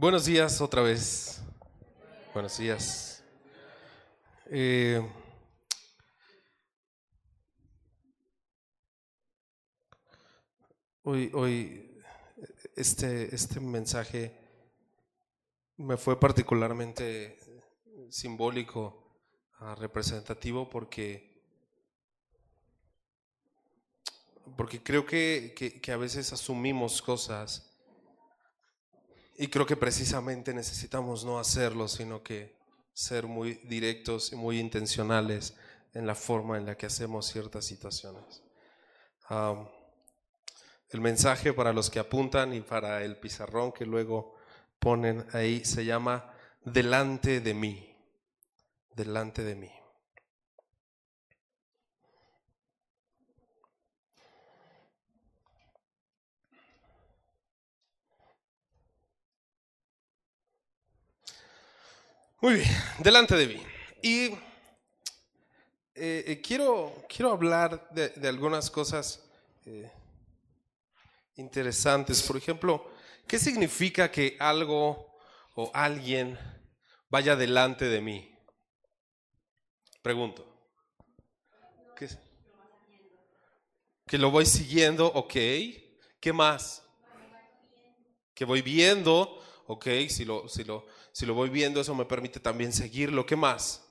Buenos 0.00 0.24
días 0.24 0.62
otra 0.62 0.80
vez. 0.80 1.42
Buenos 2.32 2.56
días. 2.56 3.22
Eh, 4.46 5.06
hoy, 11.02 11.30
hoy 11.34 12.00
este, 12.76 13.34
este 13.34 13.60
mensaje 13.60 14.34
me 15.76 15.98
fue 15.98 16.18
particularmente 16.18 17.38
simbólico, 18.08 19.20
ah, 19.58 19.74
representativo, 19.74 20.70
porque, 20.70 21.42
porque 24.56 24.82
creo 24.82 25.04
que, 25.04 25.52
que, 25.54 25.78
que 25.78 25.92
a 25.92 25.98
veces 25.98 26.32
asumimos 26.32 27.02
cosas 27.02 27.69
y 29.40 29.48
creo 29.48 29.64
que 29.64 29.74
precisamente 29.74 30.52
necesitamos 30.52 31.24
no 31.24 31.38
hacerlo, 31.38 31.88
sino 31.88 32.22
que 32.22 32.58
ser 32.92 33.26
muy 33.26 33.54
directos 33.64 34.34
y 34.34 34.36
muy 34.36 34.60
intencionales 34.60 35.56
en 35.94 36.06
la 36.06 36.14
forma 36.14 36.58
en 36.58 36.66
la 36.66 36.76
que 36.76 36.84
hacemos 36.84 37.24
ciertas 37.24 37.64
situaciones. 37.64 38.42
el 40.90 41.00
mensaje 41.00 41.54
para 41.54 41.72
los 41.72 41.88
que 41.88 42.00
apuntan 42.00 42.52
y 42.52 42.60
para 42.60 43.02
el 43.02 43.16
pizarrón 43.16 43.72
que 43.72 43.86
luego 43.86 44.34
ponen 44.78 45.26
ahí 45.32 45.64
se 45.64 45.86
llama 45.86 46.34
delante 46.62 47.40
de 47.40 47.54
mí, 47.54 47.96
delante 48.94 49.42
de 49.42 49.54
mí. 49.54 49.79
Muy 62.42 62.54
bien, 62.54 62.68
delante 63.00 63.36
de 63.36 63.46
mí. 63.48 63.62
Y 64.00 64.28
eh, 65.94 66.24
eh, 66.26 66.40
quiero, 66.42 67.04
quiero 67.06 67.32
hablar 67.32 67.90
de, 67.90 68.26
algunas 68.26 68.70
cosas 68.70 69.22
eh, 69.66 69.92
interesantes. 71.36 72.22
Por 72.22 72.38
ejemplo, 72.38 72.90
¿qué 73.26 73.38
significa 73.38 74.10
que 74.10 74.38
algo 74.40 75.18
o 75.54 75.70
alguien 75.74 76.38
vaya 77.10 77.36
delante 77.36 77.84
de 77.84 78.00
mí? 78.00 78.34
Pregunto. 80.00 80.46
¿Qué? 81.94 82.08
Que 84.06 84.16
lo 84.16 84.30
voy 84.30 84.46
siguiendo, 84.46 85.08
ok. 85.08 85.34
¿Qué 86.18 86.32
más? 86.32 86.82
Que 88.32 88.46
voy 88.46 88.62
viendo, 88.62 89.44
ok, 89.66 89.86
si 90.08 90.24
lo, 90.24 90.48
si 90.48 90.64
lo, 90.64 90.86
si 91.20 91.26
lo 91.26 91.34
voy 91.34 91.50
viendo, 91.50 91.82
eso 91.82 91.94
me 91.94 92.06
permite 92.06 92.40
también 92.40 92.72
seguirlo. 92.72 93.26
¿Qué 93.26 93.36
más? 93.36 93.86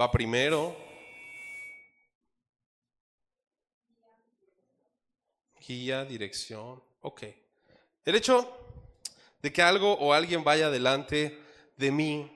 Va 0.00 0.10
primero. 0.10 0.74
Guía, 5.68 6.06
dirección. 6.06 6.82
Ok. 7.02 7.24
El 8.06 8.14
hecho 8.14 8.50
de 9.42 9.52
que 9.52 9.60
algo 9.60 9.92
o 9.98 10.14
alguien 10.14 10.42
vaya 10.44 10.70
delante 10.70 11.38
de 11.76 11.90
mí 11.90 12.32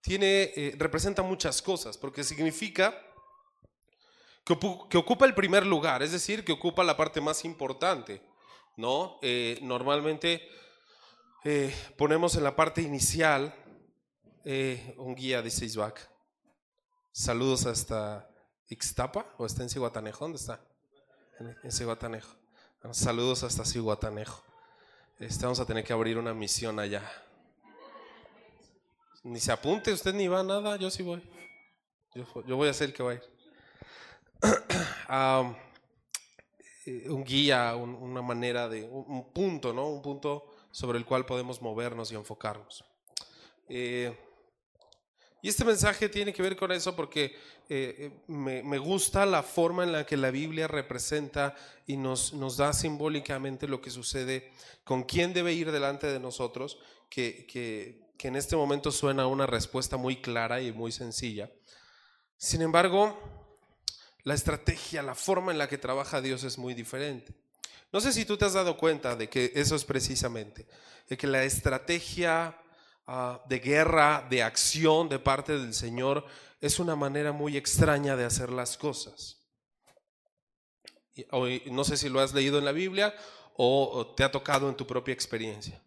tiene, 0.00 0.52
eh, 0.56 0.74
representa 0.78 1.22
muchas 1.22 1.60
cosas, 1.60 1.98
porque 1.98 2.24
significa 2.24 2.98
que, 4.46 4.54
ocupa 4.96 5.26
el 5.26 5.34
primer 5.34 5.66
lugar, 5.66 6.02
es 6.02 6.12
decir, 6.12 6.42
que 6.42 6.52
ocupa 6.52 6.82
la 6.84 6.96
parte 6.96 7.20
más 7.20 7.44
importante. 7.44 8.22
¿no? 8.78 9.18
Eh, 9.20 9.58
normalmente 9.60 10.48
eh, 11.42 11.74
ponemos 11.96 12.34
en 12.34 12.44
la 12.44 12.54
parte 12.54 12.82
inicial 12.82 13.54
eh, 14.44 14.94
un 14.98 15.14
guía 15.14 15.40
de 15.40 15.50
Seisback. 15.50 16.10
Saludos 17.12 17.64
hasta 17.64 18.28
Ixtapa 18.68 19.24
o 19.38 19.46
está 19.46 19.62
en 19.62 19.70
Cihuatanejo. 19.70 20.24
¿Dónde 20.24 20.36
está? 20.36 20.60
En, 21.62 21.72
Cihuatanejo. 21.72 22.36
Saludos 22.92 23.42
hasta 23.42 23.64
Cihuatanejo. 23.64 24.42
Este, 25.18 25.44
vamos 25.44 25.60
a 25.60 25.66
tener 25.66 25.82
que 25.82 25.94
abrir 25.94 26.18
una 26.18 26.34
misión 26.34 26.78
allá. 26.78 27.10
Ni 29.22 29.40
se 29.40 29.52
apunte, 29.52 29.92
usted 29.92 30.14
ni 30.14 30.28
va 30.28 30.40
a 30.40 30.44
nada, 30.44 30.76
yo 30.76 30.90
sí 30.90 31.02
voy. 31.02 31.22
Yo, 32.14 32.56
voy 32.56 32.68
a 32.68 32.74
ser 32.74 32.88
el 32.88 32.94
que 32.94 33.02
va 33.02 33.12
a 33.12 33.14
ir. 33.14 33.22
Eh, 36.86 37.10
un 37.10 37.24
guía, 37.24 37.76
una 37.76 38.22
manera 38.22 38.66
de, 38.66 38.84
un 38.84 39.30
punto, 39.34 39.70
¿no? 39.74 39.86
Un 39.86 40.00
punto 40.00 40.59
sobre 40.70 40.98
el 40.98 41.04
cual 41.04 41.26
podemos 41.26 41.60
movernos 41.62 42.12
y 42.12 42.14
enfocarnos. 42.14 42.84
Eh, 43.68 44.16
y 45.42 45.48
este 45.48 45.64
mensaje 45.64 46.08
tiene 46.08 46.32
que 46.32 46.42
ver 46.42 46.56
con 46.56 46.70
eso 46.70 46.94
porque 46.94 47.34
eh, 47.68 48.10
me, 48.26 48.78
gusta 48.78 49.24
la 49.24 49.42
forma 49.42 49.84
en 49.84 49.92
la 49.92 50.04
que 50.04 50.16
la 50.16 50.30
Biblia 50.30 50.68
representa 50.68 51.54
y 51.86 51.96
nos, 51.96 52.34
nos 52.34 52.58
da 52.58 52.72
simbólicamente 52.72 53.66
lo 53.66 53.80
que 53.80 53.90
sucede 53.90 54.50
con 54.84 55.04
quién 55.04 55.32
debe 55.32 55.54
ir 55.54 55.72
delante 55.72 56.08
de 56.08 56.20
nosotros, 56.20 56.78
que, 57.08 57.46
que, 57.46 58.10
que 58.18 58.28
en 58.28 58.36
este 58.36 58.54
momento 58.54 58.92
suena 58.92 59.26
una 59.26 59.46
respuesta 59.46 59.96
muy 59.96 60.16
clara 60.20 60.60
y 60.60 60.72
muy 60.72 60.92
sencilla. 60.92 61.50
Sin 62.36 62.60
embargo, 62.60 63.18
la 64.24 64.34
estrategia, 64.34 65.02
la 65.02 65.14
forma 65.14 65.52
en 65.52 65.58
la 65.58 65.68
que 65.68 65.78
trabaja 65.78 66.20
Dios 66.20 66.44
es 66.44 66.58
muy 66.58 66.74
diferente. 66.74 67.34
No 67.92 68.00
sé 68.00 68.12
si 68.12 68.24
tú 68.24 68.36
te 68.36 68.44
has 68.44 68.52
dado 68.52 68.76
cuenta 68.76 69.16
de 69.16 69.28
que 69.28 69.52
eso 69.54 69.74
es 69.74 69.84
precisamente, 69.84 70.66
de 71.08 71.16
que 71.16 71.26
la 71.26 71.42
estrategia 71.44 72.56
ah, 73.06 73.42
de 73.48 73.58
guerra, 73.58 74.26
de 74.30 74.42
acción 74.42 75.08
de 75.08 75.18
parte 75.18 75.58
del 75.58 75.74
Señor 75.74 76.24
es 76.60 76.78
una 76.78 76.94
manera 76.94 77.32
muy 77.32 77.56
extraña 77.56 78.16
de 78.16 78.24
hacer 78.24 78.50
las 78.50 78.76
cosas. 78.76 79.38
no 81.66 81.84
sé 81.84 81.96
si 81.96 82.08
lo 82.08 82.20
has 82.20 82.32
leído 82.32 82.58
en 82.58 82.64
la 82.64 82.72
Biblia 82.72 83.14
o 83.56 84.14
te 84.16 84.24
ha 84.24 84.30
tocado 84.30 84.68
en 84.68 84.76
tu 84.76 84.86
propia 84.86 85.12
experiencia. 85.12 85.82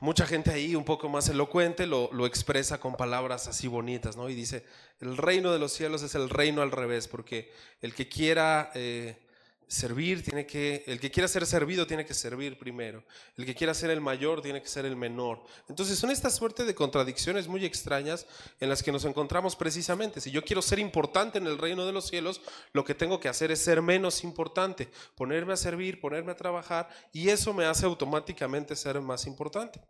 Mucha 0.00 0.26
gente 0.26 0.50
ahí 0.50 0.76
un 0.76 0.84
poco 0.84 1.08
más 1.08 1.28
elocuente 1.28 1.86
lo, 1.86 2.10
lo, 2.12 2.26
expresa 2.26 2.78
con 2.78 2.96
palabras 2.96 3.48
así 3.48 3.66
bonitas, 3.66 4.14
¿no? 4.14 4.28
Y 4.28 4.34
dice, 4.34 4.66
el 5.00 5.16
reino 5.16 5.52
de 5.52 5.58
los 5.58 5.72
cielos 5.72 6.02
es 6.02 6.14
el 6.14 6.28
reino 6.28 6.60
al 6.60 6.70
revés, 6.70 7.08
porque 7.08 7.50
el 7.80 7.94
que 7.94 8.08
quiera 8.08 8.70
eh, 8.74 9.25
servir 9.68 10.22
tiene 10.22 10.46
que, 10.46 10.84
el 10.86 11.00
que 11.00 11.10
quiera 11.10 11.26
ser 11.26 11.44
servido 11.44 11.86
tiene 11.86 12.06
que 12.06 12.14
servir 12.14 12.58
primero, 12.58 13.04
el 13.36 13.44
que 13.44 13.54
quiera 13.54 13.74
ser 13.74 13.90
el 13.90 14.00
mayor 14.00 14.40
tiene 14.40 14.62
que 14.62 14.68
ser 14.68 14.84
el 14.84 14.96
menor. 14.96 15.42
Entonces 15.68 15.98
son 15.98 16.10
esta 16.10 16.30
suerte 16.30 16.64
de 16.64 16.74
contradicciones 16.74 17.48
muy 17.48 17.64
extrañas 17.64 18.26
en 18.60 18.68
las 18.68 18.82
que 18.82 18.92
nos 18.92 19.04
encontramos 19.04 19.56
precisamente. 19.56 20.20
Si 20.20 20.30
yo 20.30 20.44
quiero 20.44 20.62
ser 20.62 20.78
importante 20.78 21.38
en 21.38 21.46
el 21.46 21.58
reino 21.58 21.84
de 21.84 21.92
los 21.92 22.06
cielos, 22.06 22.40
lo 22.72 22.84
que 22.84 22.94
tengo 22.94 23.18
que 23.18 23.28
hacer 23.28 23.50
es 23.50 23.60
ser 23.60 23.82
menos 23.82 24.22
importante, 24.22 24.88
ponerme 25.16 25.52
a 25.52 25.56
servir, 25.56 26.00
ponerme 26.00 26.32
a 26.32 26.36
trabajar, 26.36 26.88
y 27.12 27.28
eso 27.28 27.52
me 27.52 27.64
hace 27.64 27.86
automáticamente 27.86 28.76
ser 28.76 29.00
más 29.00 29.26
importante. 29.26 29.80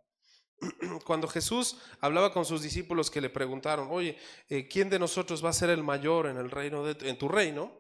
Cuando 1.04 1.28
Jesús 1.28 1.76
hablaba 2.00 2.32
con 2.32 2.47
sus 2.47 2.62
discípulos 2.62 3.10
que 3.10 3.20
le 3.20 3.28
preguntaron, 3.28 3.88
oye, 3.91 4.16
eh, 4.48 4.66
¿quién 4.69 4.88
de 4.88 4.98
nosotros 4.98 5.44
va 5.44 5.50
a 5.50 5.53
ser 5.53 5.69
el 5.69 5.82
mayor 5.82 6.26
en 6.26 6.38
el 6.38 6.50
reino 6.50 6.82
de, 6.82 7.08
en 7.08 7.19
tu 7.19 7.28
reino? 7.28 7.72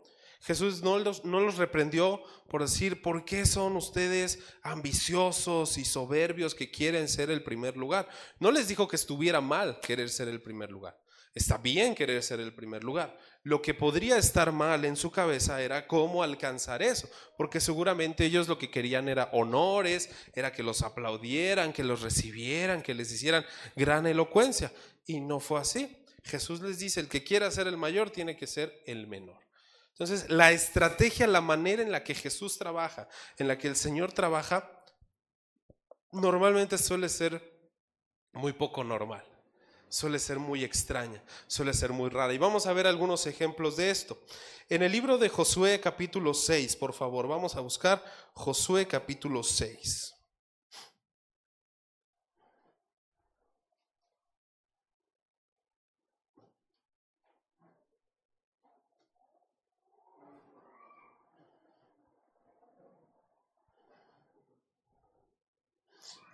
Jesús 0.42 0.82
no 0.82 0.98
los, 0.98 1.24
no 1.24 1.40
los 1.40 1.56
reprendió 1.56 2.22
por 2.48 2.62
decir, 2.62 3.02
¿por 3.02 3.24
qué 3.24 3.46
son 3.46 3.76
ustedes 3.76 4.38
ambiciosos 4.62 5.78
y 5.78 5.84
soberbios 5.84 6.54
que 6.54 6.70
quieren 6.70 7.08
ser 7.08 7.30
el 7.30 7.42
primer 7.42 7.76
lugar? 7.76 8.08
No 8.38 8.50
les 8.50 8.68
dijo 8.68 8.86
que 8.86 8.96
estuviera 8.96 9.40
mal 9.40 9.80
querer 9.80 10.08
ser 10.08 10.28
el 10.28 10.40
primer 10.40 10.70
lugar. 10.70 10.96
Está 11.36 11.58
bien 11.58 11.94
querer 11.94 12.22
ser 12.22 12.40
el 12.40 12.54
primer 12.54 12.82
lugar. 12.82 13.18
Lo 13.42 13.60
que 13.60 13.74
podría 13.74 14.16
estar 14.16 14.52
mal 14.52 14.86
en 14.86 14.96
su 14.96 15.10
cabeza 15.10 15.60
era 15.60 15.86
cómo 15.86 16.22
alcanzar 16.22 16.82
eso, 16.82 17.10
porque 17.36 17.60
seguramente 17.60 18.24
ellos 18.24 18.48
lo 18.48 18.58
que 18.58 18.70
querían 18.70 19.06
era 19.06 19.28
honores, 19.32 20.08
era 20.32 20.50
que 20.50 20.62
los 20.62 20.80
aplaudieran, 20.80 21.74
que 21.74 21.84
los 21.84 22.00
recibieran, 22.00 22.80
que 22.80 22.94
les 22.94 23.12
hicieran 23.12 23.44
gran 23.76 24.06
elocuencia. 24.06 24.72
Y 25.04 25.20
no 25.20 25.38
fue 25.38 25.60
así. 25.60 25.98
Jesús 26.24 26.62
les 26.62 26.78
dice, 26.78 27.00
el 27.00 27.08
que 27.08 27.22
quiera 27.22 27.50
ser 27.50 27.66
el 27.66 27.76
mayor 27.76 28.08
tiene 28.08 28.34
que 28.34 28.46
ser 28.46 28.82
el 28.86 29.06
menor. 29.06 29.45
Entonces, 29.98 30.28
la 30.28 30.52
estrategia, 30.52 31.26
la 31.26 31.40
manera 31.40 31.80
en 31.82 31.90
la 31.90 32.04
que 32.04 32.14
Jesús 32.14 32.58
trabaja, 32.58 33.08
en 33.38 33.48
la 33.48 33.56
que 33.56 33.66
el 33.66 33.76
Señor 33.76 34.12
trabaja, 34.12 34.70
normalmente 36.12 36.76
suele 36.76 37.08
ser 37.08 37.72
muy 38.34 38.52
poco 38.52 38.84
normal, 38.84 39.24
suele 39.88 40.18
ser 40.18 40.38
muy 40.38 40.64
extraña, 40.64 41.24
suele 41.46 41.72
ser 41.72 41.92
muy 41.92 42.10
rara. 42.10 42.34
Y 42.34 42.38
vamos 42.38 42.66
a 42.66 42.74
ver 42.74 42.86
algunos 42.86 43.26
ejemplos 43.26 43.78
de 43.78 43.90
esto. 43.90 44.22
En 44.68 44.82
el 44.82 44.92
libro 44.92 45.16
de 45.16 45.30
Josué 45.30 45.80
capítulo 45.80 46.34
6, 46.34 46.76
por 46.76 46.92
favor, 46.92 47.26
vamos 47.26 47.56
a 47.56 47.60
buscar 47.60 48.04
Josué 48.34 48.86
capítulo 48.86 49.42
6. 49.42 50.15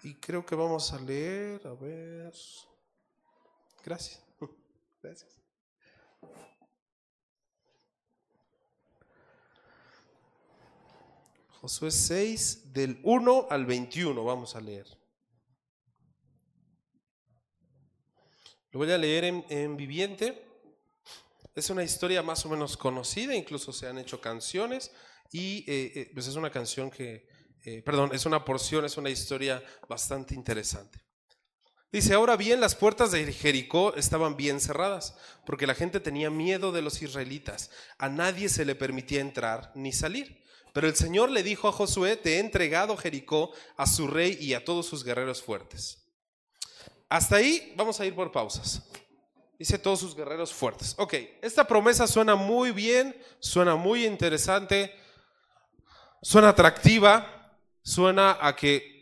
Y 0.05 0.15
creo 0.15 0.45
que 0.45 0.57
vamos 0.57 0.93
a 0.93 0.99
leer, 0.99 1.65
a 1.65 1.75
ver. 1.75 2.33
Gracias. 3.85 4.21
Gracias. 5.03 5.41
Josué 11.61 11.93
6, 11.93 12.73
del 12.73 12.99
1 13.05 13.47
al 13.49 13.65
21, 13.65 14.25
vamos 14.25 14.57
a 14.57 14.61
leer. 14.61 14.87
Lo 18.73 18.79
voy 18.79 18.91
a 18.91 18.99
leer 18.99 19.45
en, 19.49 19.77
viviente. 19.77 20.45
Es 21.55 21.71
una 21.71 21.85
historia 21.85 22.23
más 22.23 22.45
o 22.45 22.49
menos 22.49 22.77
conocida, 22.77 23.37
incluso 23.37 23.73
se 23.73 23.87
han 23.87 23.99
hecho 23.99 24.21
canciones 24.21 24.91
y 25.31 25.59
eh, 25.71 25.93
eh, 25.95 26.11
pues 26.13 26.27
es 26.27 26.35
una 26.35 26.51
canción 26.51 26.91
que, 26.91 27.29
eh, 27.65 27.83
perdón, 27.83 28.11
es 28.13 28.27
una 28.27 28.45
porción, 28.45 28.85
es 28.85 28.97
una 28.97 29.11
historia 29.11 29.63
bastante 29.89 30.35
interesante. 30.35 31.01
Dice, 31.93 32.15
ahora 32.15 32.37
bien, 32.37 32.61
las 32.61 32.75
puertas 32.75 33.13
de 33.13 33.31
Jericó 33.33 33.95
estaban 33.97 34.37
bien 34.37 34.61
cerradas, 34.61 35.15
porque 35.45 35.67
la 35.67 35.75
gente 35.75 36.01
tenía 36.01 36.31
miedo 36.31 36.73
de 36.73 36.81
los 36.81 37.03
israelitas. 37.03 37.71
A 37.99 38.09
nadie 38.09 38.49
se 38.49 38.65
le 38.65 38.75
permitía 38.75 39.21
entrar 39.21 39.71
ni 39.75 39.93
salir. 39.93 40.43
Pero 40.73 40.89
el 40.89 40.97
Señor 40.97 41.31
le 41.31 41.43
dijo 41.43 41.69
a 41.69 41.73
Josué, 41.73 42.17
te 42.17 42.37
he 42.37 42.39
entregado 42.39 42.97
Jericó 42.97 43.53
a 43.77 43.87
su 43.87 44.07
rey 44.07 44.39
y 44.41 44.55
a 44.55 44.65
todos 44.65 44.87
sus 44.87 45.05
guerreros 45.05 45.43
fuertes. 45.43 45.99
Hasta 47.11 47.37
ahí 47.37 47.75
vamos 47.77 48.01
a 48.01 48.07
ir 48.07 48.15
por 48.15 48.33
pausas. 48.33 48.83
Dice 49.59 49.79
todos 49.79 50.01
sus 50.01 50.17
guerreros 50.17 50.53
fuertes. 50.53 50.95
Ok, 50.97 51.15
esta 51.43 51.67
promesa 51.67 52.07
suena 52.07 52.35
muy 52.35 52.71
bien, 52.71 53.15
suena 53.39 53.77
muy 53.77 54.07
interesante, 54.07 54.95
suena 56.23 56.49
atractiva, 56.49 57.42
suena 57.83 58.39
a 58.41 58.57
que 58.57 58.93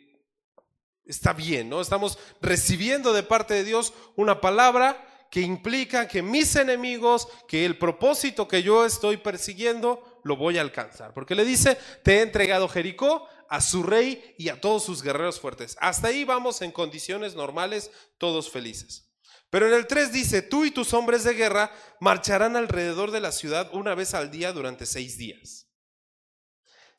está 1.04 1.32
bien, 1.32 1.68
¿no? 1.68 1.80
Estamos 1.80 2.18
recibiendo 2.40 3.12
de 3.12 3.22
parte 3.22 3.54
de 3.54 3.64
Dios 3.64 3.92
una 4.16 4.40
palabra 4.40 5.06
que 5.30 5.40
implica 5.40 6.08
que 6.08 6.22
mis 6.22 6.56
enemigos, 6.56 7.28
que 7.46 7.64
el 7.64 7.78
propósito 7.78 8.48
que 8.48 8.62
yo 8.62 8.84
estoy 8.84 9.16
persiguiendo, 9.16 10.20
lo 10.24 10.36
voy 10.36 10.58
a 10.58 10.60
alcanzar. 10.60 11.14
Porque 11.14 11.34
le 11.34 11.44
dice, 11.44 11.78
te 12.02 12.18
he 12.18 12.22
entregado 12.22 12.68
Jericó 12.68 13.28
a 13.48 13.60
su 13.60 13.82
rey 13.82 14.34
y 14.38 14.48
a 14.48 14.60
todos 14.60 14.84
sus 14.84 15.02
guerreros 15.02 15.40
fuertes. 15.40 15.76
Hasta 15.80 16.08
ahí 16.08 16.24
vamos 16.24 16.62
en 16.62 16.72
condiciones 16.72 17.34
normales, 17.34 17.90
todos 18.18 18.50
felices. 18.50 19.08
Pero 19.50 19.66
en 19.66 19.74
el 19.74 19.86
3 19.86 20.12
dice, 20.12 20.42
tú 20.42 20.64
y 20.64 20.70
tus 20.70 20.94
hombres 20.94 21.24
de 21.24 21.34
guerra 21.34 21.72
marcharán 22.00 22.56
alrededor 22.56 23.10
de 23.10 23.20
la 23.20 23.32
ciudad 23.32 23.68
una 23.72 23.94
vez 23.94 24.14
al 24.14 24.30
día 24.30 24.52
durante 24.52 24.86
seis 24.86 25.18
días. 25.18 25.69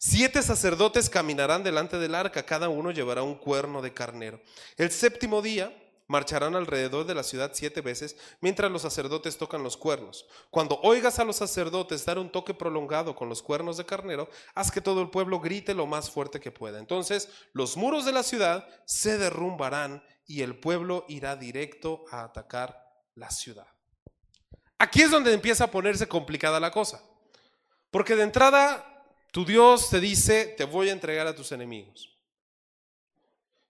Siete 0.03 0.41
sacerdotes 0.41 1.11
caminarán 1.11 1.61
delante 1.61 1.99
del 1.99 2.15
arca, 2.15 2.41
cada 2.41 2.69
uno 2.69 2.89
llevará 2.89 3.21
un 3.21 3.35
cuerno 3.35 3.83
de 3.83 3.93
carnero. 3.93 4.41
El 4.75 4.89
séptimo 4.89 5.43
día 5.43 5.71
marcharán 6.07 6.55
alrededor 6.55 7.05
de 7.05 7.13
la 7.13 7.21
ciudad 7.21 7.51
siete 7.53 7.81
veces 7.81 8.17
mientras 8.41 8.71
los 8.71 8.81
sacerdotes 8.81 9.37
tocan 9.37 9.61
los 9.61 9.77
cuernos. 9.77 10.25
Cuando 10.49 10.79
oigas 10.81 11.19
a 11.19 11.23
los 11.23 11.35
sacerdotes 11.35 12.03
dar 12.03 12.17
un 12.17 12.31
toque 12.31 12.55
prolongado 12.55 13.15
con 13.15 13.29
los 13.29 13.43
cuernos 13.43 13.77
de 13.77 13.85
carnero, 13.85 14.27
haz 14.55 14.71
que 14.71 14.81
todo 14.81 15.03
el 15.03 15.11
pueblo 15.11 15.39
grite 15.39 15.75
lo 15.75 15.85
más 15.85 16.09
fuerte 16.09 16.39
que 16.39 16.49
pueda. 16.49 16.79
Entonces 16.79 17.29
los 17.53 17.77
muros 17.77 18.03
de 18.03 18.11
la 18.11 18.23
ciudad 18.23 18.67
se 18.87 19.19
derrumbarán 19.19 20.03
y 20.25 20.41
el 20.41 20.59
pueblo 20.59 21.05
irá 21.09 21.35
directo 21.35 22.05
a 22.09 22.23
atacar 22.23 22.75
la 23.13 23.29
ciudad. 23.29 23.67
Aquí 24.79 25.03
es 25.03 25.11
donde 25.11 25.31
empieza 25.31 25.65
a 25.65 25.71
ponerse 25.71 26.07
complicada 26.07 26.59
la 26.59 26.71
cosa. 26.71 27.03
Porque 27.91 28.15
de 28.15 28.23
entrada 28.23 28.90
tu 29.31 29.45
Dios 29.45 29.89
te 29.89 29.99
dice, 29.99 30.45
te 30.57 30.65
voy 30.65 30.89
a 30.89 30.91
entregar 30.91 31.25
a 31.25 31.35
tus 31.35 31.51
enemigos. 31.51 32.11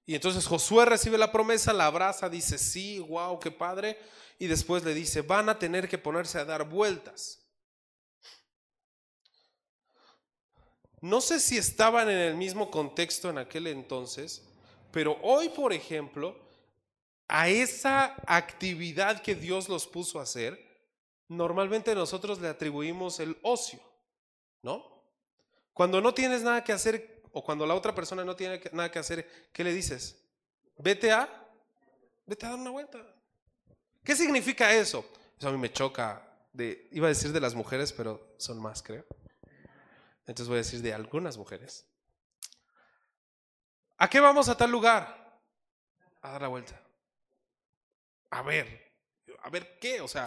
Y 0.06 0.16
entonces 0.16 0.46
Josué 0.48 0.86
recibe 0.86 1.18
la 1.18 1.32
promesa, 1.32 1.72
la 1.72 1.86
abraza, 1.86 2.28
dice, 2.28 2.58
sí, 2.58 3.00
wow, 3.00 3.40
qué 3.40 3.52
padre. 3.52 3.98
Y 4.40 4.48
después 4.48 4.84
le 4.84 4.96
dice, 4.96 5.22
van 5.22 5.48
a 5.50 5.60
tener 5.60 5.88
que 5.88 6.00
ponerse 6.00 6.40
a 6.40 6.46
dar 6.46 6.68
vueltas. 6.68 7.42
No 11.00 11.22
sé 11.22 11.40
si 11.40 11.58
estaban 11.58 12.10
en 12.10 12.18
el 12.18 12.36
mismo 12.36 12.70
contexto 12.70 13.30
en 13.30 13.38
aquel 13.38 13.68
entonces, 13.68 14.44
pero 14.92 15.18
hoy, 15.22 15.50
por 15.50 15.74
ejemplo, 15.74 16.38
a 17.28 17.50
esa 17.50 18.16
actividad 18.28 19.22
que 19.22 19.34
Dios 19.34 19.70
los 19.70 19.88
puso 19.88 20.20
a 20.20 20.24
hacer, 20.24 20.60
normalmente 21.28 21.96
nosotros 21.96 22.42
le 22.42 22.50
atribuimos 22.50 23.20
el 23.20 23.38
ocio, 23.42 23.80
¿no? 24.62 24.91
Cuando 25.82 26.00
no 26.00 26.14
tienes 26.14 26.44
nada 26.44 26.64
que 26.64 26.74
hacer, 26.74 27.24
o 27.32 27.44
cuando 27.44 27.66
la 27.66 27.74
otra 27.74 27.96
persona 27.96 28.24
no 28.24 28.36
tiene 28.36 28.62
nada 28.72 28.92
que 28.92 29.00
hacer, 29.00 29.50
¿qué 29.52 29.64
le 29.64 29.74
dices? 29.74 30.16
Vete 30.78 31.12
a, 31.12 31.28
vete 32.28 32.46
a 32.46 32.50
dar 32.50 32.60
una 32.60 32.70
vuelta. 32.70 33.00
¿Qué 34.04 34.16
significa 34.16 34.72
eso? 34.72 35.04
Eso 35.40 35.50
a 35.50 35.52
mí 35.52 35.58
me 35.58 35.74
choca. 35.74 36.22
Iba 36.92 37.08
a 37.08 37.10
decir 37.10 37.32
de 37.32 37.40
las 37.40 37.56
mujeres, 37.56 37.94
pero 37.94 38.36
son 38.38 38.62
más, 38.62 38.84
creo. 38.84 39.08
Entonces 40.28 40.48
voy 40.48 40.58
a 40.58 40.58
decir 40.60 40.84
de 40.84 40.94
algunas 40.94 41.36
mujeres. 41.36 41.88
¿A 43.98 44.08
qué 44.08 44.20
vamos 44.20 44.50
a 44.50 44.56
tal 44.56 44.70
lugar? 44.70 45.42
A 46.22 46.32
dar 46.34 46.44
la 46.44 46.48
vuelta. 46.48 46.80
A 48.30 48.44
ver, 48.44 48.94
a 49.42 49.50
ver 49.50 49.80
qué, 49.80 50.00
o 50.00 50.08
sea. 50.08 50.26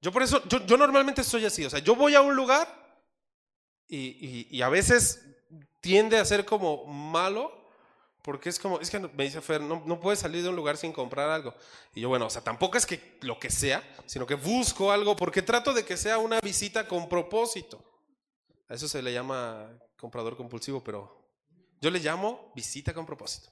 Yo 0.00 0.10
por 0.10 0.24
eso, 0.24 0.42
yo, 0.48 0.66
yo 0.66 0.76
normalmente 0.76 1.22
soy 1.22 1.44
así, 1.44 1.64
o 1.64 1.70
sea, 1.70 1.78
yo 1.78 1.94
voy 1.94 2.16
a 2.16 2.22
un 2.22 2.34
lugar 2.34 2.80
y, 3.90 4.62
a 4.62 4.68
veces 4.68 5.26
tiende 5.80 6.18
a 6.18 6.24
ser 6.24 6.44
como 6.44 6.84
malo, 6.86 7.52
porque 8.22 8.48
es 8.48 8.58
como, 8.58 8.80
es 8.80 8.90
que 8.90 8.98
me 9.00 9.24
dice 9.24 9.40
Fer, 9.40 9.60
no, 9.60 9.82
no 9.84 9.98
puedes 9.98 10.20
salir 10.20 10.42
de 10.42 10.48
un 10.48 10.56
lugar 10.56 10.76
sin 10.76 10.92
comprar 10.92 11.28
algo. 11.30 11.54
Y 11.94 12.00
yo, 12.00 12.08
bueno, 12.08 12.26
o 12.26 12.30
sea, 12.30 12.42
tampoco 12.42 12.78
es 12.78 12.86
que 12.86 13.18
lo 13.22 13.38
que 13.38 13.50
sea, 13.50 13.82
sino 14.06 14.26
que 14.26 14.34
busco 14.34 14.92
algo, 14.92 15.16
porque 15.16 15.42
trato 15.42 15.72
de 15.72 15.84
que 15.84 15.96
sea 15.96 16.18
una 16.18 16.40
visita 16.40 16.86
con 16.86 17.08
propósito. 17.08 17.82
A 18.68 18.74
eso 18.74 18.86
se 18.86 19.02
le 19.02 19.12
llama 19.12 19.68
comprador 19.96 20.36
compulsivo, 20.36 20.84
pero 20.84 21.20
yo 21.80 21.90
le 21.90 21.98
llamo 21.98 22.52
visita 22.54 22.94
con 22.94 23.06
propósito. 23.06 23.50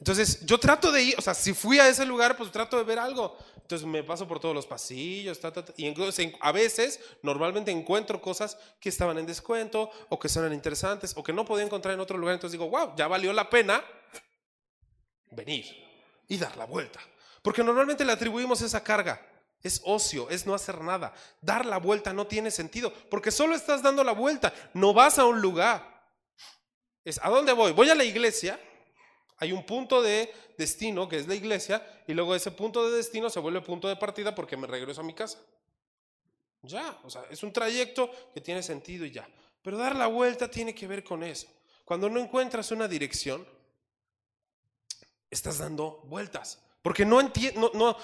Entonces, 0.00 0.44
yo 0.46 0.58
trato 0.58 0.90
de 0.90 1.02
ir, 1.02 1.14
o 1.18 1.20
sea, 1.20 1.34
si 1.34 1.52
fui 1.52 1.78
a 1.78 1.86
ese 1.86 2.06
lugar, 2.06 2.34
pues 2.34 2.50
trato 2.50 2.78
de 2.78 2.84
ver 2.84 2.98
algo. 2.98 3.36
Entonces 3.56 3.86
me 3.86 4.02
paso 4.02 4.26
por 4.26 4.40
todos 4.40 4.54
los 4.54 4.66
pasillos, 4.66 5.38
y 5.76 5.86
entonces, 5.86 6.32
a 6.40 6.52
veces, 6.52 6.98
normalmente 7.22 7.70
encuentro 7.70 8.20
cosas 8.20 8.56
que 8.80 8.88
estaban 8.88 9.18
en 9.18 9.26
descuento, 9.26 9.90
o 10.08 10.18
que 10.18 10.30
son 10.30 10.50
interesantes, 10.54 11.12
o 11.16 11.22
que 11.22 11.34
no 11.34 11.44
podía 11.44 11.66
encontrar 11.66 11.92
en 11.92 12.00
otro 12.00 12.16
lugar. 12.16 12.34
Entonces 12.34 12.58
digo, 12.58 12.70
wow, 12.70 12.96
ya 12.96 13.08
valió 13.08 13.30
la 13.34 13.50
pena 13.50 13.84
venir 15.32 15.66
y 16.26 16.38
dar 16.38 16.56
la 16.56 16.64
vuelta. 16.64 16.98
Porque 17.42 17.62
normalmente 17.62 18.04
le 18.04 18.12
atribuimos 18.12 18.62
esa 18.62 18.82
carga. 18.82 19.20
Es 19.62 19.82
ocio, 19.84 20.30
es 20.30 20.46
no 20.46 20.54
hacer 20.54 20.80
nada. 20.80 21.12
Dar 21.42 21.66
la 21.66 21.76
vuelta 21.76 22.14
no 22.14 22.26
tiene 22.26 22.50
sentido, 22.50 22.90
porque 23.10 23.30
solo 23.30 23.54
estás 23.54 23.82
dando 23.82 24.02
la 24.02 24.12
vuelta, 24.12 24.54
no 24.72 24.94
vas 24.94 25.18
a 25.18 25.26
un 25.26 25.42
lugar. 25.42 26.08
Es, 27.04 27.20
¿a 27.22 27.28
dónde 27.28 27.52
voy? 27.52 27.72
Voy 27.72 27.90
a 27.90 27.94
la 27.94 28.04
iglesia 28.04 28.58
hay 29.40 29.52
un 29.52 29.64
punto 29.64 30.02
de 30.02 30.32
destino 30.58 31.08
que 31.08 31.16
es 31.16 31.26
la 31.26 31.34
iglesia 31.34 31.82
y 32.06 32.12
luego 32.12 32.34
ese 32.34 32.50
punto 32.50 32.88
de 32.88 32.98
destino 32.98 33.30
se 33.30 33.40
vuelve 33.40 33.62
punto 33.62 33.88
de 33.88 33.96
partida 33.96 34.34
porque 34.34 34.56
me 34.56 34.66
regreso 34.66 35.00
a 35.00 35.04
mi 35.04 35.14
casa. 35.14 35.38
Ya, 36.62 37.00
o 37.04 37.08
sea, 37.08 37.24
es 37.30 37.42
un 37.42 37.50
trayecto 37.50 38.10
que 38.34 38.42
tiene 38.42 38.62
sentido 38.62 39.06
y 39.06 39.10
ya. 39.10 39.26
Pero 39.62 39.78
dar 39.78 39.96
la 39.96 40.08
vuelta 40.08 40.50
tiene 40.50 40.74
que 40.74 40.86
ver 40.86 41.02
con 41.02 41.22
eso. 41.22 41.46
Cuando 41.86 42.10
no 42.10 42.20
encuentras 42.20 42.70
una 42.70 42.86
dirección, 42.86 43.46
estás 45.30 45.56
dando 45.56 46.02
vueltas. 46.04 46.60
Porque 46.82 47.06
no 47.06 47.18
entiendo, 47.18 47.70
no, 47.72 47.96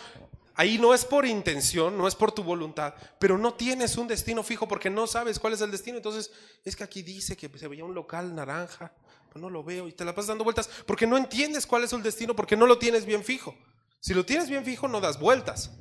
ahí 0.55 0.79
no 0.79 0.95
es 0.95 1.05
por 1.05 1.27
intención, 1.27 1.99
no 1.99 2.09
es 2.09 2.15
por 2.15 2.33
tu 2.33 2.43
voluntad, 2.43 2.95
pero 3.19 3.37
no 3.37 3.53
tienes 3.53 3.99
un 3.99 4.09
destino 4.09 4.43
fijo 4.43 4.67
porque 4.67 4.89
no 4.89 5.07
sabes 5.07 5.39
cuál 5.39 5.53
es 5.53 5.61
el 5.61 5.71
destino. 5.71 5.99
Entonces, 5.99 6.33
es 6.65 6.75
que 6.75 6.85
aquí 6.85 7.03
dice 7.03 7.37
que 7.37 7.51
se 7.59 7.69
veía 7.69 7.85
un 7.85 7.95
local 7.95 8.35
naranja 8.35 8.91
no 9.37 9.51
lo 9.51 9.63
veo 9.63 9.89
y 9.89 9.93
te 9.93 10.05
la 10.05 10.15
pasas 10.15 10.29
dando 10.29 10.45
vueltas 10.45 10.69
porque 10.87 11.07
no 11.07 11.17
entiendes 11.17 11.67
cuál 11.67 11.85
es 11.85 11.93
el 11.93 12.03
destino, 12.03 12.35
porque 12.35 12.57
no 12.57 12.67
lo 12.67 12.79
tienes 12.79 13.05
bien 13.05 13.25
fijo. 13.25 13.55
Si 14.01 14.15
lo 14.15 14.25
tienes 14.25 14.49
bien 14.49 14.65
fijo, 14.65 14.89
no 14.89 15.01
das 15.01 15.19
vueltas. 15.19 15.73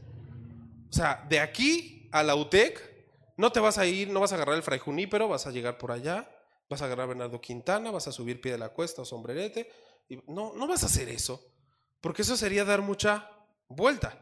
O 0.89 0.93
sea, 0.93 1.25
de 1.29 1.39
aquí 1.39 2.09
a 2.12 2.24
la 2.24 2.35
UTEC, 2.35 2.81
no 3.38 3.51
te 3.51 3.59
vas 3.59 3.77
a 3.77 3.85
ir, 3.85 4.09
no 4.09 4.19
vas 4.19 4.31
a 4.31 4.35
agarrar 4.35 4.55
el 4.55 4.63
Fray 4.63 4.79
Junípero, 4.79 5.27
vas 5.27 5.45
a 5.47 5.51
llegar 5.51 5.77
por 5.77 5.91
allá, 5.91 6.29
vas 6.69 6.81
a 6.81 6.85
agarrar 6.85 7.09
Bernardo 7.09 7.41
Quintana, 7.41 7.91
vas 7.91 8.07
a 8.07 8.12
subir 8.12 8.41
pie 8.41 8.53
de 8.53 8.57
la 8.57 8.69
cuesta 8.69 9.01
o 9.01 9.05
sombrerete. 9.05 9.69
No, 10.27 10.53
no 10.55 10.67
vas 10.67 10.83
a 10.83 10.88
hacer 10.88 11.09
eso, 11.09 11.43
porque 12.01 12.21
eso 12.21 12.38
sería 12.38 12.63
dar 12.63 12.81
mucha 12.81 13.29
vuelta. 13.67 14.17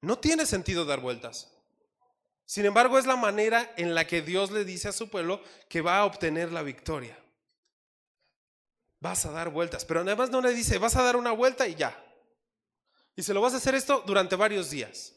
No 0.00 0.18
tiene 0.18 0.46
sentido 0.46 0.84
dar 0.84 1.00
vueltas. 1.00 1.50
Sin 2.46 2.66
embargo, 2.66 2.98
es 2.98 3.06
la 3.06 3.16
manera 3.16 3.72
en 3.76 3.94
la 3.94 4.06
que 4.06 4.22
Dios 4.22 4.50
le 4.50 4.64
dice 4.64 4.88
a 4.88 4.92
su 4.92 5.08
pueblo 5.08 5.40
que 5.68 5.80
va 5.80 5.98
a 5.98 6.04
obtener 6.04 6.52
la 6.52 6.62
victoria 6.62 7.18
vas 9.04 9.26
a 9.26 9.30
dar 9.30 9.50
vueltas. 9.50 9.84
Pero 9.84 10.00
además 10.00 10.30
no 10.30 10.40
le 10.40 10.54
dice, 10.54 10.78
vas 10.78 10.96
a 10.96 11.02
dar 11.02 11.16
una 11.16 11.30
vuelta 11.30 11.68
y 11.68 11.74
ya. 11.74 11.94
Y 13.14 13.22
se 13.22 13.34
lo 13.34 13.42
vas 13.42 13.52
a 13.52 13.58
hacer 13.58 13.74
esto 13.74 14.02
durante 14.06 14.34
varios 14.34 14.70
días. 14.70 15.12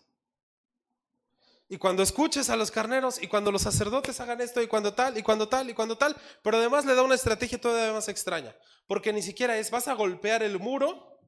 Y 1.70 1.78
cuando 1.78 2.04
escuches 2.04 2.50
a 2.50 2.58
los 2.58 2.70
carneros, 2.70 3.22
y 3.22 3.28
cuando 3.28 3.50
los 3.50 3.62
sacerdotes 3.62 4.20
hagan 4.20 4.42
esto, 4.42 4.62
y 4.62 4.68
cuando 4.68 4.94
tal, 4.94 5.18
y 5.18 5.24
cuando 5.24 5.48
tal, 5.48 5.70
y 5.70 5.74
cuando 5.74 5.98
tal, 5.98 6.16
pero 6.44 6.58
además 6.58 6.86
le 6.86 6.96
da 6.96 7.02
una 7.02 7.16
estrategia 7.16 7.60
todavía 7.60 7.94
más 7.94 8.10
extraña, 8.10 8.54
porque 8.88 9.14
ni 9.14 9.22
siquiera 9.22 9.58
es, 9.58 9.72
vas 9.72 9.88
a 9.88 9.94
golpear 9.94 10.44
el 10.44 10.60
muro, 10.60 11.20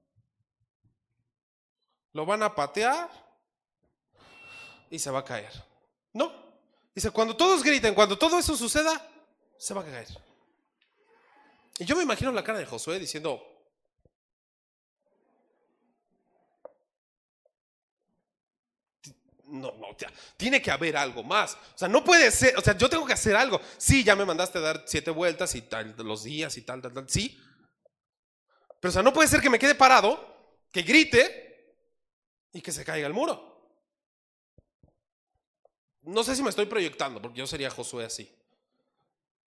lo 2.12 2.26
van 2.26 2.44
a 2.44 2.56
patear 2.56 3.10
y 4.90 5.00
se 5.00 5.12
va 5.12 5.20
a 5.20 5.26
caer. 5.26 5.52
No, 6.14 6.32
dice, 6.94 7.12
cuando 7.12 7.36
todos 7.36 7.64
griten, 7.64 7.94
cuando 7.94 8.18
todo 8.18 8.38
eso 8.38 8.56
suceda, 8.56 9.02
se 9.58 9.74
va 9.74 9.82
a 9.82 9.86
caer. 9.86 10.29
Y 11.80 11.86
yo 11.86 11.96
me 11.96 12.04
imagino 12.04 12.32
la 12.34 12.44
cara 12.44 12.60
de 12.60 12.66
Josué 12.66 13.00
diciendo, 13.00 13.42
no, 19.46 19.72
no, 19.78 19.88
tiene 20.36 20.62
que 20.62 20.72
haber 20.72 20.98
algo 20.98 21.24
más. 21.24 21.54
O 21.54 21.78
sea, 21.78 21.88
no 21.88 22.04
puede 22.04 22.32
ser, 22.32 22.58
o 22.58 22.62
sea, 22.62 22.78
yo 22.78 22.90
tengo 22.90 23.06
que 23.06 23.14
hacer 23.14 23.34
algo. 23.34 23.62
Sí, 23.78 24.04
ya 24.04 24.18
me 24.18 24.26
mandaste 24.26 24.60
dar 24.60 24.84
siete 24.86 25.10
vueltas 25.10 25.56
y 25.56 25.62
tal, 25.62 25.96
los 26.00 26.26
días 26.26 26.58
y 26.58 26.64
tal, 26.64 26.82
tal, 26.82 26.94
tal, 26.94 27.10
sí. 27.10 27.40
Pero, 28.82 28.90
o 28.90 28.92
sea, 28.92 29.02
no 29.02 29.14
puede 29.14 29.30
ser 29.30 29.40
que 29.40 29.50
me 29.50 29.58
quede 29.58 29.74
parado, 29.74 30.60
que 30.74 30.82
grite 30.82 31.78
y 32.52 32.60
que 32.60 32.74
se 32.74 32.84
caiga 32.84 33.08
el 33.08 33.14
muro. 33.14 33.48
No 36.02 36.26
sé 36.26 36.36
si 36.36 36.44
me 36.44 36.50
estoy 36.50 36.66
proyectando, 36.66 37.22
porque 37.22 37.40
yo 37.40 37.48
sería 37.48 37.70
Josué 37.70 38.04
así. 38.04 38.30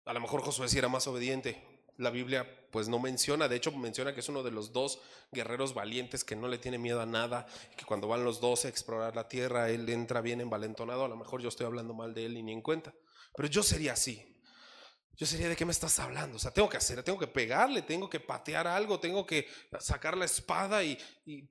A 0.06 0.14
lo 0.14 0.20
mejor 0.20 0.44
Josué 0.44 0.70
sí 0.70 0.78
era 0.78 0.90
más 0.90 1.08
obediente 1.08 1.79
la 2.00 2.10
Biblia 2.10 2.48
pues 2.72 2.88
no 2.88 2.98
menciona, 3.00 3.48
de 3.48 3.58
hecho 3.58 3.72
menciona 3.72 4.13
que 4.13 4.22
es 4.22 4.29
uno 4.29 4.41
de 4.41 4.51
los 4.51 4.72
dos 4.72 5.00
guerreros 5.32 5.74
valientes 5.74 6.24
que 6.24 6.36
no 6.36 6.48
le 6.48 6.58
tiene 6.58 6.77
miedo 6.77 7.01
a 7.01 7.06
nada, 7.06 7.46
que 7.75 7.86
cuando 7.86 8.08
van 8.08 8.24
los 8.24 8.39
dos 8.39 8.65
a 8.65 8.70
explorar 8.70 9.15
la 9.15 9.27
tierra, 9.27 9.70
él 9.70 9.88
entra 9.89 10.22
bien 10.22 10.39
envalentonado, 10.39 11.03
a 11.03 11.10
lo 11.10 11.18
mejor 11.18 11.41
yo 11.41 11.50
estoy 11.50 11.65
hablando 11.65 11.94
mal 11.94 12.13
de 12.13 12.25
él 12.25 12.38
y 12.38 12.44
ni 12.44 12.53
en 12.53 12.62
cuenta, 12.62 12.94
pero 13.36 13.48
yo 13.48 13.63
sería 13.63 13.94
así. 13.94 14.25
Yo 15.18 15.25
sería 15.25 15.50
de 15.50 15.58
qué 15.58 15.65
me 15.65 15.74
estás 15.74 16.00
hablando, 16.00 16.38
o 16.38 16.39
sea, 16.39 16.51
tengo 16.51 16.70
que 16.70 16.77
hacer, 16.77 17.03
tengo 17.03 17.20
que 17.20 17.27
pegarle, 17.27 17.82
tengo 17.82 18.10
que 18.10 18.22
patear 18.22 18.65
algo, 18.68 19.01
tengo 19.01 19.25
que 19.25 19.50
sacar 19.82 20.15
la 20.15 20.24
espada 20.24 20.82
y, 20.82 20.98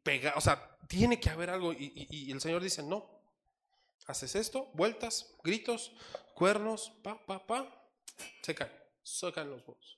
pegar, 0.02 0.32
o 0.38 0.40
sea, 0.40 0.78
tiene 0.88 1.20
que 1.20 1.28
haber 1.28 1.50
algo. 1.50 1.74
Y, 1.74 2.30
el 2.32 2.40
Señor 2.40 2.62
dice, 2.62 2.82
no, 2.82 3.06
haces 4.06 4.34
esto, 4.36 4.70
vueltas, 4.72 5.34
gritos, 5.44 5.92
cuernos, 6.34 6.90
pa, 7.02 7.22
pa, 7.26 7.46
pa, 7.46 7.90
se 8.42 8.54
caen, 8.54 8.72
se 9.02 9.30
caen 9.30 9.50
los 9.50 9.60
huevos. 9.68 9.97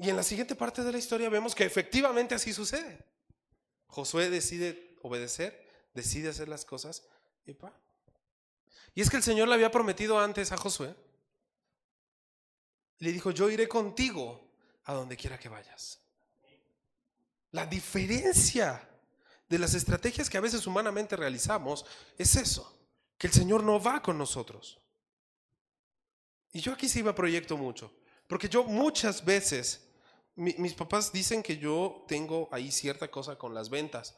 Y 0.00 0.10
en 0.10 0.16
la 0.16 0.22
siguiente 0.22 0.54
parte 0.54 0.84
de 0.84 0.92
la 0.92 0.98
historia 0.98 1.28
vemos 1.28 1.54
que 1.54 1.64
efectivamente 1.64 2.34
así 2.34 2.52
sucede. 2.52 3.04
Josué 3.88 4.30
decide 4.30 4.96
obedecer, 5.02 5.68
decide 5.92 6.28
hacer 6.28 6.48
las 6.48 6.64
cosas 6.64 7.02
y 7.44 7.54
pa. 7.54 7.74
Y 8.94 9.00
es 9.00 9.10
que 9.10 9.16
el 9.16 9.22
Señor 9.24 9.48
le 9.48 9.54
había 9.54 9.72
prometido 9.72 10.20
antes 10.20 10.52
a 10.52 10.56
Josué. 10.56 10.94
Le 12.98 13.12
dijo, 13.12 13.32
yo 13.32 13.50
iré 13.50 13.68
contigo 13.68 14.52
a 14.84 14.94
donde 14.94 15.16
quiera 15.16 15.38
que 15.38 15.48
vayas. 15.48 16.00
La 17.50 17.66
diferencia 17.66 18.88
de 19.48 19.58
las 19.58 19.74
estrategias 19.74 20.30
que 20.30 20.38
a 20.38 20.42
veces 20.42 20.66
humanamente 20.66 21.16
realizamos 21.16 21.84
es 22.16 22.36
eso, 22.36 22.78
que 23.16 23.26
el 23.26 23.32
Señor 23.32 23.64
no 23.64 23.82
va 23.82 24.00
con 24.00 24.16
nosotros. 24.16 24.80
Y 26.52 26.60
yo 26.60 26.72
aquí 26.72 26.88
sí 26.88 27.02
me 27.02 27.12
proyecto 27.12 27.56
mucho, 27.56 27.92
porque 28.26 28.48
yo 28.48 28.64
muchas 28.64 29.24
veces 29.24 29.87
mis 30.38 30.74
papás 30.74 31.12
dicen 31.12 31.42
que 31.42 31.58
yo 31.58 32.04
tengo 32.06 32.48
ahí 32.52 32.70
cierta 32.70 33.10
cosa 33.10 33.36
con 33.36 33.54
las 33.54 33.70
ventas. 33.70 34.16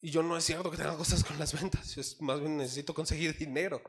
Y 0.00 0.10
yo 0.10 0.22
no 0.22 0.36
es 0.36 0.44
cierto 0.44 0.70
que 0.70 0.76
tenga 0.76 0.96
cosas 0.96 1.24
con 1.24 1.38
las 1.38 1.52
ventas. 1.60 1.94
Yo 1.94 2.02
más 2.20 2.40
bien 2.40 2.56
necesito 2.56 2.94
conseguir 2.94 3.36
dinero. 3.36 3.82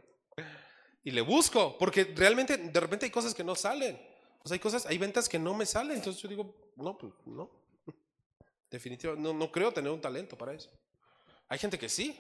Y 1.04 1.12
le 1.12 1.22
busco, 1.22 1.78
porque 1.78 2.04
realmente 2.16 2.58
de 2.58 2.80
repente 2.80 3.06
hay 3.06 3.12
cosas 3.12 3.34
que 3.34 3.44
no 3.44 3.56
salen. 3.56 4.00
O 4.44 4.48
sea, 4.48 4.56
hay 4.56 4.60
cosas, 4.60 4.86
hay 4.88 4.98
ventas 4.98 5.30
que 5.30 5.40
no 5.40 5.54
me 5.54 5.66
salen. 5.66 5.98
Entonces 5.98 6.22
yo 6.22 6.28
digo, 6.28 6.74
no, 6.76 6.98
pues 6.98 7.14
no. 7.26 7.52
Definitivamente, 8.72 9.28
no, 9.28 9.38
no 9.38 9.52
creo 9.52 9.72
tener 9.72 9.92
un 9.92 10.02
talento 10.02 10.38
para 10.38 10.54
eso. 10.54 10.70
Hay 11.48 11.60
gente 11.60 11.78
que 11.78 11.88
sí, 11.88 12.20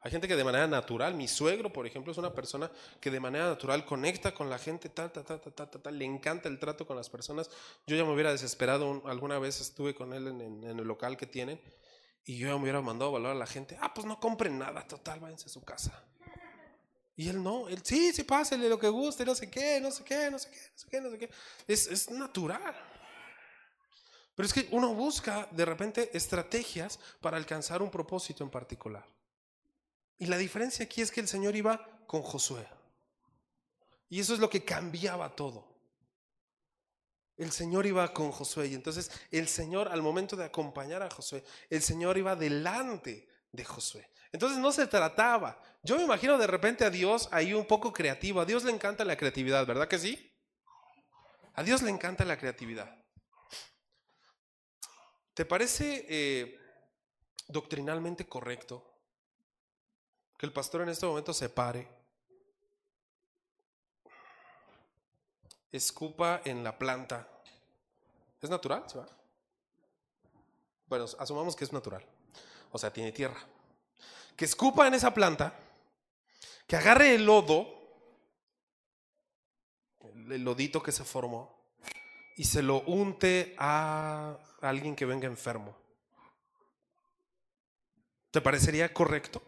hay 0.00 0.12
gente 0.12 0.28
que 0.28 0.36
de 0.36 0.44
manera 0.44 0.68
natural, 0.68 1.14
mi 1.14 1.26
suegro, 1.26 1.72
por 1.72 1.84
ejemplo, 1.84 2.12
es 2.12 2.18
una 2.18 2.32
persona 2.32 2.70
que 3.00 3.10
de 3.10 3.18
manera 3.18 3.46
natural 3.46 3.84
conecta 3.84 4.32
con 4.32 4.48
la 4.48 4.58
gente, 4.58 4.88
tal, 4.88 5.10
tal, 5.10 5.24
tal, 5.24 5.40
tal, 5.40 5.68
tal, 5.68 5.98
le 5.98 6.04
encanta 6.04 6.48
el 6.48 6.60
trato 6.60 6.86
con 6.86 6.96
las 6.96 7.10
personas. 7.10 7.50
Yo 7.84 7.96
ya 7.96 8.04
me 8.04 8.12
hubiera 8.12 8.30
desesperado, 8.30 9.02
alguna 9.06 9.40
vez 9.40 9.60
estuve 9.60 9.96
con 9.96 10.12
él 10.12 10.28
en, 10.28 10.62
el 10.62 10.86
local 10.86 11.16
que 11.16 11.26
tienen 11.26 11.60
y 12.24 12.38
yo 12.38 12.46
ya 12.46 12.54
me 12.54 12.62
hubiera 12.62 12.80
mandado 12.80 13.10
a 13.10 13.14
valorar 13.14 13.34
a 13.34 13.38
la 13.40 13.46
gente, 13.46 13.76
ah, 13.80 13.92
pues 13.92 14.06
no 14.06 14.20
compren 14.20 14.56
nada, 14.56 14.86
total, 14.86 15.18
váyanse 15.18 15.46
a 15.46 15.48
su 15.48 15.64
casa. 15.64 16.04
Y 17.16 17.28
él 17.28 17.42
no, 17.42 17.68
él 17.68 17.80
sí, 17.82 18.12
sí, 18.12 18.22
pásele 18.22 18.68
lo 18.68 18.78
que 18.78 18.88
guste, 18.88 19.24
no 19.24 19.34
sé 19.34 19.50
qué, 19.50 19.80
no 19.80 19.90
sé 19.90 20.04
qué, 20.04 20.30
no 20.30 20.38
sé 20.38 20.48
qué, 20.48 20.60
no 20.70 20.78
sé 20.78 20.88
qué, 20.88 21.00
no 21.00 21.10
sé 21.10 21.18
qué. 21.18 21.30
Es 21.66 22.10
natural. 22.12 22.76
Pero 24.36 24.46
es 24.46 24.52
que 24.52 24.68
uno 24.70 24.94
busca 24.94 25.48
de 25.50 25.64
repente 25.64 26.16
estrategias 26.16 27.00
para 27.20 27.36
alcanzar 27.36 27.82
un 27.82 27.90
propósito 27.90 28.44
en 28.44 28.50
particular. 28.50 29.04
Y 30.18 30.26
la 30.26 30.36
diferencia 30.36 30.84
aquí 30.84 31.00
es 31.00 31.10
que 31.10 31.20
el 31.20 31.28
Señor 31.28 31.54
iba 31.54 31.86
con 32.06 32.22
Josué. 32.22 32.66
Y 34.08 34.20
eso 34.20 34.34
es 34.34 34.40
lo 34.40 34.50
que 34.50 34.64
cambiaba 34.64 35.34
todo. 35.34 35.66
El 37.36 37.52
Señor 37.52 37.86
iba 37.86 38.12
con 38.12 38.32
Josué 38.32 38.66
y 38.68 38.74
entonces 38.74 39.12
el 39.30 39.46
Señor 39.46 39.88
al 39.88 40.02
momento 40.02 40.34
de 40.34 40.44
acompañar 40.44 41.02
a 41.02 41.10
Josué, 41.10 41.44
el 41.70 41.82
Señor 41.82 42.18
iba 42.18 42.34
delante 42.34 43.28
de 43.52 43.64
Josué. 43.64 44.10
Entonces 44.32 44.58
no 44.58 44.72
se 44.72 44.88
trataba. 44.88 45.62
Yo 45.82 45.96
me 45.96 46.02
imagino 46.02 46.36
de 46.36 46.48
repente 46.48 46.84
a 46.84 46.90
Dios 46.90 47.28
ahí 47.30 47.54
un 47.54 47.66
poco 47.66 47.92
creativo. 47.92 48.40
A 48.40 48.44
Dios 48.44 48.64
le 48.64 48.72
encanta 48.72 49.04
la 49.04 49.16
creatividad, 49.16 49.64
¿verdad 49.66 49.86
que 49.86 50.00
sí? 50.00 50.34
A 51.54 51.62
Dios 51.62 51.82
le 51.82 51.90
encanta 51.90 52.24
la 52.24 52.36
creatividad. 52.36 52.92
¿Te 55.32 55.44
parece 55.44 56.06
eh, 56.08 56.58
doctrinalmente 57.46 58.26
correcto 58.26 58.97
que 60.38 60.46
el 60.46 60.52
pastor 60.52 60.82
en 60.82 60.88
este 60.88 61.04
momento 61.04 61.34
se 61.34 61.48
pare, 61.48 61.88
escupa 65.72 66.40
en 66.44 66.62
la 66.62 66.78
planta. 66.78 67.28
¿Es 68.40 68.48
natural? 68.48 68.84
Bueno, 70.86 71.06
asumamos 71.18 71.56
que 71.56 71.64
es 71.64 71.72
natural. 71.72 72.06
O 72.70 72.78
sea, 72.78 72.92
tiene 72.92 73.10
tierra. 73.10 73.40
Que 74.36 74.44
escupa 74.44 74.86
en 74.86 74.94
esa 74.94 75.12
planta, 75.12 75.52
que 76.68 76.76
agarre 76.76 77.16
el 77.16 77.26
lodo, 77.26 77.66
el 80.00 80.44
lodito 80.44 80.80
que 80.80 80.92
se 80.92 81.02
formó, 81.02 81.58
y 82.36 82.44
se 82.44 82.62
lo 82.62 82.82
unte 82.82 83.56
a 83.58 84.38
alguien 84.60 84.94
que 84.94 85.04
venga 85.04 85.26
enfermo. 85.26 85.76
¿Te 88.30 88.40
parecería 88.40 88.94
correcto? 88.94 89.42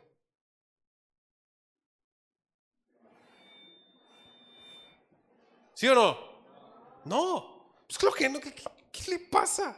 ¿Sí 5.80 5.88
o 5.88 5.94
no? 5.94 6.14
No. 7.06 7.72
Pues 7.86 7.96
claro 7.96 8.14
que 8.14 8.28
no. 8.28 8.38
¿Qué, 8.38 9.10
le 9.10 9.18
pasa? 9.18 9.74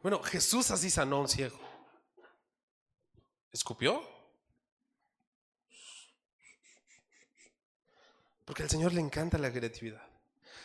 Bueno, 0.00 0.22
Jesús 0.22 0.70
así 0.70 0.88
sanó 0.88 1.16
a 1.16 1.20
un 1.20 1.28
ciego. 1.28 1.60
¿Escupió? 3.52 4.02
Porque 8.46 8.62
al 8.62 8.70
Señor 8.70 8.94
le 8.94 9.02
encanta 9.02 9.36
la 9.36 9.52
creatividad. 9.52 10.08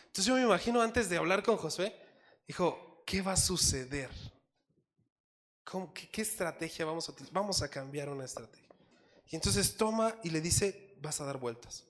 Entonces 0.05 0.27
yo 0.27 0.35
me 0.35 0.43
imagino 0.43 0.81
antes 0.81 1.09
de 1.09 1.17
hablar 1.17 1.43
con 1.43 1.57
Josué, 1.57 1.93
dijo, 2.47 3.03
¿qué 3.05 3.21
va 3.21 3.33
a 3.33 3.37
suceder? 3.37 4.09
qué, 5.93 6.21
estrategia 6.21 6.85
vamos 6.85 7.09
a 7.09 7.11
utilizar? 7.11 7.33
Vamos 7.33 7.61
a 7.61 7.67
cambiar 7.67 8.07
una 8.07 8.23
estrategia. 8.23 8.69
Y 9.27 9.35
entonces 9.35 9.75
toma 9.75 10.15
y 10.23 10.29
le 10.29 10.39
dice, 10.39 10.95
vas 11.01 11.19
a 11.19 11.25
dar 11.25 11.37
vueltas. 11.37 11.83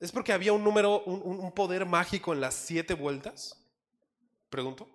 ¿Es 0.00 0.12
porque 0.12 0.32
había 0.32 0.54
un 0.54 0.64
número, 0.64 1.02
un, 1.04 1.52
poder 1.52 1.84
mágico 1.84 2.32
en 2.32 2.40
las 2.40 2.54
siete 2.54 2.94
vueltas? 2.94 3.62
Pregunto. 4.48 4.88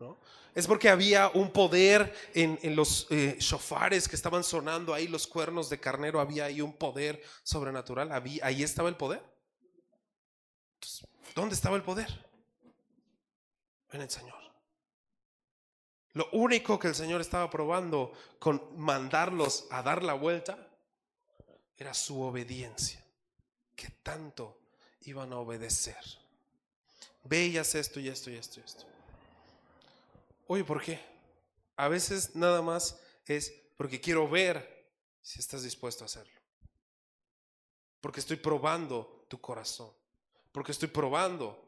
¿No? 0.00 0.18
Es 0.52 0.66
porque 0.66 0.88
había 0.88 1.28
un 1.28 1.52
poder 1.52 2.12
en, 2.34 2.58
los 2.74 3.06
eh, 3.10 3.36
shofares 3.38 4.08
que 4.08 4.16
estaban 4.16 4.42
sonando 4.42 4.92
ahí, 4.92 5.06
los 5.06 5.28
cuernos 5.28 5.70
de 5.70 5.78
carnero, 5.78 6.18
había 6.18 6.46
ahí 6.46 6.60
un 6.60 6.72
poder 6.72 7.22
sobrenatural, 7.44 8.10
había, 8.10 8.44
ahí 8.44 8.64
estaba 8.64 8.88
el 8.88 8.96
poder. 8.96 9.22
¿Dónde 11.36 11.54
estaba 11.54 11.76
el 11.76 11.82
poder? 11.82 12.08
En 13.92 14.00
el 14.00 14.10
Señor. 14.10 14.40
Lo 16.14 16.28
único 16.32 16.80
que 16.80 16.88
el 16.88 16.96
Señor 16.96 17.20
estaba 17.20 17.48
probando 17.48 18.12
con 18.40 18.60
mandarlos 18.76 19.68
a 19.70 19.84
dar 19.84 20.02
la 20.02 20.14
vuelta 20.14 20.68
era 21.76 21.94
su 21.94 22.20
obediencia 22.20 23.04
que 23.80 23.88
tanto 24.02 24.58
iban 25.06 25.32
a 25.32 25.38
obedecer. 25.38 25.96
Ve 27.24 27.46
y 27.46 27.56
haz 27.56 27.74
esto 27.74 27.98
y 27.98 28.08
esto 28.08 28.30
y 28.30 28.36
esto 28.36 28.60
y 28.60 28.62
esto. 28.62 28.84
Oye, 30.48 30.64
¿por 30.64 30.82
qué? 30.82 31.00
A 31.76 31.88
veces 31.88 32.36
nada 32.36 32.60
más 32.60 33.00
es 33.24 33.54
porque 33.78 33.98
quiero 33.98 34.28
ver 34.28 34.90
si 35.22 35.40
estás 35.40 35.62
dispuesto 35.62 36.04
a 36.04 36.06
hacerlo. 36.06 36.38
Porque 38.02 38.20
estoy 38.20 38.36
probando 38.36 39.24
tu 39.28 39.40
corazón, 39.40 39.90
porque 40.52 40.72
estoy 40.72 40.88
probando 40.88 41.58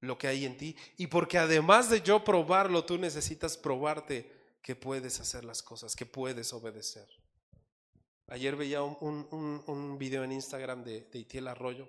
lo 0.00 0.18
que 0.18 0.28
hay 0.28 0.44
en 0.44 0.58
ti 0.58 0.76
y 0.98 1.06
porque 1.06 1.38
además 1.38 1.88
de 1.88 2.02
yo 2.02 2.22
probarlo, 2.22 2.84
tú 2.84 2.98
necesitas 2.98 3.56
probarte 3.56 4.30
que 4.60 4.76
puedes 4.76 5.18
hacer 5.20 5.44
las 5.44 5.62
cosas, 5.62 5.96
que 5.96 6.04
puedes 6.04 6.52
obedecer. 6.52 7.08
Ayer 8.28 8.56
veía 8.56 8.82
un, 8.82 9.62
un, 9.66 9.98
video 9.98 10.24
en 10.24 10.32
Instagram 10.32 10.82
de, 10.82 11.02
de 11.02 11.18
Itiel 11.20 11.46
Arroyo. 11.46 11.88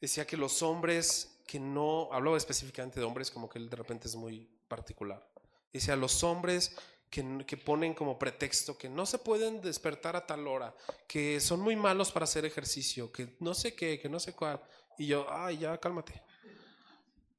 Decía 0.00 0.26
que 0.26 0.36
los 0.36 0.62
hombres 0.62 1.40
que 1.46 1.60
no, 1.60 2.08
hablaba 2.12 2.36
específicamente 2.36 2.98
de 2.98 3.06
hombres 3.06 3.30
como 3.30 3.48
que 3.48 3.58
él 3.58 3.70
de 3.70 3.76
repente 3.76 4.08
es 4.08 4.16
muy 4.16 4.48
particular. 4.66 5.24
Decía, 5.72 5.94
los 5.94 6.24
hombres 6.24 6.76
que, 7.08 7.44
que, 7.46 7.56
ponen 7.56 7.94
como 7.94 8.18
pretexto 8.18 8.76
que 8.76 8.88
no 8.88 9.06
se 9.06 9.18
pueden 9.18 9.60
despertar 9.60 10.16
a 10.16 10.26
tal 10.26 10.48
hora, 10.48 10.74
que 11.06 11.38
son 11.40 11.60
muy 11.60 11.76
malos 11.76 12.10
para 12.10 12.24
hacer 12.24 12.44
ejercicio, 12.44 13.12
que 13.12 13.36
no 13.38 13.54
sé 13.54 13.74
qué, 13.74 14.00
que 14.00 14.08
no 14.08 14.18
sé 14.18 14.32
cuál. 14.32 14.60
Y 14.98 15.06
yo, 15.06 15.26
ay, 15.30 15.58
ya, 15.58 15.78
cálmate. 15.78 16.20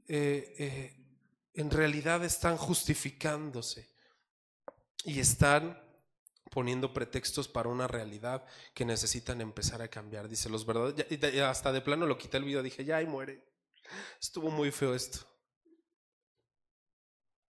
Eh, 0.08 0.56
eh, 0.58 1.06
en 1.54 1.70
realidad 1.70 2.24
están 2.24 2.56
justificándose 2.56 3.90
y 5.04 5.20
están 5.20 5.87
poniendo 6.50 6.94
pretextos 6.94 7.48
para 7.48 7.70
una 7.70 7.88
realidad 7.88 8.46
que 8.74 8.86
necesitan 8.86 9.42
empezar 9.42 9.82
a 9.82 9.88
cambiar. 9.88 10.28
Dice, 10.28 10.50
los 10.50 10.66
verdades, 10.66 11.06
hasta 11.42 11.72
de 11.72 11.82
plano 11.82 12.06
lo 12.06 12.18
quité 12.18 12.38
el 12.38 12.46
video, 12.46 12.64
dije, 12.64 12.86
ya, 12.86 13.02
y 13.02 13.06
muere. 13.06 13.44
Estuvo 14.20 14.50
muy 14.50 14.72
feo 14.72 14.94
esto. 14.94 15.20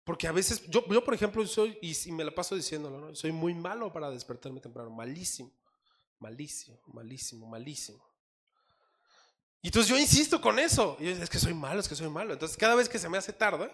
Porque 0.04 0.26
a 0.26 0.32
veces, 0.32 0.64
yo, 0.68 0.86
yo 0.88 1.04
por 1.04 1.12
ejemplo, 1.12 1.46
soy, 1.46 1.78
y, 1.82 2.12
me 2.12 2.24
la 2.24 2.34
paso 2.34 2.56
diciéndolo, 2.56 2.98
¿no? 2.98 3.14
soy 3.14 3.30
muy 3.30 3.54
malo 3.54 3.92
para 3.92 4.10
despertarme 4.10 4.60
temprano, 4.60 4.90
malísimo, 4.90 5.52
malísimo, 6.18 6.80
malísimo, 6.86 7.46
malísimo. 7.46 8.08
Y 9.60 9.68
entonces 9.68 9.90
yo 9.90 9.98
insisto 9.98 10.40
con 10.40 10.58
eso. 10.58 10.96
Y 11.00 11.08
es 11.08 11.28
que 11.28 11.38
soy 11.38 11.52
malo, 11.52 11.80
es 11.80 11.88
que 11.88 11.94
soy 11.94 12.08
malo. 12.08 12.32
Entonces 12.32 12.56
cada 12.56 12.74
vez 12.74 12.88
que 12.88 12.98
se 12.98 13.08
me 13.08 13.18
hace 13.18 13.32
tarde, 13.32 13.70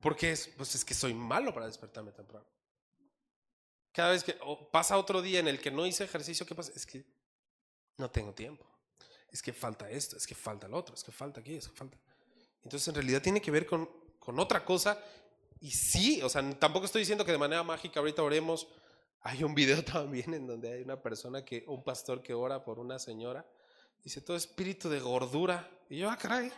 porque 0.00 0.32
es, 0.32 0.48
pues 0.56 0.74
es 0.74 0.84
que 0.84 0.92
soy 0.92 1.14
malo 1.14 1.54
para 1.54 1.66
despertarme 1.66 2.12
temprano. 2.12 2.46
Cada 3.94 4.10
vez 4.10 4.24
que 4.24 4.36
pasa 4.70 4.98
otro 4.98 5.22
día 5.22 5.38
en 5.38 5.48
el 5.48 5.60
que 5.60 5.70
no 5.70 5.86
hice 5.86 6.04
ejercicio, 6.04 6.44
¿qué 6.44 6.54
pasa? 6.54 6.72
Es 6.74 6.84
que 6.84 7.04
no 7.96 8.10
tengo 8.10 8.34
tiempo. 8.34 8.66
Es 9.30 9.40
que 9.40 9.52
falta 9.52 9.88
esto, 9.88 10.16
es 10.16 10.26
que 10.26 10.34
falta 10.34 10.66
el 10.66 10.74
otro, 10.74 10.94
es 10.94 11.02
que 11.02 11.12
falta 11.12 11.40
aquí, 11.40 11.54
es 11.54 11.68
que 11.68 11.76
falta. 11.76 11.96
Entonces 12.62 12.86
en 12.88 12.96
realidad 12.96 13.22
tiene 13.22 13.40
que 13.40 13.50
ver 13.50 13.64
con, 13.64 13.88
con 14.18 14.38
otra 14.38 14.64
cosa. 14.64 14.98
Y 15.60 15.70
sí, 15.70 16.20
o 16.22 16.28
sea, 16.28 16.42
tampoco 16.58 16.86
estoy 16.86 17.02
diciendo 17.02 17.24
que 17.24 17.32
de 17.32 17.38
manera 17.38 17.62
mágica 17.62 18.00
ahorita 18.00 18.22
oremos. 18.22 18.66
Hay 19.20 19.44
un 19.44 19.54
video 19.54 19.82
también 19.84 20.34
en 20.34 20.46
donde 20.46 20.72
hay 20.72 20.82
una 20.82 21.00
persona 21.00 21.44
que, 21.44 21.64
un 21.68 21.82
pastor 21.82 22.20
que 22.20 22.34
ora 22.34 22.62
por 22.62 22.78
una 22.78 22.98
señora 22.98 23.46
Dice, 24.04 24.20
todo 24.20 24.36
espíritu 24.36 24.90
de 24.90 25.00
gordura. 25.00 25.66
Y 25.88 25.98
yo, 25.98 26.10
ah, 26.10 26.18
caray. 26.18 26.52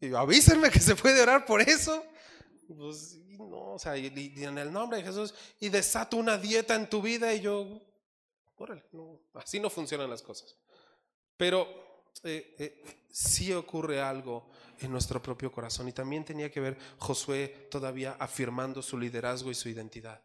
Y 0.00 0.10
yo, 0.10 0.18
avísenme 0.18 0.70
que 0.70 0.78
se 0.78 0.94
puede 0.94 1.20
orar 1.20 1.44
por 1.44 1.60
eso. 1.60 2.04
Pues, 2.68 3.16
no, 3.38 3.74
o 3.74 3.78
sea, 3.78 3.96
y, 3.96 4.06
en 4.36 4.58
el 4.58 4.72
nombre 4.72 4.98
de 4.98 5.04
Jesús, 5.04 5.34
y 5.60 5.68
desato 5.68 6.16
una 6.16 6.38
dieta 6.38 6.74
en 6.74 6.88
tu 6.88 7.02
vida, 7.02 7.32
y 7.34 7.40
yo, 7.40 7.82
órale, 8.56 8.84
no, 8.92 9.20
así 9.34 9.60
no 9.60 9.70
funcionan 9.70 10.08
las 10.08 10.22
cosas. 10.22 10.56
Pero 11.36 11.68
eh, 12.22 12.54
eh, 12.58 12.82
sí 13.10 13.52
ocurre 13.52 14.00
algo 14.00 14.48
en 14.80 14.90
nuestro 14.90 15.22
propio 15.22 15.52
corazón, 15.52 15.88
y 15.88 15.92
también 15.92 16.24
tenía 16.24 16.50
que 16.50 16.60
ver 16.60 16.78
Josué 16.98 17.68
todavía 17.70 18.16
afirmando 18.18 18.82
su 18.82 18.98
liderazgo 18.98 19.50
y 19.50 19.54
su 19.54 19.68
identidad. 19.68 20.22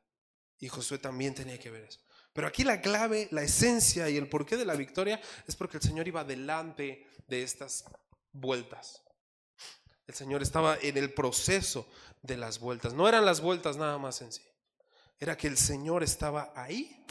Y 0.59 0.67
Josué 0.67 0.97
también 0.97 1.33
tenía 1.33 1.59
que 1.59 1.71
ver 1.71 1.83
eso. 1.83 1.99
Pero 2.33 2.47
aquí 2.47 2.63
la 2.63 2.79
clave, 2.79 3.27
la 3.31 3.43
esencia 3.43 4.09
y 4.09 4.17
el 4.17 4.29
porqué 4.29 4.55
de 4.55 4.65
la 4.65 4.75
victoria 4.75 5.19
es 5.47 5.55
porque 5.55 5.77
el 5.77 5.83
Señor 5.83 6.07
iba 6.07 6.23
delante 6.23 7.05
de 7.27 7.43
estas 7.43 7.85
vueltas. 8.31 9.03
El 10.09 10.15
Señor 10.15 10.41
estaba 10.41 10.75
en 10.81 10.97
el 10.97 11.13
proceso 11.13 11.87
de 12.23 12.35
las 12.35 12.59
vueltas. 12.59 12.95
No 12.95 13.07
eran 13.07 13.23
las 13.25 13.41
vueltas 13.41 13.77
nada 13.77 13.99
más 13.99 14.23
en 14.23 14.31
sí. 14.33 14.41
Era 15.19 15.37
que 15.37 15.45
el 15.45 15.55
Señor 15.55 16.01
estaba 16.01 16.51
ahí 16.55 17.05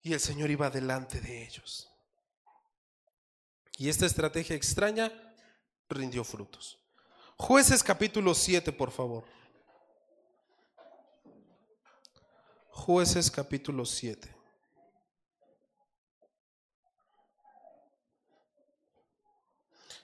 y 0.00 0.12
el 0.12 0.20
Señor 0.20 0.48
iba 0.48 0.70
delante 0.70 1.20
de 1.20 1.42
ellos. 1.42 1.90
Y 3.78 3.88
esta 3.88 4.06
estrategia 4.06 4.54
extraña 4.54 5.12
rindió 5.88 6.22
frutos. 6.22 6.78
Jueces 7.36 7.82
capítulo 7.82 8.32
7, 8.32 8.70
por 8.70 8.92
favor. 8.92 9.24
Jueces 12.68 13.28
capítulo 13.28 13.84
7. 13.84 14.36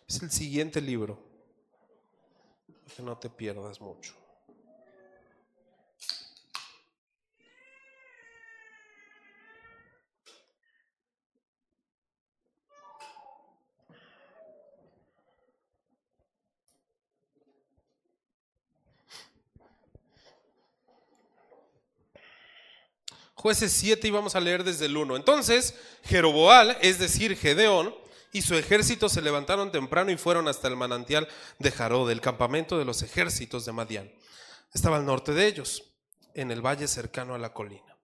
Es 0.09 0.21
el 0.21 0.33
siguiente 0.33 0.81
libro. 0.81 1.26
Que 2.95 3.03
no 3.03 3.19
te 3.19 3.29
pierdas 3.29 3.81
mucho. 3.81 4.15
Jueces 23.47 23.73
7 23.75 24.09
y 24.09 24.11
vamos 24.11 24.35
a 24.35 24.41
leer 24.41 24.65
desde 24.65 24.87
el 24.87 24.97
1. 24.97 25.15
Entonces, 25.15 25.75
Jeroboal, 26.03 26.77
es 26.81 26.99
decir, 26.99 27.37
Gedeón, 27.37 27.95
y 28.33 28.43
su 28.43 28.55
ejército 28.55 29.09
se 29.09 29.23
levantaron 29.23 29.73
temprano 29.73 30.11
y 30.11 30.17
fueron 30.17 30.49
hasta 30.49 30.69
el 30.69 30.77
manantial 30.77 31.29
de 31.59 31.71
Jarod, 31.71 32.11
el 32.11 32.21
campamento 32.21 32.79
de 32.79 32.85
los 32.85 33.03
ejércitos 33.03 33.65
de 33.65 33.73
Madián. 33.73 34.13
Estaba 34.73 34.97
al 34.97 35.07
norte 35.07 35.33
de 35.33 35.47
ellos, 35.47 35.83
en 36.35 36.51
el 36.51 36.61
valle 36.61 36.87
cercano 36.87 37.35
a 37.35 37.39
la 37.39 37.53
colina. 37.53 37.97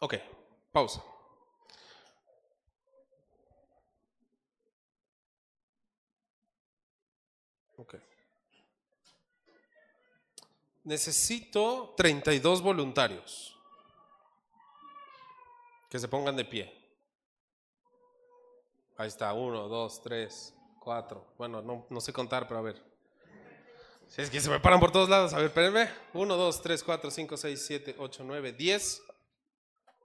Ok, 0.00 0.14
pausa. 0.72 1.11
Necesito 10.84 11.94
32 11.96 12.60
voluntarios 12.62 13.56
que 15.88 15.98
se 15.98 16.08
pongan 16.08 16.36
de 16.36 16.44
pie. 16.44 16.82
Ahí 18.96 19.08
está, 19.08 19.32
uno, 19.32 19.68
dos, 19.68 20.00
tres, 20.00 20.54
cuatro. 20.78 21.34
Bueno, 21.36 21.60
no, 21.88 22.00
sé 22.00 22.12
contar, 22.12 22.46
pero 22.46 22.60
a 22.60 22.62
ver. 22.62 22.82
Si 24.08 24.22
es 24.22 24.30
que 24.30 24.40
se 24.40 24.50
me 24.50 24.60
paran 24.60 24.80
por 24.80 24.90
todos 24.90 25.08
lados. 25.08 25.32
A 25.32 25.36
ver, 25.36 25.46
espérenme. 25.46 25.90
Uno, 26.14 26.36
dos, 26.36 26.62
tres, 26.62 26.82
cuatro, 26.82 27.10
cinco, 27.10 27.36
seis, 27.36 27.64
siete, 27.66 27.94
ocho, 27.98 28.22
nueve, 28.24 28.52
diez, 28.52 29.02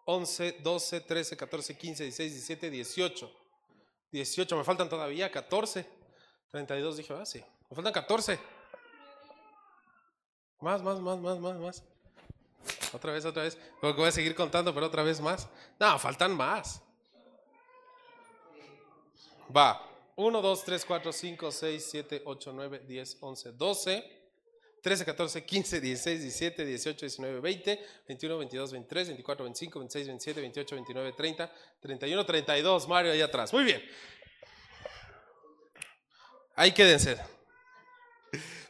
once, 0.05 0.57
doce, 0.63 1.01
trece, 1.01 1.35
catorce, 1.35 1.77
quince, 1.77 2.03
dieciséis, 2.03 2.31
diecisiete, 2.33 2.69
dieciocho. 2.69 3.31
Dieciocho, 4.11 4.55
me 4.57 4.63
faltan 4.63 4.89
todavía 4.89 5.31
catorce. 5.31 5.85
Treinta 6.49 6.77
y 6.77 6.81
dos, 6.81 6.97
dije, 6.97 7.13
ah, 7.13 7.25
sí. 7.25 7.43
Me 7.69 7.75
faltan 7.75 7.93
catorce. 7.93 8.39
Más, 10.59 10.81
más, 10.81 10.99
más, 10.99 11.19
más, 11.19 11.39
más, 11.39 11.55
más. 11.55 11.83
Otra 12.93 13.13
vez, 13.13 13.25
otra 13.25 13.43
vez. 13.43 13.57
Porque 13.79 13.99
voy 13.99 14.09
a 14.09 14.11
seguir 14.11 14.33
contando, 14.35 14.73
pero 14.73 14.87
otra 14.87 15.03
vez 15.03 15.19
más. 15.21 15.47
No, 15.79 15.99
faltan 15.99 16.35
más. 16.35 16.81
Va. 19.55 19.83
1, 20.15 20.41
2, 20.41 20.63
3, 20.63 20.85
4, 20.85 21.13
5, 21.13 21.51
6, 21.51 21.87
7, 21.91 22.21
8, 22.25 22.51
9, 22.53 22.83
10, 22.87 23.17
11, 23.21 23.51
12, 23.51 24.17
13, 24.81 25.05
14, 25.05 25.45
15, 25.45 25.81
16, 25.81 26.21
17, 26.21 26.65
18, 26.65 27.05
19, 27.05 27.39
20, 27.39 27.85
21, 28.07 28.37
22, 28.37 28.71
23, 28.71 29.07
24, 29.09 29.43
25, 29.43 29.79
26, 29.79 30.07
27, 30.07 30.41
28, 30.41 30.75
29, 30.75 31.13
30, 31.13 31.53
31, 31.81 32.25
32. 32.25 32.87
Mario 32.87 33.11
ahí 33.11 33.21
atrás. 33.21 33.53
Muy 33.53 33.63
bien. 33.63 33.83
Ahí 36.55 36.71
quédense. 36.71 37.36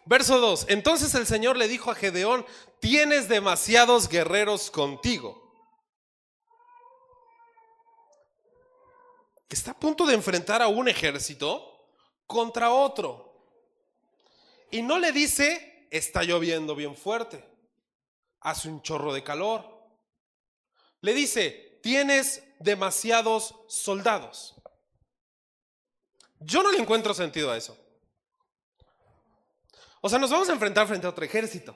Verso 0.05 0.39
2. 0.39 0.67
Entonces 0.69 1.13
el 1.15 1.27
Señor 1.27 1.57
le 1.57 1.67
dijo 1.67 1.91
a 1.91 1.95
Gedeón, 1.95 2.45
tienes 2.79 3.27
demasiados 3.27 4.07
guerreros 4.07 4.71
contigo. 4.71 5.43
Está 9.49 9.71
a 9.71 9.79
punto 9.79 10.05
de 10.05 10.13
enfrentar 10.13 10.61
a 10.61 10.67
un 10.67 10.87
ejército 10.87 11.89
contra 12.25 12.71
otro. 12.71 13.27
Y 14.71 14.81
no 14.81 14.99
le 14.99 15.11
dice, 15.11 15.87
está 15.89 16.23
lloviendo 16.23 16.75
bien 16.75 16.95
fuerte, 16.95 17.43
hace 18.41 18.67
un 18.67 18.81
chorro 18.81 19.13
de 19.13 19.23
calor. 19.23 19.77
Le 21.01 21.13
dice, 21.13 21.79
tienes 21.81 22.43
demasiados 22.59 23.55
soldados. 23.67 24.55
Yo 26.39 26.61
no 26.63 26.71
le 26.71 26.79
encuentro 26.79 27.13
sentido 27.13 27.51
a 27.51 27.57
eso. 27.57 27.77
O 30.01 30.09
sea, 30.09 30.19
nos 30.19 30.29
vamos 30.29 30.49
a 30.49 30.53
enfrentar 30.53 30.87
frente 30.87 31.07
a 31.07 31.09
otro 31.09 31.25
ejército. 31.25 31.75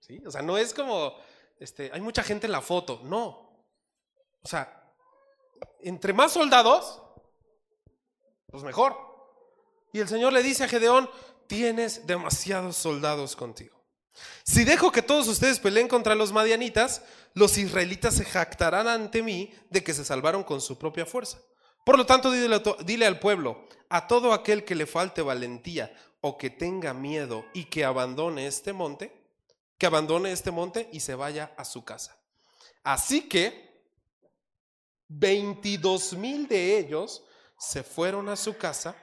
¿Sí? 0.00 0.22
O 0.26 0.30
sea, 0.30 0.42
no 0.42 0.58
es 0.58 0.74
como, 0.74 1.14
este, 1.58 1.90
hay 1.92 2.00
mucha 2.00 2.22
gente 2.22 2.46
en 2.46 2.52
la 2.52 2.60
foto, 2.60 3.00
no. 3.04 3.66
O 4.42 4.48
sea, 4.48 4.92
entre 5.80 6.12
más 6.12 6.32
soldados, 6.32 7.00
pues 8.46 8.62
mejor. 8.62 8.96
Y 9.92 10.00
el 10.00 10.08
Señor 10.08 10.32
le 10.32 10.42
dice 10.42 10.64
a 10.64 10.68
Gedeón, 10.68 11.08
tienes 11.46 12.06
demasiados 12.06 12.76
soldados 12.76 13.36
contigo. 13.36 13.74
Si 14.44 14.64
dejo 14.64 14.92
que 14.92 15.02
todos 15.02 15.26
ustedes 15.28 15.58
peleen 15.58 15.88
contra 15.88 16.14
los 16.14 16.32
madianitas, 16.32 17.02
los 17.34 17.58
israelitas 17.58 18.14
se 18.14 18.24
jactarán 18.24 18.86
ante 18.86 19.22
mí 19.22 19.52
de 19.70 19.82
que 19.82 19.94
se 19.94 20.04
salvaron 20.04 20.44
con 20.44 20.60
su 20.60 20.78
propia 20.78 21.06
fuerza. 21.06 21.38
Por 21.84 21.98
lo 21.98 22.06
tanto, 22.06 22.30
dile, 22.30 22.62
dile, 22.84 23.06
al 23.06 23.18
pueblo, 23.18 23.68
a 23.94 24.08
todo 24.08 24.32
aquel 24.32 24.64
que 24.64 24.74
le 24.74 24.86
falte 24.86 25.22
valentía 25.22 25.94
o 26.20 26.36
que 26.36 26.50
tenga 26.50 26.92
miedo 26.92 27.44
y 27.54 27.66
que 27.66 27.84
abandone 27.84 28.48
este 28.48 28.72
monte, 28.72 29.16
que 29.78 29.86
abandone 29.86 30.32
este 30.32 30.50
monte 30.50 30.88
y 30.92 30.98
se 30.98 31.14
vaya 31.14 31.54
a 31.56 31.64
su 31.64 31.84
casa. 31.84 32.18
Así 32.82 33.28
que 33.28 33.86
22 35.06 36.14
mil 36.14 36.48
de 36.48 36.76
ellos 36.76 37.22
se 37.56 37.84
fueron 37.84 38.28
a 38.28 38.34
su 38.34 38.56
casa 38.56 38.96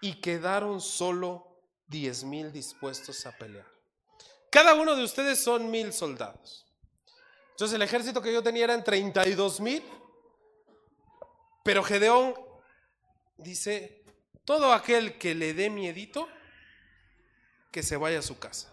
y 0.00 0.14
quedaron 0.14 0.80
solo 0.80 1.60
10 1.88 2.24
mil 2.24 2.50
dispuestos 2.50 3.26
a 3.26 3.32
pelear. 3.32 3.66
Cada 4.48 4.72
uno 4.72 4.96
de 4.96 5.04
ustedes 5.04 5.44
son 5.44 5.70
mil 5.70 5.92
soldados. 5.92 6.64
Entonces 7.50 7.74
el 7.74 7.82
ejército 7.82 8.22
que 8.22 8.32
yo 8.32 8.42
tenía 8.42 8.64
eran 8.64 8.82
32 8.82 9.60
mil, 9.60 9.84
pero 11.62 11.82
Gedeón 11.82 12.34
dice, 13.36 14.05
todo 14.46 14.72
aquel 14.72 15.18
que 15.18 15.34
le 15.34 15.52
dé 15.52 15.68
miedito, 15.68 16.28
que 17.70 17.82
se 17.82 17.96
vaya 17.96 18.20
a 18.20 18.22
su 18.22 18.38
casa. 18.38 18.72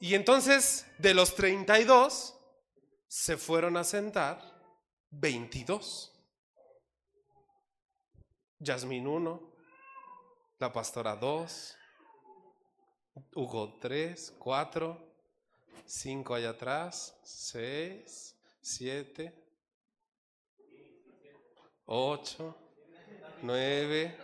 Y 0.00 0.14
entonces 0.14 0.86
de 0.98 1.12
los 1.12 1.34
32 1.34 2.34
se 3.08 3.36
fueron 3.36 3.76
a 3.76 3.84
sentar 3.84 4.40
22. 5.10 6.12
Yasmín 8.60 9.06
1, 9.06 9.52
la 10.58 10.72
pastora 10.72 11.16
2, 11.16 11.76
Hugo 13.34 13.78
3, 13.80 14.34
4, 14.38 15.14
5 15.84 16.34
allá 16.34 16.50
atrás, 16.50 17.18
6, 17.22 18.36
7, 18.60 19.44
8, 21.86 22.65
9. 23.42 24.16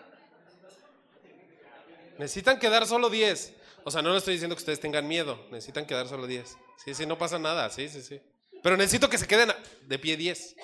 Necesitan 2.18 2.58
quedar 2.58 2.86
solo 2.86 3.10
10. 3.10 3.54
O 3.84 3.90
sea, 3.90 4.02
no 4.02 4.12
le 4.12 4.18
estoy 4.18 4.34
diciendo 4.34 4.54
que 4.54 4.60
ustedes 4.60 4.80
tengan 4.80 5.06
miedo, 5.08 5.44
necesitan 5.50 5.86
quedar 5.86 6.06
solo 6.06 6.26
10. 6.26 6.56
Sí, 6.84 6.94
sí, 6.94 7.06
no 7.06 7.18
pasa 7.18 7.38
nada, 7.38 7.68
sí, 7.70 7.88
sí, 7.88 8.02
sí. 8.02 8.20
Pero 8.62 8.76
necesito 8.76 9.08
que 9.08 9.18
se 9.18 9.26
queden 9.26 9.50
de 9.86 9.98
pie 9.98 10.16
10. 10.16 10.56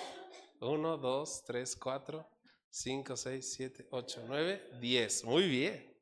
1, 0.60 0.96
2, 0.96 1.44
3, 1.44 1.76
4, 1.76 2.30
5, 2.70 3.16
6, 3.16 3.52
7, 3.56 3.86
8, 3.90 4.24
9, 4.26 4.70
10. 4.80 5.24
Muy 5.24 5.48
bien. 5.48 5.96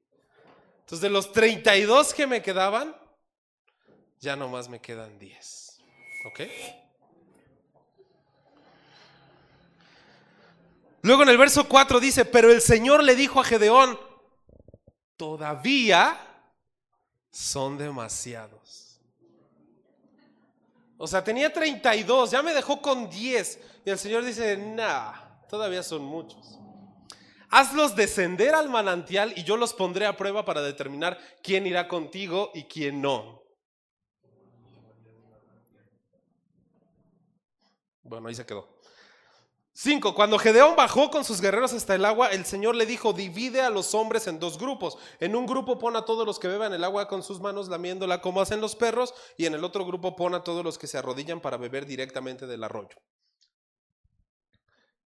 Entonces, 0.80 1.00
de 1.00 1.10
los 1.10 1.32
32 1.32 2.14
que 2.14 2.26
me 2.26 2.42
quedaban, 2.42 2.96
ya 4.20 4.36
nomás 4.36 4.68
me 4.68 4.80
quedan 4.80 5.18
10. 5.18 5.78
¿Ok? 6.26 6.40
Luego 11.06 11.22
en 11.22 11.28
el 11.28 11.38
verso 11.38 11.68
4 11.68 12.00
dice, 12.00 12.24
pero 12.24 12.50
el 12.50 12.60
Señor 12.60 13.04
le 13.04 13.14
dijo 13.14 13.38
a 13.38 13.44
Gedeón, 13.44 13.96
todavía 15.16 16.18
son 17.30 17.78
demasiados. 17.78 19.00
O 20.98 21.06
sea, 21.06 21.22
tenía 21.22 21.52
32, 21.52 22.32
ya 22.32 22.42
me 22.42 22.52
dejó 22.52 22.82
con 22.82 23.08
10. 23.08 23.60
Y 23.84 23.90
el 23.90 23.98
Señor 24.00 24.24
dice, 24.24 24.56
nah, 24.56 25.12
todavía 25.48 25.84
son 25.84 26.02
muchos. 26.02 26.58
Hazlos 27.50 27.94
descender 27.94 28.56
al 28.56 28.68
manantial 28.68 29.32
y 29.36 29.44
yo 29.44 29.56
los 29.56 29.74
pondré 29.74 30.06
a 30.06 30.16
prueba 30.16 30.44
para 30.44 30.60
determinar 30.60 31.20
quién 31.40 31.68
irá 31.68 31.86
contigo 31.86 32.50
y 32.52 32.64
quién 32.64 33.00
no. 33.00 33.44
Bueno, 38.02 38.26
ahí 38.26 38.34
se 38.34 38.44
quedó. 38.44 38.75
Cinco, 39.78 40.14
cuando 40.14 40.38
Gedeón 40.38 40.74
bajó 40.74 41.10
con 41.10 41.22
sus 41.22 41.42
guerreros 41.42 41.74
hasta 41.74 41.94
el 41.94 42.06
agua, 42.06 42.28
el 42.28 42.46
Señor 42.46 42.74
le 42.74 42.86
dijo, 42.86 43.12
divide 43.12 43.60
a 43.60 43.68
los 43.68 43.94
hombres 43.94 44.26
en 44.26 44.40
dos 44.40 44.56
grupos. 44.56 44.96
En 45.20 45.36
un 45.36 45.44
grupo 45.44 45.78
pon 45.78 45.96
a 45.96 46.06
todos 46.06 46.24
los 46.24 46.38
que 46.38 46.48
beban 46.48 46.72
el 46.72 46.82
agua 46.82 47.08
con 47.08 47.22
sus 47.22 47.40
manos 47.40 47.68
lamiéndola 47.68 48.22
como 48.22 48.40
hacen 48.40 48.62
los 48.62 48.74
perros, 48.74 49.12
y 49.36 49.44
en 49.44 49.52
el 49.52 49.62
otro 49.62 49.84
grupo 49.84 50.16
pon 50.16 50.34
a 50.34 50.42
todos 50.42 50.64
los 50.64 50.78
que 50.78 50.86
se 50.86 50.96
arrodillan 50.96 51.42
para 51.42 51.58
beber 51.58 51.84
directamente 51.84 52.46
del 52.46 52.64
arroyo. 52.64 52.96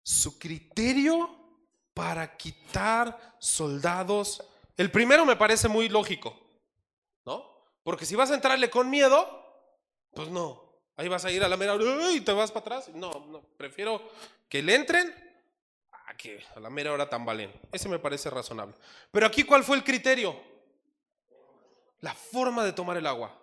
Su 0.04 0.38
criterio 0.38 1.28
para 1.92 2.36
quitar 2.36 3.36
soldados, 3.40 4.40
el 4.76 4.92
primero 4.92 5.26
me 5.26 5.34
parece 5.34 5.66
muy 5.66 5.88
lógico, 5.88 6.38
¿no? 7.24 7.44
Porque 7.82 8.06
si 8.06 8.14
vas 8.14 8.30
a 8.30 8.36
entrarle 8.36 8.70
con 8.70 8.88
miedo, 8.88 9.26
pues 10.14 10.28
no, 10.28 10.69
ahí 11.00 11.08
vas 11.08 11.24
a 11.24 11.30
ir 11.30 11.42
a 11.42 11.48
la 11.48 11.56
mera 11.56 11.72
hora 11.72 12.12
y 12.12 12.20
te 12.20 12.30
vas 12.32 12.52
para 12.52 12.60
atrás. 12.60 12.94
No, 12.94 13.10
no, 13.28 13.40
prefiero 13.56 14.02
que 14.50 14.62
le 14.62 14.74
entren 14.74 15.14
a 15.90 16.14
que 16.14 16.44
a 16.54 16.60
la 16.60 16.68
mera 16.68 16.92
hora 16.92 17.08
tambalen. 17.08 17.50
Ese 17.72 17.88
me 17.88 17.98
parece 17.98 18.28
razonable. 18.28 18.74
Pero 19.10 19.26
aquí, 19.26 19.44
¿cuál 19.44 19.64
fue 19.64 19.78
el 19.78 19.84
criterio? 19.84 20.38
La 22.00 22.12
forma 22.14 22.64
de 22.64 22.74
tomar 22.74 22.98
el 22.98 23.06
agua. 23.06 23.34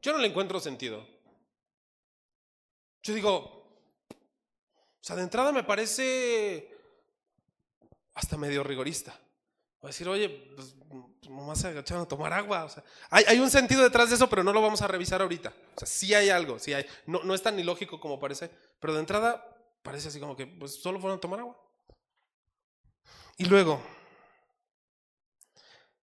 Yo 0.00 0.12
no 0.12 0.18
le 0.18 0.28
encuentro 0.28 0.58
sentido. 0.58 1.06
Yo 3.02 3.12
digo, 3.12 3.36
o 3.36 5.04
sea, 5.04 5.16
de 5.16 5.22
entrada 5.22 5.52
me 5.52 5.64
parece 5.64 6.74
hasta 8.14 8.38
medio 8.38 8.64
rigorista. 8.64 9.12
Va 9.84 9.88
a 9.88 9.92
decir, 9.92 10.08
oye, 10.08 10.30
pues, 10.56 10.74
nomás 11.28 11.60
se 11.60 11.68
agacharon 11.68 12.04
a 12.04 12.08
tomar 12.08 12.32
agua. 12.32 12.64
O 12.64 12.68
sea, 12.68 12.82
hay, 13.10 13.24
hay, 13.28 13.38
un 13.38 13.50
sentido 13.50 13.82
detrás 13.82 14.08
de 14.08 14.16
eso, 14.16 14.28
pero 14.28 14.42
no 14.42 14.52
lo 14.52 14.60
vamos 14.60 14.82
a 14.82 14.88
revisar 14.88 15.22
ahorita. 15.22 15.52
O 15.74 15.78
sea, 15.78 15.86
sí 15.86 16.14
hay 16.14 16.30
algo, 16.30 16.58
sí 16.58 16.72
hay. 16.72 16.84
No, 17.06 17.22
no 17.22 17.34
es 17.34 17.42
tan 17.42 17.58
ilógico 17.58 18.00
como 18.00 18.18
parece, 18.18 18.50
pero 18.80 18.94
de 18.94 19.00
entrada 19.00 19.44
parece 19.82 20.08
así 20.08 20.20
como 20.20 20.36
que 20.36 20.46
pues 20.46 20.80
solo 20.80 21.00
fueron 21.00 21.18
a 21.18 21.20
tomar 21.20 21.40
agua. 21.40 21.56
Y 23.36 23.46
luego, 23.46 23.80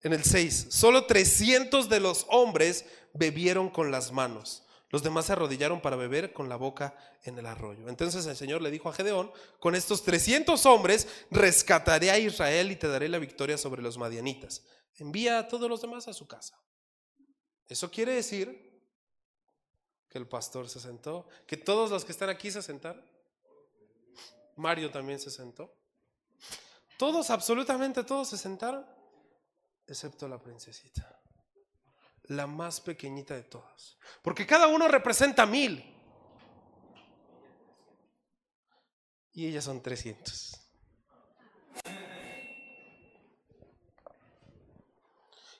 en 0.02 0.12
el 0.12 0.24
6, 0.24 0.68
solo 0.70 1.06
300 1.06 1.88
de 1.88 2.00
los 2.00 2.26
hombres 2.28 2.84
bebieron 3.12 3.70
con 3.70 3.90
las 3.90 4.12
manos. 4.12 4.62
Los 4.90 5.02
demás 5.02 5.26
se 5.26 5.32
arrodillaron 5.32 5.80
para 5.80 5.96
beber 5.96 6.32
con 6.32 6.48
la 6.48 6.54
boca 6.54 6.96
en 7.24 7.36
el 7.38 7.46
arroyo. 7.46 7.88
Entonces 7.88 8.26
el 8.26 8.36
Señor 8.36 8.62
le 8.62 8.70
dijo 8.70 8.88
a 8.88 8.92
Gedeón, 8.92 9.32
con 9.58 9.74
estos 9.74 10.04
300 10.04 10.64
hombres 10.66 11.08
rescataré 11.32 12.10
a 12.12 12.18
Israel 12.18 12.70
y 12.70 12.76
te 12.76 12.86
daré 12.86 13.08
la 13.08 13.18
victoria 13.18 13.58
sobre 13.58 13.82
los 13.82 13.98
madianitas. 13.98 14.62
Envía 14.96 15.38
a 15.38 15.48
todos 15.48 15.68
los 15.68 15.80
demás 15.80 16.08
a 16.08 16.12
su 16.12 16.26
casa. 16.26 16.58
Eso 17.68 17.90
quiere 17.90 18.14
decir 18.14 18.72
que 20.08 20.18
el 20.18 20.28
pastor 20.28 20.68
se 20.68 20.80
sentó, 20.80 21.26
que 21.46 21.56
todos 21.56 21.90
los 21.90 22.04
que 22.04 22.12
están 22.12 22.28
aquí 22.28 22.50
se 22.50 22.62
sentaron. 22.62 23.04
Mario 24.56 24.90
también 24.90 25.18
se 25.18 25.30
sentó. 25.30 25.74
Todos, 26.96 27.30
absolutamente 27.30 28.04
todos 28.04 28.28
se 28.28 28.38
sentaron, 28.38 28.86
excepto 29.86 30.28
la 30.28 30.40
princesita 30.40 31.24
la 32.28 32.46
más 32.46 32.80
pequeñita 32.80 33.34
de 33.34 33.42
todas. 33.42 33.96
Porque 34.22 34.46
cada 34.46 34.68
uno 34.68 34.88
representa 34.88 35.46
mil. 35.46 35.84
Y 39.32 39.46
ellas 39.46 39.64
son 39.64 39.82
300. 39.82 40.60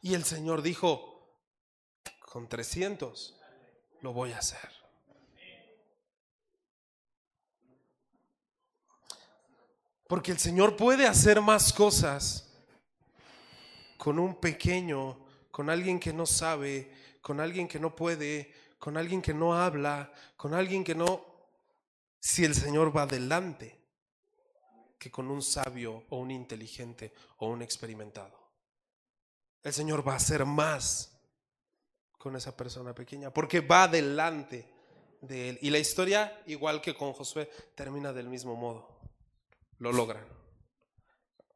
Y 0.04 0.12
el 0.12 0.22
Señor 0.22 0.60
dijo, 0.60 1.34
con 2.20 2.46
300 2.46 3.40
lo 4.02 4.12
voy 4.12 4.32
a 4.32 4.38
hacer. 4.38 4.68
Porque 10.06 10.30
el 10.30 10.38
Señor 10.38 10.76
puede 10.76 11.06
hacer 11.06 11.40
más 11.40 11.72
cosas 11.72 12.52
con 13.96 14.18
un 14.18 14.38
pequeño 14.38 15.24
con 15.50 15.70
alguien 15.70 15.98
que 15.98 16.12
no 16.12 16.26
sabe, 16.26 16.92
con 17.22 17.40
alguien 17.40 17.66
que 17.66 17.80
no 17.80 17.96
puede, 17.96 18.52
con 18.78 18.98
alguien 18.98 19.22
que 19.22 19.32
no 19.32 19.54
habla, 19.54 20.12
con 20.36 20.52
alguien 20.52 20.84
que 20.84 20.94
no... 20.94 21.24
Si 22.20 22.44
el 22.44 22.54
Señor 22.54 22.94
va 22.94 23.04
adelante 23.04 23.80
que 24.98 25.10
con 25.10 25.30
un 25.30 25.40
sabio 25.40 26.04
o 26.10 26.18
un 26.18 26.30
inteligente 26.30 27.14
o 27.38 27.46
un 27.48 27.62
experimentado. 27.62 28.43
El 29.64 29.72
Señor 29.72 30.06
va 30.06 30.12
a 30.12 30.16
hacer 30.16 30.44
más 30.44 31.10
con 32.18 32.36
esa 32.36 32.56
persona 32.56 32.94
pequeña 32.94 33.32
porque 33.32 33.60
va 33.60 33.84
adelante 33.84 34.70
de 35.22 35.48
él. 35.48 35.58
Y 35.62 35.70
la 35.70 35.78
historia, 35.78 36.42
igual 36.46 36.80
que 36.80 36.94
con 36.94 37.12
Josué, 37.14 37.50
termina 37.74 38.12
del 38.12 38.28
mismo 38.28 38.54
modo. 38.54 39.00
Lo 39.78 39.90
logran. 39.90 40.24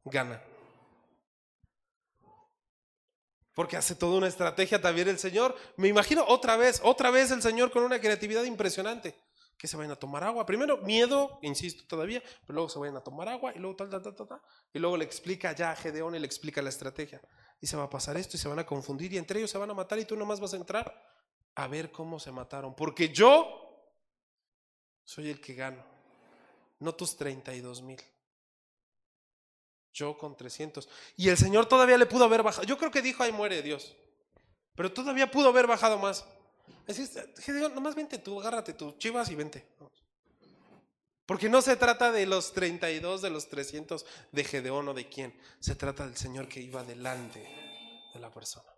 gana. 0.04 0.42
Porque 3.54 3.76
hace 3.76 3.94
toda 3.94 4.16
una 4.16 4.28
estrategia 4.28 4.80
también 4.80 5.08
el 5.08 5.18
Señor. 5.18 5.54
Me 5.76 5.88
imagino 5.88 6.24
otra 6.26 6.56
vez, 6.56 6.80
otra 6.84 7.10
vez 7.10 7.30
el 7.30 7.42
Señor 7.42 7.70
con 7.70 7.82
una 7.82 8.00
creatividad 8.00 8.44
impresionante. 8.44 9.18
Que 9.58 9.66
se 9.66 9.76
vayan 9.76 9.92
a 9.92 9.96
tomar 9.96 10.22
agua. 10.22 10.46
Primero, 10.46 10.78
miedo, 10.78 11.40
insisto 11.42 11.84
todavía, 11.88 12.22
pero 12.46 12.54
luego 12.54 12.68
se 12.68 12.78
vayan 12.78 12.96
a 12.96 13.00
tomar 13.00 13.28
agua 13.28 13.52
y 13.54 13.58
luego 13.58 13.74
tal, 13.76 13.90
tal, 13.90 14.00
tal, 14.00 14.14
tal, 14.14 14.28
tal. 14.28 14.40
Y 14.72 14.78
luego 14.78 14.96
le 14.96 15.04
explica 15.04 15.52
ya 15.52 15.72
a 15.72 15.76
Gedeón 15.76 16.14
y 16.14 16.20
le 16.20 16.26
explica 16.26 16.62
la 16.62 16.68
estrategia. 16.68 17.20
Y 17.60 17.66
se 17.66 17.76
va 17.76 17.84
a 17.84 17.90
pasar 17.90 18.16
esto 18.16 18.36
y 18.36 18.40
se 18.40 18.48
van 18.48 18.58
a 18.58 18.66
confundir 18.66 19.12
y 19.12 19.18
entre 19.18 19.40
ellos 19.40 19.50
se 19.50 19.58
van 19.58 19.70
a 19.70 19.74
matar 19.74 19.98
y 19.98 20.04
tú 20.04 20.16
nomás 20.16 20.40
vas 20.40 20.52
a 20.52 20.56
entrar 20.56 21.08
a 21.54 21.66
ver 21.66 21.90
cómo 21.90 22.20
se 22.20 22.30
mataron. 22.30 22.74
Porque 22.74 23.08
yo 23.08 23.68
soy 25.04 25.30
el 25.30 25.40
que 25.40 25.54
gano, 25.54 25.84
no 26.78 26.94
tus 26.94 27.16
32 27.16 27.82
mil. 27.82 28.00
Yo 29.92 30.16
con 30.16 30.36
300. 30.36 30.88
Y 31.16 31.28
el 31.28 31.36
Señor 31.36 31.66
todavía 31.66 31.98
le 31.98 32.06
pudo 32.06 32.24
haber 32.24 32.42
bajado. 32.42 32.64
Yo 32.64 32.78
creo 32.78 32.90
que 32.90 33.02
dijo, 33.02 33.22
ahí 33.22 33.32
muere 33.32 33.62
Dios. 33.62 33.96
Pero 34.76 34.92
todavía 34.92 35.28
pudo 35.28 35.48
haber 35.48 35.66
bajado 35.66 35.98
más. 35.98 36.24
Es 36.86 36.96
decir, 37.12 37.54
nomás 37.74 37.94
vente 37.94 38.18
tú, 38.18 38.38
agárrate 38.40 38.74
tú, 38.74 38.92
chivas 38.98 39.28
y 39.30 39.34
vente. 39.34 39.66
Porque 41.28 41.50
no 41.50 41.60
se 41.60 41.76
trata 41.76 42.10
de 42.10 42.24
los 42.24 42.54
32, 42.54 43.20
de 43.20 43.28
los 43.28 43.50
300 43.50 44.06
de 44.32 44.44
Gedeón 44.44 44.88
o 44.88 44.94
de 44.94 45.10
quién. 45.10 45.38
Se 45.60 45.74
trata 45.74 46.06
del 46.06 46.16
Señor 46.16 46.48
que 46.48 46.58
iba 46.58 46.82
delante 46.82 47.40
de 48.14 48.18
la 48.18 48.30
persona. 48.32 48.72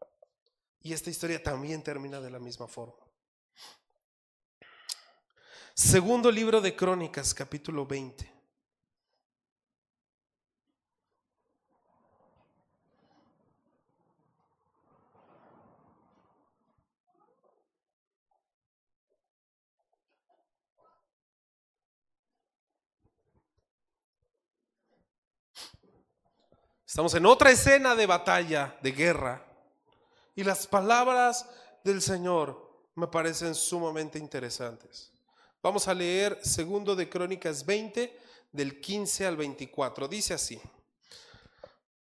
Y 0.82 0.92
esta 0.92 1.10
historia 1.10 1.40
también 1.40 1.84
termina 1.84 2.20
de 2.20 2.28
la 2.28 2.40
misma 2.40 2.66
forma. 2.66 2.96
Segundo 5.74 6.32
libro 6.32 6.60
de 6.60 6.74
Crónicas, 6.74 7.34
capítulo 7.34 7.86
20. 7.86 8.39
Estamos 26.90 27.14
en 27.14 27.24
otra 27.24 27.52
escena 27.52 27.94
de 27.94 28.04
batalla, 28.04 28.76
de 28.82 28.90
guerra. 28.90 29.46
Y 30.34 30.42
las 30.42 30.66
palabras 30.66 31.48
del 31.84 32.02
Señor 32.02 32.68
me 32.96 33.06
parecen 33.06 33.54
sumamente 33.54 34.18
interesantes. 34.18 35.12
Vamos 35.62 35.86
a 35.86 35.94
leer 35.94 36.40
segundo 36.42 36.96
de 36.96 37.08
Crónicas 37.08 37.64
20 37.64 38.18
del 38.50 38.80
15 38.80 39.24
al 39.24 39.36
24. 39.36 40.08
Dice 40.08 40.34
así. 40.34 40.60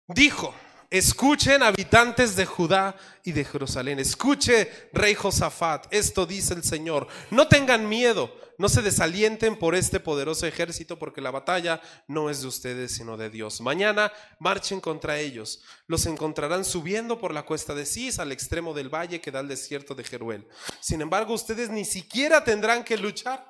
Dijo, 0.06 0.54
escuchen 0.90 1.62
habitantes 1.62 2.36
de 2.36 2.46
Judá 2.46 2.96
y 3.24 3.32
de 3.32 3.44
Jerusalén. 3.44 3.98
Escuche, 3.98 4.88
rey 4.92 5.14
Josafat, 5.14 5.86
esto 5.90 6.26
dice 6.26 6.54
el 6.54 6.64
Señor. 6.64 7.06
No 7.30 7.48
tengan 7.48 7.88
miedo 7.88 8.32
no 8.58 8.68
se 8.68 8.82
desalienten 8.82 9.56
por 9.56 9.76
este 9.76 10.00
poderoso 10.00 10.44
ejército, 10.44 10.98
porque 10.98 11.20
la 11.20 11.30
batalla 11.30 11.80
no 12.08 12.28
es 12.28 12.42
de 12.42 12.48
ustedes, 12.48 12.92
sino 12.92 13.16
de 13.16 13.30
Dios. 13.30 13.60
Mañana 13.60 14.12
marchen 14.40 14.80
contra 14.80 15.20
ellos. 15.20 15.62
Los 15.86 16.06
encontrarán 16.06 16.64
subiendo 16.64 17.20
por 17.20 17.32
la 17.32 17.44
cuesta 17.44 17.72
de 17.72 17.86
Cis 17.86 18.18
al 18.18 18.32
extremo 18.32 18.74
del 18.74 18.92
valle 18.92 19.20
que 19.20 19.30
da 19.30 19.38
al 19.38 19.46
desierto 19.46 19.94
de 19.94 20.02
Jeruel. 20.02 20.48
Sin 20.80 21.00
embargo, 21.00 21.34
ustedes 21.34 21.70
ni 21.70 21.84
siquiera 21.84 22.42
tendrán 22.42 22.82
que 22.82 22.98
luchar. 22.98 23.46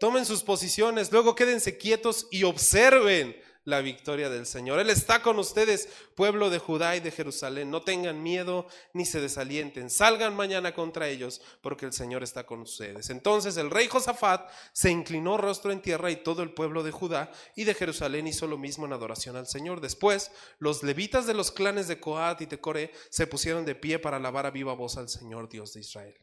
Tomen 0.00 0.24
sus 0.24 0.42
posiciones, 0.42 1.12
luego 1.12 1.34
quédense 1.34 1.76
quietos 1.76 2.26
y 2.30 2.44
observen 2.44 3.36
la 3.68 3.82
victoria 3.82 4.30
del 4.30 4.46
Señor. 4.46 4.80
Él 4.80 4.88
está 4.88 5.20
con 5.20 5.38
ustedes, 5.38 5.90
pueblo 6.14 6.48
de 6.48 6.58
Judá 6.58 6.96
y 6.96 7.00
de 7.00 7.10
Jerusalén. 7.10 7.70
No 7.70 7.82
tengan 7.82 8.22
miedo 8.22 8.66
ni 8.94 9.04
se 9.04 9.20
desalienten. 9.20 9.90
Salgan 9.90 10.34
mañana 10.34 10.72
contra 10.72 11.06
ellos, 11.06 11.42
porque 11.60 11.84
el 11.84 11.92
Señor 11.92 12.22
está 12.22 12.46
con 12.46 12.62
ustedes. 12.62 13.10
Entonces 13.10 13.58
el 13.58 13.70
rey 13.70 13.86
Josafat 13.86 14.50
se 14.72 14.90
inclinó 14.90 15.36
rostro 15.36 15.70
en 15.70 15.82
tierra 15.82 16.10
y 16.10 16.16
todo 16.16 16.42
el 16.42 16.54
pueblo 16.54 16.82
de 16.82 16.92
Judá 16.92 17.30
y 17.56 17.64
de 17.64 17.74
Jerusalén 17.74 18.26
hizo 18.26 18.46
lo 18.46 18.56
mismo 18.56 18.86
en 18.86 18.94
adoración 18.94 19.36
al 19.36 19.46
Señor. 19.46 19.82
Después, 19.82 20.30
los 20.58 20.82
levitas 20.82 21.26
de 21.26 21.34
los 21.34 21.50
clanes 21.50 21.88
de 21.88 22.00
Coat 22.00 22.40
y 22.40 22.46
de 22.46 22.58
Coré 22.58 22.90
se 23.10 23.26
pusieron 23.26 23.66
de 23.66 23.74
pie 23.74 23.98
para 23.98 24.16
alabar 24.16 24.46
a 24.46 24.50
viva 24.50 24.72
voz 24.72 24.96
al 24.96 25.10
Señor 25.10 25.46
Dios 25.50 25.74
de 25.74 25.80
Israel. 25.80 26.14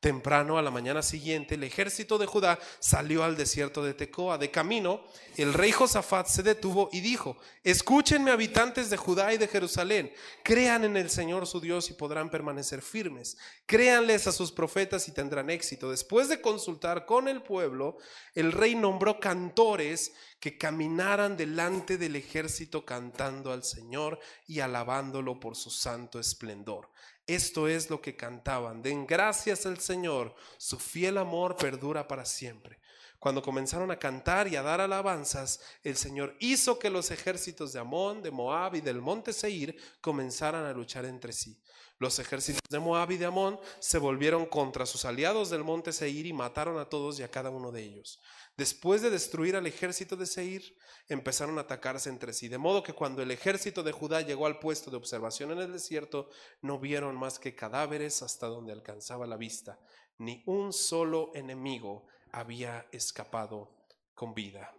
Temprano 0.00 0.58
a 0.58 0.62
la 0.62 0.70
mañana 0.70 1.02
siguiente, 1.02 1.54
el 1.54 1.64
ejército 1.64 2.18
de 2.18 2.26
Judá 2.26 2.58
salió 2.78 3.24
al 3.24 3.36
desierto 3.36 3.82
de 3.82 3.94
Tecoa. 3.94 4.38
De 4.38 4.50
camino, 4.50 5.02
el 5.36 5.54
rey 5.54 5.72
Josafat 5.72 6.26
se 6.26 6.42
detuvo 6.42 6.90
y 6.92 7.00
dijo, 7.00 7.36
escúchenme 7.62 8.30
habitantes 8.30 8.90
de 8.90 8.96
Judá 8.96 9.32
y 9.32 9.38
de 9.38 9.48
Jerusalén, 9.48 10.12
crean 10.42 10.84
en 10.84 10.96
el 10.96 11.08
Señor 11.08 11.46
su 11.46 11.60
Dios 11.60 11.90
y 11.90 11.94
podrán 11.94 12.30
permanecer 12.30 12.82
firmes. 12.82 13.38
Créanles 13.66 14.26
a 14.26 14.32
sus 14.32 14.52
profetas 14.52 15.08
y 15.08 15.12
tendrán 15.12 15.50
éxito. 15.50 15.90
Después 15.90 16.28
de 16.28 16.40
consultar 16.40 17.06
con 17.06 17.28
el 17.28 17.42
pueblo, 17.42 17.96
el 18.34 18.52
rey 18.52 18.74
nombró 18.74 19.18
cantores 19.18 20.12
que 20.38 20.58
caminaran 20.58 21.36
delante 21.36 21.96
del 21.96 22.16
ejército 22.16 22.84
cantando 22.84 23.52
al 23.52 23.64
Señor 23.64 24.18
y 24.46 24.60
alabándolo 24.60 25.40
por 25.40 25.56
su 25.56 25.70
santo 25.70 26.20
esplendor. 26.20 26.90
Esto 27.26 27.68
es 27.68 27.88
lo 27.88 28.00
que 28.02 28.16
cantaban. 28.16 28.82
Den 28.82 29.06
gracias 29.06 29.64
al 29.64 29.78
Señor, 29.78 30.34
su 30.58 30.78
fiel 30.78 31.16
amor 31.18 31.56
perdura 31.56 32.06
para 32.06 32.24
siempre. 32.24 32.78
Cuando 33.18 33.40
comenzaron 33.40 33.90
a 33.90 33.98
cantar 33.98 34.48
y 34.48 34.56
a 34.56 34.62
dar 34.62 34.82
alabanzas, 34.82 35.58
el 35.82 35.96
Señor 35.96 36.36
hizo 36.40 36.78
que 36.78 36.90
los 36.90 37.10
ejércitos 37.10 37.72
de 37.72 37.80
Amón, 37.80 38.22
de 38.22 38.30
Moab 38.30 38.74
y 38.74 38.82
del 38.82 39.00
monte 39.00 39.32
Seir 39.32 39.74
comenzaran 40.02 40.66
a 40.66 40.74
luchar 40.74 41.06
entre 41.06 41.32
sí. 41.32 41.58
Los 41.98 42.18
ejércitos 42.18 42.68
de 42.68 42.78
Moab 42.78 43.12
y 43.12 43.16
de 43.16 43.24
Amón 43.24 43.58
se 43.78 43.96
volvieron 43.96 44.44
contra 44.44 44.84
sus 44.84 45.06
aliados 45.06 45.48
del 45.48 45.64
monte 45.64 45.90
Seir 45.90 46.26
y 46.26 46.34
mataron 46.34 46.78
a 46.78 46.90
todos 46.90 47.18
y 47.18 47.22
a 47.22 47.30
cada 47.30 47.48
uno 47.48 47.72
de 47.72 47.82
ellos. 47.84 48.20
Después 48.56 49.02
de 49.02 49.10
destruir 49.10 49.56
al 49.56 49.66
ejército 49.66 50.16
de 50.16 50.26
Seir, 50.26 50.76
empezaron 51.08 51.58
a 51.58 51.62
atacarse 51.62 52.08
entre 52.08 52.32
sí. 52.32 52.48
De 52.48 52.58
modo 52.58 52.82
que 52.82 52.92
cuando 52.92 53.20
el 53.20 53.30
ejército 53.32 53.82
de 53.82 53.92
Judá 53.92 54.20
llegó 54.20 54.46
al 54.46 54.60
puesto 54.60 54.90
de 54.90 54.96
observación 54.96 55.50
en 55.50 55.58
el 55.58 55.72
desierto, 55.72 56.30
no 56.62 56.78
vieron 56.78 57.16
más 57.16 57.38
que 57.38 57.54
cadáveres 57.54 58.22
hasta 58.22 58.46
donde 58.46 58.72
alcanzaba 58.72 59.26
la 59.26 59.36
vista. 59.36 59.80
Ni 60.18 60.44
un 60.46 60.72
solo 60.72 61.32
enemigo 61.34 62.06
había 62.30 62.86
escapado 62.92 63.74
con 64.14 64.34
vida. 64.34 64.72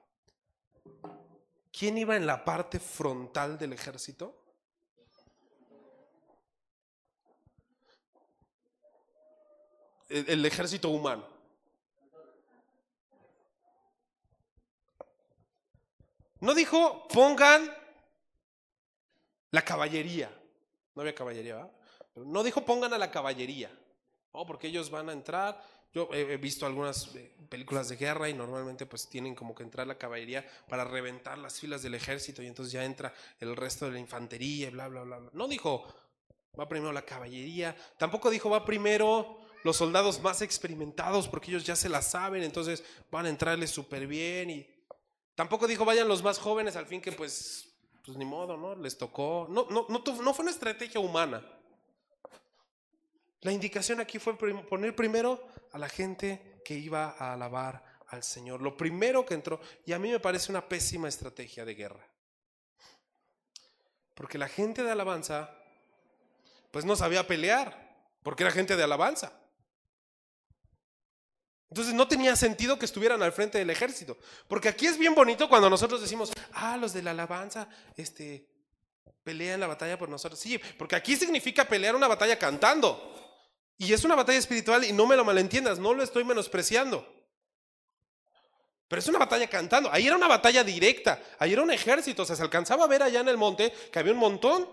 ¿Quién 1.77 1.97
iba 1.97 2.15
en 2.15 2.25
la 2.25 2.45
parte 2.45 2.79
frontal 2.79 3.57
del 3.57 3.73
ejército? 3.73 4.41
El, 10.07 10.45
ejército 10.45 10.89
humano. 10.89 11.34
No 16.45 16.53
dijo 16.53 17.07
pongan 17.07 17.75
la 19.49 19.63
caballería. 19.63 20.31
No 20.93 21.01
había 21.01 21.15
caballería, 21.15 21.67
no 22.15 22.43
dijo 22.43 22.63
pongan 22.63 22.93
a 22.93 22.99
la 22.99 23.09
caballería. 23.09 23.75
No, 24.31 24.45
porque 24.45 24.67
ellos 24.67 24.91
van 24.91 25.09
a 25.09 25.13
entrar. 25.13 25.59
Yo 25.91 26.07
he 26.13 26.37
visto 26.37 26.67
algunas 26.67 27.15
eh, 27.15 27.35
películas 27.49 27.89
de 27.89 27.95
guerra 27.95 28.29
y 28.29 28.35
normalmente 28.35 28.85
pues 28.85 29.09
tienen 29.09 29.33
como 29.33 29.55
que 29.55 29.63
entrar 29.63 29.87
la 29.87 29.97
caballería 29.97 30.45
para 30.69 30.85
reventar 30.85 31.39
las 31.39 31.59
filas 31.59 31.81
del 31.81 31.95
ejército 31.95 32.43
y 32.43 32.47
entonces 32.47 32.71
ya 32.71 32.85
entra 32.85 33.11
el 33.39 33.55
resto 33.55 33.85
de 33.85 33.93
la 33.93 33.99
infantería 33.99 34.67
y 34.67 34.71
bla, 34.71 34.87
bla, 34.87 35.01
bla. 35.01 35.17
bla. 35.17 35.29
No 35.33 35.47
dijo 35.47 35.87
va 36.59 36.69
primero 36.69 36.93
la 36.93 37.01
caballería. 37.01 37.75
Tampoco 37.97 38.29
dijo 38.29 38.51
va 38.51 38.63
primero 38.63 39.39
los 39.63 39.77
soldados 39.77 40.21
más 40.21 40.43
experimentados 40.43 41.27
porque 41.27 41.49
ellos 41.49 41.63
ya 41.63 41.75
se 41.75 41.89
la 41.89 42.03
saben, 42.03 42.43
entonces 42.43 42.83
van 43.09 43.25
a 43.25 43.29
entrarles 43.29 43.71
súper 43.71 44.05
bien 44.05 44.51
y 44.51 44.74
Tampoco 45.35 45.67
dijo 45.67 45.85
vayan 45.85 46.07
los 46.07 46.23
más 46.23 46.39
jóvenes, 46.39 46.75
al 46.75 46.85
fin 46.85 47.01
que 47.01 47.11
pues, 47.11 47.67
pues 48.03 48.17
ni 48.17 48.25
modo, 48.25 48.55
¿no? 48.57 48.75
Les 48.75 48.97
tocó. 48.97 49.47
No, 49.49 49.67
no, 49.69 49.85
no, 49.89 50.01
no 50.21 50.33
fue 50.33 50.43
una 50.43 50.51
estrategia 50.51 50.99
humana. 51.01 51.45
La 53.41 53.51
indicación 53.51 53.99
aquí 53.99 54.17
fue 54.17 54.35
poner 54.37 54.95
primero 54.95 55.45
a 55.71 55.77
la 55.77 55.89
gente 55.89 56.61
que 56.65 56.73
iba 56.73 57.15
a 57.19 57.33
alabar 57.33 57.83
al 58.07 58.23
Señor. 58.23 58.61
Lo 58.61 58.75
primero 58.75 59.25
que 59.25 59.35
entró, 59.35 59.59
y 59.85 59.93
a 59.93 59.99
mí 59.99 60.09
me 60.09 60.19
parece 60.19 60.51
una 60.51 60.67
pésima 60.67 61.07
estrategia 61.07 61.65
de 61.65 61.75
guerra. 61.75 62.07
Porque 64.15 64.37
la 64.37 64.47
gente 64.47 64.83
de 64.83 64.91
alabanza, 64.91 65.53
pues 66.71 66.85
no 66.85 66.95
sabía 66.95 67.27
pelear, 67.27 67.93
porque 68.23 68.43
era 68.43 68.51
gente 68.51 68.75
de 68.75 68.83
alabanza. 68.83 69.33
Entonces 71.75 71.93
no 71.93 72.07
tenía 72.07 72.37
sentido 72.37 72.79
que 72.79 72.85
estuvieran 72.85 73.21
al 73.21 73.33
frente 73.33 73.57
del 73.57 73.69
ejército. 73.69 74.17
Porque 74.47 74.69
aquí 74.69 74.85
es 74.85 74.97
bien 74.97 75.13
bonito 75.13 75.49
cuando 75.49 75.69
nosotros 75.69 75.99
decimos, 75.99 76.31
ah, 76.53 76.77
los 76.77 76.93
de 76.93 77.03
la 77.03 77.11
alabanza, 77.11 77.67
este, 77.97 78.47
pelean 79.25 79.59
la 79.59 79.67
batalla 79.67 79.97
por 79.97 80.07
nosotros. 80.07 80.39
Sí, 80.39 80.57
porque 80.77 80.95
aquí 80.95 81.17
significa 81.17 81.67
pelear 81.67 81.93
una 81.93 82.07
batalla 82.07 82.39
cantando. 82.39 83.13
Y 83.77 83.91
es 83.91 84.05
una 84.05 84.15
batalla 84.15 84.39
espiritual 84.39 84.85
y 84.85 84.93
no 84.93 85.05
me 85.05 85.17
lo 85.17 85.25
malentiendas, 85.25 85.77
no 85.77 85.93
lo 85.93 86.01
estoy 86.01 86.23
menospreciando. 86.23 87.05
Pero 88.87 89.01
es 89.01 89.07
una 89.09 89.19
batalla 89.19 89.49
cantando. 89.49 89.91
Ahí 89.91 90.07
era 90.07 90.15
una 90.15 90.29
batalla 90.29 90.63
directa. 90.63 91.21
Ahí 91.39 91.51
era 91.51 91.61
un 91.61 91.71
ejército. 91.71 92.23
O 92.23 92.25
sea, 92.25 92.37
se 92.37 92.43
alcanzaba 92.43 92.85
a 92.85 92.87
ver 92.87 93.03
allá 93.03 93.19
en 93.19 93.27
el 93.27 93.37
monte 93.37 93.73
que 93.91 93.99
había 93.99 94.13
un 94.13 94.19
montón 94.19 94.65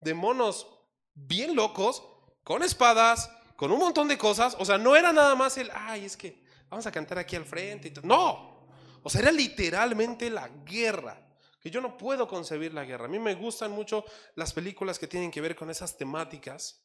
de 0.00 0.12
monos 0.12 0.66
bien 1.14 1.56
locos, 1.56 2.04
con 2.44 2.62
espadas, 2.62 3.30
con 3.56 3.72
un 3.72 3.78
montón 3.78 4.06
de 4.06 4.18
cosas. 4.18 4.54
O 4.58 4.66
sea, 4.66 4.76
no 4.76 4.96
era 4.96 5.14
nada 5.14 5.34
más 5.34 5.56
el, 5.56 5.70
ay, 5.72 6.04
es 6.04 6.14
que 6.14 6.41
vamos 6.72 6.86
a 6.86 6.90
cantar 6.90 7.18
aquí 7.18 7.36
al 7.36 7.44
frente. 7.44 7.92
No. 8.02 8.66
O 9.02 9.10
sea, 9.10 9.20
era 9.20 9.30
literalmente 9.30 10.30
la 10.30 10.48
guerra. 10.48 11.18
Que 11.60 11.70
yo 11.70 11.82
no 11.82 11.98
puedo 11.98 12.26
concebir 12.26 12.72
la 12.72 12.84
guerra. 12.84 13.04
A 13.04 13.08
mí 13.08 13.18
me 13.18 13.34
gustan 13.34 13.70
mucho 13.72 14.06
las 14.36 14.54
películas 14.54 14.98
que 14.98 15.06
tienen 15.06 15.30
que 15.30 15.42
ver 15.42 15.54
con 15.54 15.68
esas 15.68 15.96
temáticas. 15.98 16.82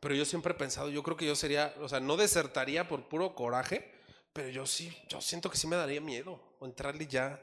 Pero 0.00 0.14
yo 0.16 0.24
siempre 0.24 0.52
he 0.52 0.56
pensado, 0.56 0.90
yo 0.90 1.04
creo 1.04 1.16
que 1.16 1.24
yo 1.24 1.36
sería, 1.36 1.72
o 1.80 1.88
sea, 1.88 2.00
no 2.00 2.16
desertaría 2.16 2.88
por 2.88 3.08
puro 3.08 3.36
coraje, 3.36 3.94
pero 4.32 4.48
yo 4.48 4.66
sí, 4.66 4.92
yo 5.08 5.20
siento 5.20 5.48
que 5.48 5.56
sí 5.56 5.68
me 5.68 5.76
daría 5.76 6.00
miedo 6.00 6.56
entrarle 6.60 7.06
ya 7.06 7.40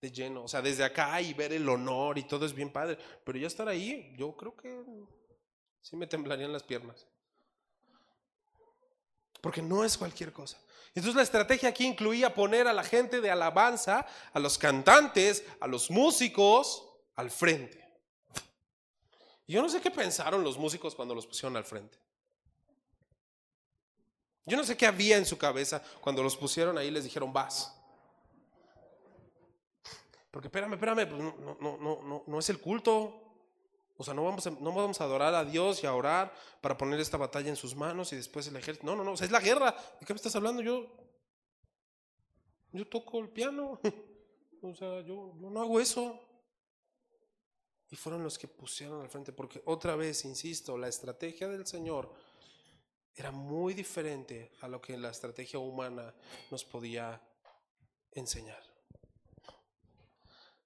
de 0.00 0.12
lleno. 0.12 0.44
O 0.44 0.48
sea, 0.48 0.62
desde 0.62 0.84
acá 0.84 1.20
y 1.20 1.34
ver 1.34 1.52
el 1.52 1.68
honor 1.68 2.18
y 2.18 2.22
todo 2.22 2.46
es 2.46 2.54
bien 2.54 2.70
padre. 2.70 2.98
Pero 3.24 3.36
ya 3.36 3.48
estar 3.48 3.68
ahí, 3.68 4.14
yo 4.16 4.36
creo 4.36 4.54
que 4.56 4.80
sí 5.82 5.96
me 5.96 6.06
temblarían 6.06 6.52
las 6.52 6.62
piernas. 6.62 7.04
Porque 9.46 9.62
no 9.62 9.84
es 9.84 9.96
cualquier 9.96 10.32
cosa. 10.32 10.58
Entonces 10.88 11.14
la 11.14 11.22
estrategia 11.22 11.68
aquí 11.68 11.86
incluía 11.86 12.34
poner 12.34 12.66
a 12.66 12.72
la 12.72 12.82
gente 12.82 13.20
de 13.20 13.30
alabanza, 13.30 14.04
a 14.32 14.40
los 14.40 14.58
cantantes, 14.58 15.44
a 15.60 15.68
los 15.68 15.88
músicos 15.88 16.84
al 17.14 17.30
frente. 17.30 17.80
Yo 19.46 19.62
no 19.62 19.68
sé 19.68 19.80
qué 19.80 19.92
pensaron 19.92 20.42
los 20.42 20.58
músicos 20.58 20.96
cuando 20.96 21.14
los 21.14 21.28
pusieron 21.28 21.56
al 21.56 21.62
frente. 21.62 21.96
Yo 24.46 24.56
no 24.56 24.64
sé 24.64 24.76
qué 24.76 24.86
había 24.86 25.16
en 25.16 25.26
su 25.26 25.38
cabeza 25.38 25.80
cuando 26.00 26.24
los 26.24 26.36
pusieron 26.36 26.76
ahí 26.76 26.88
y 26.88 26.90
les 26.90 27.04
dijeron, 27.04 27.32
vas. 27.32 27.72
Porque 30.32 30.48
espérame, 30.48 30.72
espérame, 30.72 31.08
pues 31.08 31.22
no, 31.22 31.56
no, 31.60 31.78
no, 31.78 32.24
no 32.26 32.38
es 32.40 32.50
el 32.50 32.60
culto. 32.60 33.25
O 33.98 34.04
sea, 34.04 34.12
no 34.12 34.24
vamos, 34.24 34.46
a, 34.46 34.50
no 34.50 34.72
vamos 34.72 35.00
a 35.00 35.04
adorar 35.04 35.34
a 35.34 35.44
Dios 35.44 35.82
y 35.82 35.86
a 35.86 35.94
orar 35.94 36.32
para 36.60 36.76
poner 36.76 37.00
esta 37.00 37.16
batalla 37.16 37.48
en 37.48 37.56
sus 37.56 37.74
manos 37.74 38.12
y 38.12 38.16
después 38.16 38.46
el 38.46 38.56
ejército. 38.56 38.86
No, 38.86 38.94
no, 38.94 39.04
no, 39.04 39.12
o 39.12 39.16
sea, 39.16 39.24
es 39.24 39.32
la 39.32 39.40
guerra. 39.40 39.74
¿De 40.00 40.06
qué 40.06 40.12
me 40.12 40.16
estás 40.18 40.36
hablando? 40.36 40.62
Yo, 40.62 40.86
yo 42.72 42.86
toco 42.86 43.18
el 43.18 43.28
piano. 43.28 43.80
O 44.62 44.74
sea, 44.74 45.00
yo, 45.02 45.32
yo 45.38 45.50
no 45.50 45.60
hago 45.60 45.78
eso. 45.78 46.18
Y 47.90 47.94
fueron 47.94 48.24
los 48.24 48.36
que 48.36 48.48
pusieron 48.48 49.00
al 49.00 49.08
frente, 49.08 49.32
porque 49.32 49.62
otra 49.66 49.94
vez, 49.94 50.24
insisto, 50.24 50.76
la 50.76 50.88
estrategia 50.88 51.46
del 51.46 51.66
Señor 51.66 52.12
era 53.14 53.30
muy 53.30 53.74
diferente 53.74 54.52
a 54.60 54.68
lo 54.68 54.80
que 54.80 54.96
la 54.98 55.10
estrategia 55.10 55.58
humana 55.58 56.12
nos 56.50 56.64
podía 56.64 57.20
enseñar. 58.12 58.62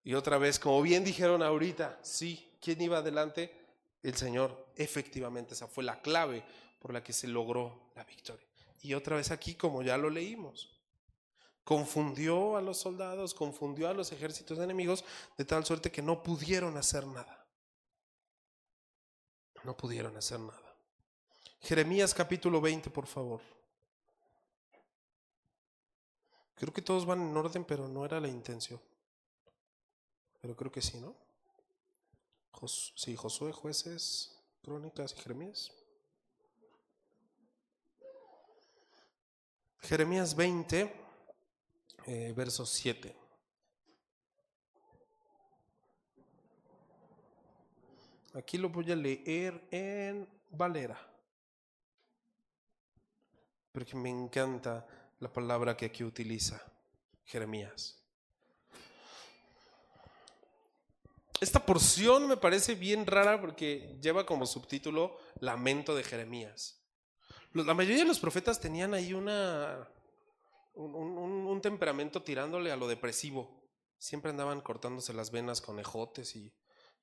Y 0.03 0.15
otra 0.15 0.39
vez, 0.39 0.59
como 0.59 0.81
bien 0.81 1.05
dijeron 1.05 1.43
ahorita, 1.43 2.01
sí, 2.03 2.50
¿quién 2.61 2.81
iba 2.81 2.99
adelante? 2.99 3.53
El 4.03 4.17
Señor. 4.17 4.69
Efectivamente, 4.77 5.55
esa 5.55 5.67
fue 5.67 5.85
la 5.85 6.01
clave 6.01 6.45
por 6.79 6.93
la 6.93 7.03
que 7.03 7.13
se 7.13 7.27
logró 7.27 7.91
la 7.95 8.05
victoria. 8.05 8.47
Y 8.83 8.95
otra 8.95 9.17
vez 9.17 9.31
aquí, 9.31 9.55
como 9.55 9.83
ya 9.83 9.99
lo 9.99 10.09
leímos, 10.09 10.81
confundió 11.65 12.57
a 12.57 12.63
los 12.63 12.79
soldados, 12.79 13.35
confundió 13.35 13.89
a 13.89 13.95
los 13.95 14.13
ejércitos 14.13 14.59
enemigos, 14.59 15.05
de 15.37 15.45
tal 15.45 15.65
suerte 15.65 15.93
que 15.93 16.03
no 16.03 16.23
pudieron 16.23 16.77
hacer 16.77 17.07
nada. 17.07 17.47
No 19.65 19.77
pudieron 19.77 20.17
hacer 20.17 20.41
nada. 20.41 20.77
Jeremías 21.61 22.15
capítulo 22.15 22.61
20, 22.61 22.89
por 22.89 23.07
favor. 23.07 23.43
Creo 26.55 26.73
que 26.73 26.83
todos 26.83 27.05
van 27.05 27.21
en 27.21 27.37
orden, 27.37 27.65
pero 27.65 27.87
no 27.89 28.05
era 28.05 28.21
la 28.21 28.29
intención. 28.29 28.81
Pero 30.41 30.57
creo 30.57 30.73
que 30.73 30.81
sí, 30.81 30.99
¿no? 30.99 31.15
Sí, 32.67 33.17
Josué, 33.17 33.53
jueces, 33.53 34.39
crónicas 34.63 35.15
y 35.17 35.21
Jeremías. 35.21 35.73
Jeremías 39.81 40.37
20, 40.37 40.93
eh, 42.07 42.35
verso 42.37 42.67
7. 42.67 43.17
Aquí 48.35 48.59
lo 48.59 48.69
voy 48.69 48.93
a 48.93 48.97
leer 48.97 49.67
en 49.71 50.29
Valera 50.51 51.11
porque 53.73 53.97
me 53.97 54.11
encanta 54.11 54.87
la 55.21 55.33
palabra 55.33 55.77
que 55.77 55.87
aquí 55.87 56.05
utiliza 56.05 56.61
Jeremías. 57.25 58.00
Esta 61.41 61.65
porción 61.65 62.29
me 62.29 62.37
parece 62.37 62.75
bien 62.75 63.07
rara 63.07 63.41
porque 63.41 63.97
lleva 64.03 64.27
como 64.27 64.45
subtítulo 64.45 65.17
Lamento 65.41 65.95
de 65.95 66.05
Jeremías. 66.05 66.83
La 67.55 67.73
mayoría 67.73 68.01
de 68.03 68.09
los 68.09 68.21
profetas 68.21 68.61
tenían 68.61 68.93
ahí 68.93 69.15
una, 69.15 69.89
un, 70.75 71.61
temperamento 71.63 72.23
tirándole 72.23 72.71
a 72.71 72.77
lo 72.77 72.87
depresivo. 72.87 73.69
Siempre 73.99 74.31
andaban 74.31 74.61
cortándose 74.61 75.15
las 75.15 75.31
venas 75.31 75.61
con 75.61 75.79
ejotes 75.79 76.37
y, 76.37 76.53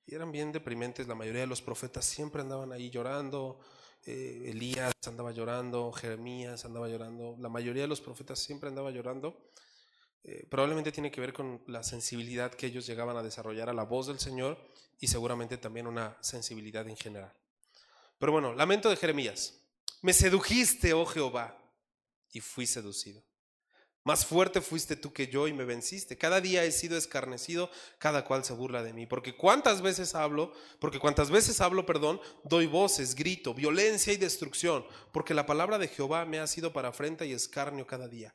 eran 0.06 0.32
bien 0.32 0.52
deprimentes. 0.52 1.06
La 1.06 1.14
mayoría 1.14 1.42
de 1.42 1.46
los 1.46 1.60
profetas 1.60 2.06
siempre 2.06 2.40
andaban 2.40 2.72
ahí 2.72 2.88
llorando, 2.88 3.60
eh, 4.06 4.44
Elías 4.46 4.94
andaba 5.06 5.32
llorando, 5.32 5.92
Jeremías 5.92 6.64
andaba 6.64 6.88
llorando, 6.88 7.36
la 7.38 7.50
mayoría 7.50 7.82
de 7.82 7.88
los 7.88 8.00
profetas 8.00 8.38
siempre 8.38 8.70
andaba 8.70 8.90
llorando. 8.90 9.50
Eh, 10.24 10.46
probablemente 10.50 10.92
tiene 10.92 11.10
que 11.10 11.20
ver 11.20 11.32
con 11.32 11.62
la 11.66 11.82
sensibilidad 11.82 12.52
que 12.52 12.66
ellos 12.66 12.86
llegaban 12.86 13.16
a 13.16 13.22
desarrollar 13.22 13.68
a 13.68 13.72
la 13.72 13.84
voz 13.84 14.06
del 14.08 14.18
Señor 14.18 14.58
y 15.00 15.08
seguramente 15.08 15.56
también 15.58 15.86
una 15.86 16.16
sensibilidad 16.20 16.88
en 16.88 16.96
general. 16.96 17.32
Pero 18.18 18.32
bueno, 18.32 18.52
lamento 18.54 18.90
de 18.90 18.96
Jeremías. 18.96 19.54
Me 20.02 20.12
sedujiste, 20.12 20.92
oh 20.92 21.06
Jehová, 21.06 21.56
y 22.32 22.40
fui 22.40 22.66
seducido. 22.66 23.22
Más 24.04 24.24
fuerte 24.24 24.62
fuiste 24.62 24.96
tú 24.96 25.12
que 25.12 25.26
yo 25.26 25.48
y 25.48 25.52
me 25.52 25.66
venciste. 25.66 26.16
Cada 26.16 26.40
día 26.40 26.64
he 26.64 26.72
sido 26.72 26.96
escarnecido, 26.96 27.70
cada 27.98 28.24
cual 28.24 28.42
se 28.42 28.54
burla 28.54 28.82
de 28.82 28.94
mí. 28.94 29.06
Porque 29.06 29.36
cuántas 29.36 29.82
veces 29.82 30.14
hablo, 30.14 30.52
porque 30.78 30.98
cuántas 30.98 31.30
veces 31.30 31.60
hablo, 31.60 31.84
perdón, 31.84 32.18
doy 32.44 32.66
voces, 32.66 33.14
grito, 33.14 33.52
violencia 33.52 34.12
y 34.12 34.16
destrucción. 34.16 34.86
Porque 35.12 35.34
la 35.34 35.44
palabra 35.44 35.76
de 35.76 35.88
Jehová 35.88 36.24
me 36.24 36.38
ha 36.38 36.46
sido 36.46 36.72
para 36.72 36.88
afrenta 36.88 37.26
y 37.26 37.32
escarnio 37.32 37.86
cada 37.86 38.08
día. 38.08 38.34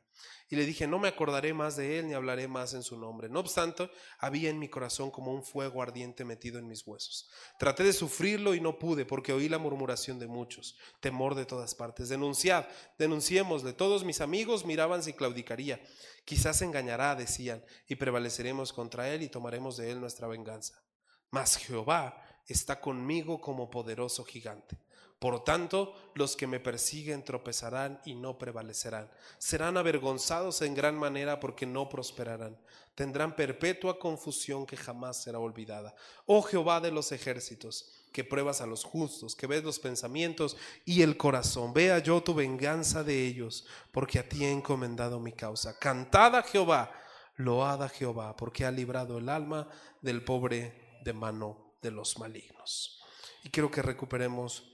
Y 0.53 0.55
le 0.55 0.67
dije, 0.67 0.85
no 0.85 0.99
me 0.99 1.07
acordaré 1.07 1.51
más 1.51 1.77
de 1.77 1.97
él 1.97 2.09
ni 2.09 2.13
hablaré 2.13 2.47
más 2.47 2.75
en 2.75 2.83
su 2.83 2.95
nombre. 2.95 3.27
No 3.27 3.39
obstante, 3.39 3.89
había 4.19 4.51
en 4.51 4.59
mi 4.59 4.69
corazón 4.69 5.09
como 5.09 5.33
un 5.33 5.41
fuego 5.41 5.81
ardiente 5.81 6.25
metido 6.25 6.59
en 6.59 6.67
mis 6.67 6.85
huesos. 6.85 7.27
Traté 7.57 7.83
de 7.83 7.91
sufrirlo 7.91 8.53
y 8.53 8.61
no 8.61 8.77
pude 8.77 9.03
porque 9.03 9.33
oí 9.33 9.49
la 9.49 9.57
murmuración 9.57 10.19
de 10.19 10.27
muchos, 10.27 10.77
temor 10.99 11.33
de 11.33 11.47
todas 11.47 11.73
partes. 11.73 12.07
Denunciad, 12.07 12.67
denunciémosle. 12.99 13.73
Todos 13.73 14.03
mis 14.03 14.21
amigos 14.21 14.63
miraban 14.63 15.01
si 15.01 15.13
claudicaría. 15.13 15.81
Quizás 16.23 16.61
engañará, 16.61 17.15
decían, 17.15 17.65
y 17.87 17.95
prevaleceremos 17.95 18.73
contra 18.73 19.09
él 19.09 19.23
y 19.23 19.29
tomaremos 19.29 19.75
de 19.77 19.89
él 19.89 19.99
nuestra 19.99 20.27
venganza. 20.27 20.83
Mas 21.31 21.57
Jehová 21.57 22.23
está 22.45 22.79
conmigo 22.79 23.41
como 23.41 23.71
poderoso 23.71 24.23
gigante. 24.23 24.77
Por 25.23 25.41
tanto, 25.41 25.95
los 26.15 26.35
que 26.35 26.47
me 26.47 26.59
persiguen 26.59 27.23
tropezarán 27.23 28.01
y 28.03 28.13
no 28.13 28.37
prevalecerán. 28.37 29.09
Serán 29.37 29.77
avergonzados 29.77 30.61
en 30.61 30.75
gran 30.75 30.97
manera 30.97 31.39
porque 31.39 31.65
no 31.65 31.87
prosperarán. 31.87 32.57
Tendrán 32.93 33.33
perpetua 33.33 33.97
confusión 33.99 34.65
que 34.65 34.75
jamás 34.75 35.23
será 35.23 35.39
olvidada. 35.39 35.95
Oh 36.25 36.41
Jehová 36.41 36.81
de 36.81 36.91
los 36.91 37.13
ejércitos, 37.13 37.89
que 38.11 38.25
pruebas 38.25 38.59
a 38.59 38.65
los 38.65 38.83
justos, 38.83 39.33
que 39.33 39.47
ves 39.47 39.63
los 39.63 39.79
pensamientos 39.79 40.57
y 40.83 41.03
el 41.03 41.15
corazón. 41.15 41.73
Vea 41.73 41.99
yo 41.99 42.21
tu 42.21 42.33
venganza 42.33 43.01
de 43.01 43.25
ellos, 43.25 43.65
porque 43.93 44.19
a 44.19 44.27
ti 44.27 44.43
he 44.43 44.51
encomendado 44.51 45.21
mi 45.21 45.31
causa. 45.31 45.79
Cantad 45.79 46.35
a 46.35 46.43
Jehová, 46.43 46.91
load 47.37 47.81
a 47.81 47.87
Jehová, 47.87 48.35
porque 48.35 48.65
ha 48.65 48.71
librado 48.71 49.19
el 49.19 49.29
alma 49.29 49.69
del 50.01 50.21
pobre 50.25 50.99
de 51.01 51.13
mano 51.13 51.75
de 51.81 51.91
los 51.91 52.19
malignos. 52.19 52.99
Y 53.45 53.49
quiero 53.49 53.71
que 53.71 53.81
recuperemos 53.81 54.72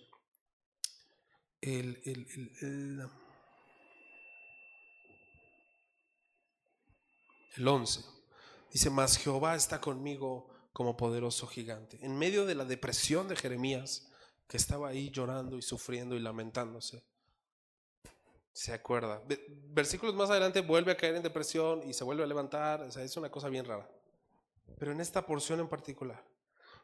el, 1.61 2.01
el, 2.05 3.07
el, 7.55 7.67
11. 7.67 8.05
Dice, 8.71 8.89
mas 8.89 9.17
Jehová 9.17 9.55
está 9.55 9.81
conmigo 9.81 10.47
como 10.71 10.95
poderoso 10.95 11.47
gigante. 11.47 11.99
En 12.01 12.17
medio 12.17 12.45
de 12.45 12.55
la 12.55 12.65
depresión 12.65 13.27
de 13.27 13.35
Jeremías, 13.35 14.09
que 14.47 14.57
estaba 14.57 14.89
ahí 14.89 15.09
llorando 15.09 15.57
y 15.57 15.61
sufriendo 15.61 16.15
y 16.15 16.19
lamentándose, 16.19 17.03
se 18.53 18.73
acuerda. 18.73 19.21
Versículos 19.71 20.15
más 20.15 20.29
adelante 20.29 20.61
vuelve 20.61 20.91
a 20.91 20.97
caer 20.97 21.15
en 21.15 21.23
depresión 21.23 21.87
y 21.87 21.93
se 21.93 22.03
vuelve 22.03 22.23
a 22.23 22.27
levantar. 22.27 22.83
Es 22.83 23.17
una 23.17 23.29
cosa 23.29 23.49
bien 23.49 23.65
rara. 23.65 23.89
Pero 24.77 24.91
en 24.91 25.01
esta 25.01 25.25
porción 25.25 25.59
en 25.59 25.67
particular, 25.67 26.23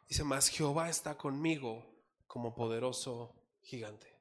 dice, 0.10 0.24
mas 0.24 0.50
Jehová 0.50 0.90
está 0.90 1.18
conmigo 1.18 1.86
como 2.28 2.54
poderoso 2.54 3.34
gigante 3.62 4.15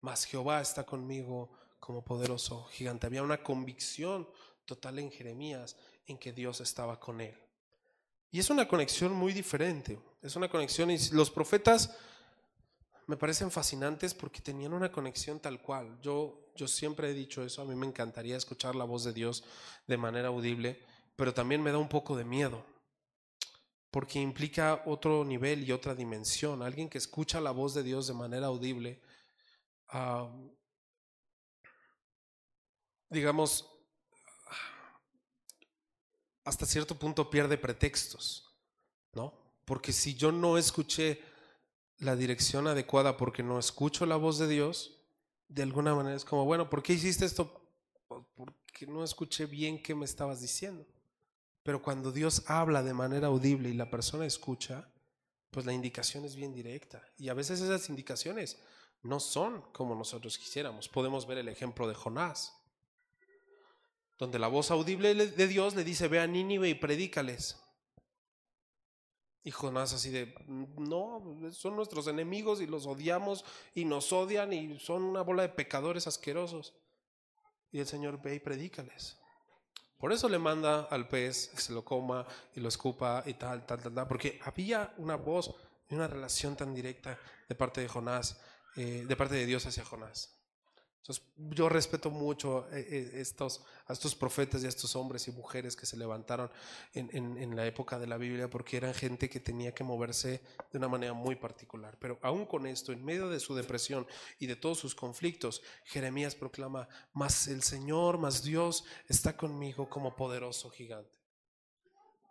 mas 0.00 0.24
Jehová 0.24 0.60
está 0.60 0.84
conmigo 0.84 1.50
como 1.80 2.02
poderoso 2.02 2.64
gigante. 2.64 3.06
Había 3.06 3.22
una 3.22 3.42
convicción 3.42 4.28
total 4.64 4.98
en 4.98 5.10
Jeremías 5.10 5.76
en 6.06 6.18
que 6.18 6.32
Dios 6.32 6.60
estaba 6.60 6.98
con 6.98 7.20
él. 7.20 7.34
Y 8.30 8.38
es 8.38 8.50
una 8.50 8.66
conexión 8.68 9.12
muy 9.12 9.32
diferente. 9.32 9.98
Es 10.22 10.36
una 10.36 10.48
conexión 10.48 10.90
y 10.90 10.98
los 11.10 11.30
profetas 11.30 11.96
me 13.06 13.16
parecen 13.16 13.50
fascinantes 13.50 14.14
porque 14.14 14.40
tenían 14.40 14.72
una 14.72 14.90
conexión 14.90 15.38
tal 15.38 15.60
cual. 15.62 15.98
Yo, 16.02 16.50
yo 16.56 16.66
siempre 16.66 17.10
he 17.10 17.14
dicho 17.14 17.44
eso, 17.44 17.62
a 17.62 17.64
mí 17.64 17.74
me 17.74 17.86
encantaría 17.86 18.36
escuchar 18.36 18.74
la 18.74 18.84
voz 18.84 19.04
de 19.04 19.12
Dios 19.12 19.44
de 19.86 19.96
manera 19.96 20.28
audible, 20.28 20.82
pero 21.14 21.32
también 21.32 21.62
me 21.62 21.70
da 21.70 21.78
un 21.78 21.88
poco 21.88 22.16
de 22.16 22.24
miedo 22.24 22.64
porque 23.96 24.20
implica 24.20 24.82
otro 24.84 25.24
nivel 25.24 25.66
y 25.66 25.72
otra 25.72 25.94
dimensión. 25.94 26.62
Alguien 26.62 26.90
que 26.90 26.98
escucha 26.98 27.40
la 27.40 27.50
voz 27.50 27.72
de 27.72 27.82
Dios 27.82 28.06
de 28.06 28.12
manera 28.12 28.48
audible, 28.48 29.00
digamos, 33.10 33.70
hasta 36.44 36.66
cierto 36.66 36.98
punto 36.98 37.28
pierde 37.28 37.58
pretextos, 37.58 38.56
¿no? 39.14 39.34
Porque 39.64 39.92
si 39.92 40.14
yo 40.14 40.30
no 40.32 40.58
escuché 40.58 41.20
la 41.98 42.14
dirección 42.14 42.66
adecuada 42.68 43.16
porque 43.16 43.42
no 43.42 43.58
escucho 43.58 44.06
la 44.06 44.16
voz 44.16 44.38
de 44.38 44.48
Dios, 44.48 45.02
de 45.48 45.62
alguna 45.62 45.94
manera 45.94 46.16
es 46.16 46.24
como, 46.24 46.44
bueno, 46.44 46.68
¿por 46.68 46.82
qué 46.82 46.92
hiciste 46.92 47.24
esto? 47.24 47.68
Porque 48.06 48.86
no 48.86 49.02
escuché 49.02 49.46
bien 49.46 49.82
qué 49.82 49.94
me 49.94 50.04
estabas 50.04 50.40
diciendo. 50.40 50.86
Pero 51.62 51.82
cuando 51.82 52.12
Dios 52.12 52.44
habla 52.46 52.82
de 52.82 52.94
manera 52.94 53.26
audible 53.26 53.68
y 53.68 53.74
la 53.74 53.90
persona 53.90 54.24
escucha, 54.24 54.88
pues 55.50 55.66
la 55.66 55.72
indicación 55.72 56.24
es 56.24 56.36
bien 56.36 56.52
directa. 56.52 57.02
Y 57.18 57.28
a 57.28 57.34
veces 57.34 57.60
esas 57.60 57.88
indicaciones 57.88 58.60
no 59.06 59.20
son 59.20 59.62
como 59.72 59.94
nosotros 59.94 60.38
quisiéramos. 60.38 60.88
Podemos 60.88 61.26
ver 61.26 61.38
el 61.38 61.48
ejemplo 61.48 61.88
de 61.88 61.94
Jonás, 61.94 62.54
donde 64.18 64.38
la 64.38 64.48
voz 64.48 64.70
audible 64.70 65.14
de 65.14 65.46
Dios 65.46 65.74
le 65.74 65.84
dice, 65.84 66.08
ve 66.08 66.20
a 66.20 66.26
Nínive 66.26 66.68
y 66.68 66.74
predícales. 66.74 67.62
Y 69.46 69.52
Jonás 69.52 69.92
así 69.92 70.10
de, 70.10 70.34
no, 70.48 71.22
son 71.52 71.76
nuestros 71.76 72.08
enemigos 72.08 72.60
y 72.60 72.66
los 72.66 72.86
odiamos 72.86 73.44
y 73.74 73.84
nos 73.84 74.12
odian 74.12 74.52
y 74.52 74.80
son 74.80 75.04
una 75.04 75.22
bola 75.22 75.42
de 75.42 75.50
pecadores 75.50 76.08
asquerosos. 76.08 76.74
Y 77.70 77.78
el 77.78 77.86
Señor 77.86 78.20
ve 78.20 78.34
y 78.34 78.40
predícales. 78.40 79.18
Por 79.98 80.12
eso 80.12 80.28
le 80.28 80.38
manda 80.38 80.88
al 80.90 81.08
pez 81.08 81.48
que 81.54 81.60
se 81.60 81.72
lo 81.72 81.84
coma 81.84 82.26
y 82.54 82.60
lo 82.60 82.68
escupa 82.68 83.22
y 83.24 83.34
tal, 83.34 83.64
tal, 83.64 83.80
tal, 83.80 83.94
tal, 83.94 84.08
porque 84.08 84.40
había 84.44 84.92
una 84.98 85.16
voz 85.16 85.54
y 85.88 85.94
una 85.94 86.08
relación 86.08 86.56
tan 86.56 86.74
directa 86.74 87.18
de 87.48 87.54
parte 87.54 87.80
de 87.80 87.88
Jonás, 87.88 88.40
eh, 88.76 89.04
de 89.06 89.16
parte 89.16 89.34
de 89.34 89.46
Dios 89.46 89.66
hacia 89.66 89.84
Jonás. 89.84 90.36
Entonces, 91.06 91.24
yo 91.36 91.68
respeto 91.68 92.10
mucho 92.10 92.66
eh, 92.72 92.84
eh, 92.90 93.10
estos, 93.20 93.62
a 93.86 93.92
estos 93.92 94.16
profetas 94.16 94.62
y 94.62 94.66
a 94.66 94.68
estos 94.68 94.96
hombres 94.96 95.28
y 95.28 95.30
mujeres 95.30 95.76
que 95.76 95.86
se 95.86 95.96
levantaron 95.96 96.50
en, 96.94 97.38
en, 97.38 97.54
la 97.54 97.64
época 97.64 97.96
de 98.00 98.08
la 98.08 98.16
Biblia 98.16 98.50
porque 98.50 98.76
eran 98.76 98.92
gente 98.92 99.30
que 99.30 99.38
tenía 99.38 99.72
que 99.72 99.84
moverse 99.84 100.42
de 100.72 100.78
una 100.78 100.88
manera 100.88 101.12
muy 101.12 101.36
particular. 101.36 101.96
Pero 102.00 102.18
aún 102.22 102.44
con 102.44 102.66
esto, 102.66 102.90
en 102.90 103.04
medio 103.04 103.28
de 103.28 103.38
su 103.38 103.54
depresión 103.54 104.04
y 104.40 104.46
de 104.46 104.56
todos 104.56 104.80
sus 104.80 104.96
conflictos, 104.96 105.62
Jeremías 105.84 106.34
proclama, 106.34 106.88
más 107.12 107.46
el 107.46 107.62
Señor, 107.62 108.18
más 108.18 108.42
Dios 108.42 108.84
está 109.06 109.36
conmigo 109.36 109.88
como 109.88 110.16
poderoso 110.16 110.70
gigante 110.70 111.15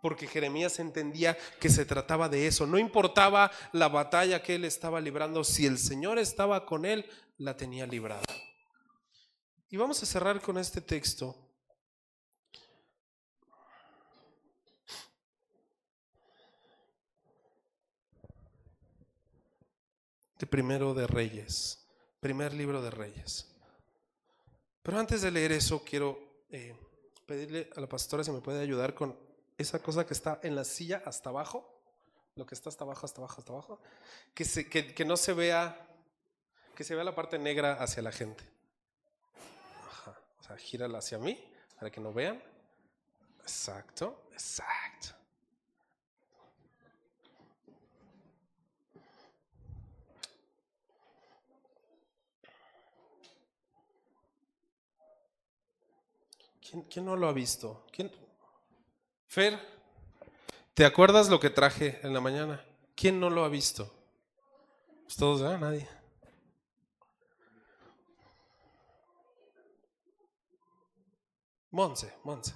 porque 0.06 0.28
Jeremías 0.28 0.78
entendía 0.78 1.36
que 1.60 1.68
se 1.68 1.84
trataba 1.84 2.30
de 2.30 2.46
eso. 2.46 2.68
No 2.68 2.78
importaba 2.78 3.50
la 3.72 3.88
batalla 3.88 4.44
que 4.44 4.54
él 4.54 4.64
estaba 4.64 5.02
librando, 5.02 5.44
si 5.44 5.66
el 5.66 5.80
Señor 5.80 6.20
estaba 6.20 6.64
con 6.64 6.86
él, 6.86 7.10
la 7.40 7.58
tenía 7.58 7.88
librada. 7.88 8.22
Y 9.68 9.78
vamos 9.78 10.04
a 10.04 10.06
cerrar 10.06 10.40
con 10.42 10.60
este 10.60 10.80
texto. 10.80 11.36
De 20.38 20.46
primero 20.46 20.94
de 20.94 21.08
Reyes, 21.08 21.84
primer 22.20 22.54
libro 22.54 22.80
de 22.80 22.92
Reyes. 22.92 23.56
Pero 24.84 25.00
antes 25.00 25.24
de 25.24 25.32
leer 25.32 25.54
eso, 25.54 25.84
quiero 25.84 26.44
eh, 26.52 26.78
pedirle 27.26 27.72
a 27.76 27.82
la 27.82 27.90
pastora 27.90 28.24
si 28.24 28.30
me 28.30 28.42
puede 28.42 28.62
ayudar 28.62 28.94
con 28.94 29.25
esa 29.58 29.80
cosa 29.80 30.06
que 30.06 30.14
está 30.14 30.40
en 30.44 30.56
la 30.56 30.64
silla 30.64 31.02
hasta 31.06 31.30
abajo, 31.30 31.72
lo 32.36 32.46
que 32.46 32.56
está 32.56 32.70
hasta 32.70 32.84
abajo, 32.84 33.06
hasta 33.06 33.22
abajo, 33.22 33.36
hasta 33.40 33.54
abajo, 33.54 33.80
que, 34.34 34.46
se, 34.46 34.68
que 34.70 35.06
no 35.06 35.18
se 35.18 35.34
vea, 35.34 35.88
que 36.76 36.84
se 36.84 36.96
vea 36.96 37.04
la 37.04 37.16
parte 37.16 37.40
negra 37.40 37.74
hacia 37.74 38.04
la 38.04 38.12
gente. 38.12 38.44
O 40.40 40.44
sea, 40.44 40.58
gírala 40.58 41.00
hacia 41.00 41.18
mí 41.18 41.44
para 41.80 41.90
que 41.90 42.00
no 42.00 42.14
vean. 42.14 42.42
Exacto, 43.42 44.28
exacto. 44.32 45.16
¿Quién, 56.90 57.06
no 57.06 57.16
lo 57.16 57.28
ha 57.28 57.34
visto? 57.34 57.86
¿Quién? 57.92 58.12
Fer, 59.36 59.60
¿te 60.74 60.86
acuerdas 60.86 61.28
lo 61.28 61.42
que 61.42 61.50
traje 61.50 62.00
en 62.04 62.14
la 62.14 62.22
mañana? 62.22 62.64
¿Quién 62.96 63.20
no 63.20 63.30
lo 63.30 63.44
ha 63.44 63.50
visto? 63.50 63.94
Pues 65.04 65.18
todos, 65.18 65.42
¿eh? 65.42 65.58
Nadie. 65.58 65.90
Monse, 71.70 72.14
Monse. 72.24 72.54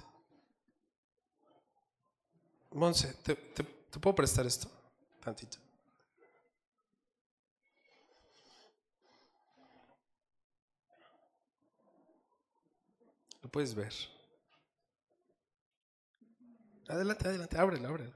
Monse, 2.70 3.12
¿te, 3.24 3.34
puedo 4.00 4.14
prestar 4.14 4.46
esto? 4.46 4.66
Tantito. 5.22 5.58
Lo 13.42 13.50
puedes 13.50 13.74
ver. 13.74 13.92
Adelante, 16.90 17.28
adelante, 17.28 17.56
ábrelo, 17.56 17.88
ábrelo. 17.88 18.12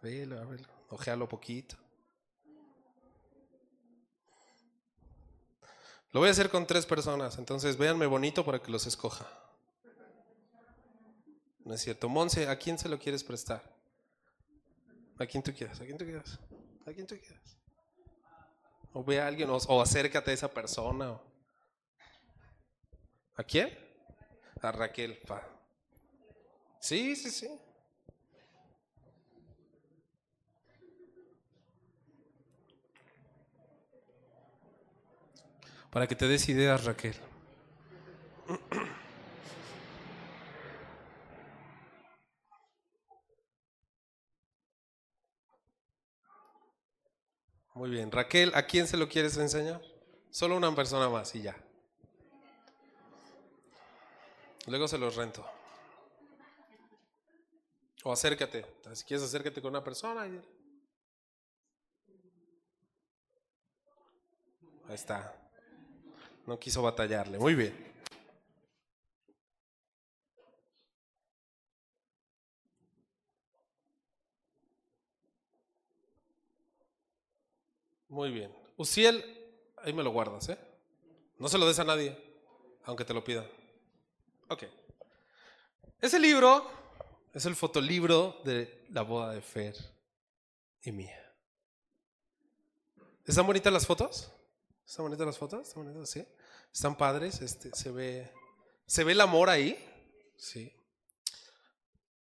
Velo, 0.00 0.40
ábrelo. 0.40 0.68
Ojealo 0.90 1.28
poquito. 1.28 1.76
Lo 6.12 6.20
voy 6.20 6.28
a 6.28 6.30
hacer 6.32 6.50
con 6.50 6.64
tres 6.68 6.86
personas, 6.86 7.36
entonces 7.38 7.76
véanme 7.76 8.06
bonito 8.06 8.44
para 8.44 8.62
que 8.62 8.70
los 8.70 8.86
escoja. 8.86 9.26
No 11.64 11.74
es 11.74 11.80
cierto. 11.80 12.08
Monse, 12.08 12.48
¿a 12.48 12.56
quién 12.56 12.78
se 12.78 12.88
lo 12.88 12.96
quieres 12.96 13.24
prestar? 13.24 13.60
¿A 15.18 15.26
quién 15.26 15.42
tú 15.42 15.52
quieras? 15.52 15.80
¿A 15.80 15.84
quién 15.84 15.98
tú 15.98 16.04
quieras? 16.04 16.38
¿A 16.86 16.92
quién 16.92 17.08
tú 17.08 17.16
quieras? 17.18 17.58
O 18.92 19.02
ve 19.02 19.20
a 19.20 19.26
alguien, 19.26 19.50
o, 19.50 19.82
acércate 19.82 20.30
a 20.30 20.34
esa 20.34 20.48
persona. 20.48 21.18
¿A 23.34 23.42
quién? 23.42 23.76
A 24.62 24.70
Raquel. 24.70 25.18
Pa. 25.26 25.53
Sí, 26.84 27.16
sí, 27.16 27.30
sí. 27.30 27.48
Para 35.90 36.06
que 36.06 36.14
te 36.14 36.28
des 36.28 36.46
ideas, 36.50 36.84
Raquel. 36.84 37.14
Muy 47.72 47.88
bien. 47.88 48.12
Raquel, 48.12 48.52
¿a 48.54 48.66
quién 48.66 48.86
se 48.86 48.98
lo 48.98 49.08
quieres 49.08 49.38
enseñar? 49.38 49.80
Solo 50.28 50.58
una 50.58 50.74
persona 50.74 51.08
más 51.08 51.34
y 51.34 51.40
ya. 51.40 51.56
Luego 54.66 54.86
se 54.86 54.98
los 54.98 55.16
rento. 55.16 55.46
O 58.06 58.12
acércate. 58.12 58.66
Si 58.92 59.02
quieres, 59.04 59.24
acércate 59.24 59.62
con 59.62 59.70
una 59.70 59.82
persona. 59.82 60.22
Ahí 60.22 60.38
está. 64.88 65.34
No 66.46 66.58
quiso 66.58 66.82
batallarle. 66.82 67.38
Muy 67.38 67.54
bien. 67.54 67.94
Muy 78.08 78.30
bien. 78.30 78.54
Uciel, 78.76 79.24
ahí 79.78 79.94
me 79.94 80.02
lo 80.02 80.10
guardas, 80.10 80.50
¿eh? 80.50 80.58
No 81.38 81.48
se 81.48 81.56
lo 81.56 81.66
des 81.66 81.78
a 81.78 81.84
nadie, 81.84 82.14
aunque 82.84 83.06
te 83.06 83.14
lo 83.14 83.24
pida. 83.24 83.48
Ok. 84.50 84.64
Ese 86.02 86.20
libro 86.20 86.83
es 87.34 87.46
el 87.46 87.56
fotolibro 87.56 88.40
de 88.44 88.86
la 88.90 89.02
boda 89.02 89.32
de 89.32 89.42
Fer 89.42 89.74
y 90.82 90.92
mía. 90.92 91.20
¿Están 93.26 93.46
bonitas 93.46 93.72
las 93.72 93.86
fotos? 93.86 94.32
¿Están 94.86 95.06
bonitas 95.06 95.26
las 95.26 95.36
fotos? 95.36 95.66
¿Están 95.66 95.84
bonitas? 95.84 96.10
¿Sí? 96.10 96.24
Están 96.72 96.96
padres, 96.96 97.40
este, 97.40 97.74
se 97.74 97.90
ve, 97.90 98.32
se 98.86 99.02
ve 99.02 99.12
el 99.12 99.20
amor 99.20 99.50
ahí, 99.50 99.76
sí. 100.36 100.72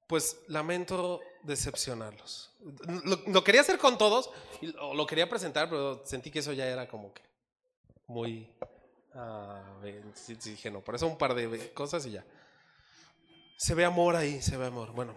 Pues 0.07 0.39
lamento 0.47 1.21
decepcionarlos. 1.43 2.53
Lo, 3.27 3.43
quería 3.43 3.61
hacer 3.61 3.77
con 3.77 3.97
todos, 3.97 4.29
lo 4.93 5.05
quería 5.05 5.29
presentar, 5.29 5.69
pero 5.69 6.05
sentí 6.05 6.31
que 6.31 6.39
eso 6.39 6.51
ya 6.51 6.65
era 6.65 6.87
como 6.87 7.13
que 7.13 7.21
muy... 8.07 8.53
Ah, 9.13 9.79
dije, 10.27 10.69
no, 10.69 10.81
por 10.81 10.95
eso 10.95 11.07
un 11.07 11.17
par 11.17 11.33
de 11.33 11.73
cosas 11.73 12.05
y 12.05 12.11
ya. 12.11 12.25
Se 13.57 13.73
ve 13.73 13.83
amor 13.85 14.15
ahí, 14.15 14.41
se 14.41 14.55
ve 14.55 14.67
amor. 14.67 14.93
Bueno. 14.93 15.15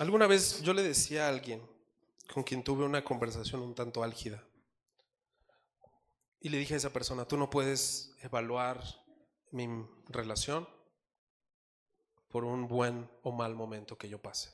Alguna 0.00 0.26
vez 0.26 0.60
yo 0.60 0.74
le 0.74 0.82
decía 0.82 1.26
a 1.26 1.28
alguien 1.28 1.62
con 2.32 2.42
quien 2.42 2.64
tuve 2.64 2.84
una 2.84 3.04
conversación 3.04 3.62
un 3.62 3.76
tanto 3.76 4.02
álgida 4.02 4.44
y 6.40 6.48
le 6.48 6.58
dije 6.58 6.74
a 6.74 6.78
esa 6.78 6.92
persona, 6.92 7.26
tú 7.26 7.36
no 7.36 7.48
puedes 7.48 8.14
evaluar 8.22 8.82
mi 9.52 9.66
relación 10.08 10.68
por 12.28 12.44
un 12.44 12.66
buen 12.66 13.08
o 13.22 13.30
mal 13.30 13.54
momento 13.54 13.96
que 13.96 14.08
yo 14.08 14.20
pase. 14.20 14.52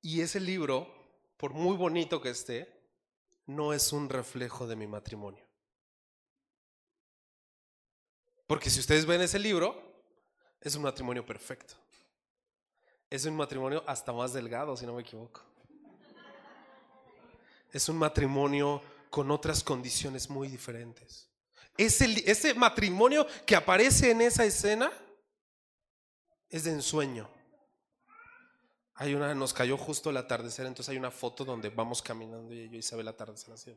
Y 0.00 0.20
ese 0.20 0.38
libro, 0.38 0.86
por 1.36 1.52
muy 1.52 1.76
bonito 1.76 2.22
que 2.22 2.30
esté, 2.30 2.72
no 3.44 3.72
es 3.72 3.92
un 3.92 4.08
reflejo 4.08 4.68
de 4.68 4.76
mi 4.76 4.86
matrimonio. 4.86 5.45
Porque 8.46 8.70
si 8.70 8.80
ustedes 8.80 9.06
ven 9.06 9.20
ese 9.20 9.38
libro, 9.38 9.80
es 10.60 10.74
un 10.76 10.82
matrimonio 10.82 11.24
perfecto. 11.24 11.74
Es 13.10 13.24
un 13.24 13.36
matrimonio 13.36 13.82
hasta 13.86 14.12
más 14.12 14.32
delgado, 14.32 14.76
si 14.76 14.86
no 14.86 14.94
me 14.94 15.02
equivoco. 15.02 15.42
Es 17.72 17.88
un 17.88 17.98
matrimonio 17.98 18.82
con 19.10 19.30
otras 19.30 19.62
condiciones 19.62 20.30
muy 20.30 20.48
diferentes. 20.48 21.28
Ese, 21.76 22.06
ese 22.30 22.54
matrimonio 22.54 23.26
que 23.44 23.54
aparece 23.54 24.10
en 24.10 24.22
esa 24.22 24.44
escena 24.44 24.90
es 26.48 26.64
de 26.64 26.70
ensueño. 26.70 27.28
Hay 28.94 29.14
una, 29.14 29.34
nos 29.34 29.52
cayó 29.52 29.76
justo 29.76 30.08
el 30.08 30.16
atardecer, 30.16 30.66
entonces 30.66 30.90
hay 30.90 30.96
una 30.96 31.10
foto 31.10 31.44
donde 31.44 31.68
vamos 31.68 32.00
caminando 32.00 32.54
y 32.54 32.70
yo 32.70 32.96
ve 32.96 33.02
el 33.02 33.08
atardecer 33.08 33.52
así. 33.52 33.76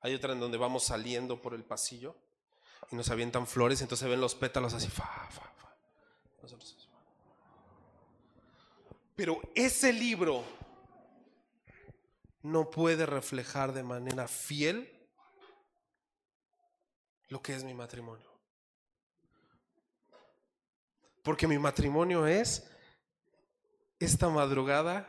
Hay 0.00 0.14
otra 0.14 0.32
en 0.32 0.40
donde 0.40 0.56
vamos 0.56 0.84
saliendo 0.84 1.42
por 1.42 1.52
el 1.52 1.62
pasillo 1.62 2.16
y 2.90 2.96
nos 2.96 3.10
avientan 3.10 3.46
flores, 3.46 3.80
entonces 3.82 4.08
ven 4.08 4.20
los 4.20 4.34
pétalos 4.34 4.74
así, 4.74 4.88
fa, 4.88 5.04
fa, 5.30 5.42
fa. 5.42 5.50
Pero 9.20 9.38
ese 9.54 9.92
libro 9.92 10.42
no 12.42 12.70
puede 12.70 13.04
reflejar 13.04 13.74
de 13.74 13.82
manera 13.82 14.26
fiel 14.26 14.90
lo 17.28 17.42
que 17.42 17.54
es 17.54 17.62
mi 17.62 17.74
matrimonio. 17.74 18.30
Porque 21.22 21.46
mi 21.46 21.58
matrimonio 21.58 22.26
es 22.26 22.66
esta 23.98 24.30
madrugada 24.30 25.06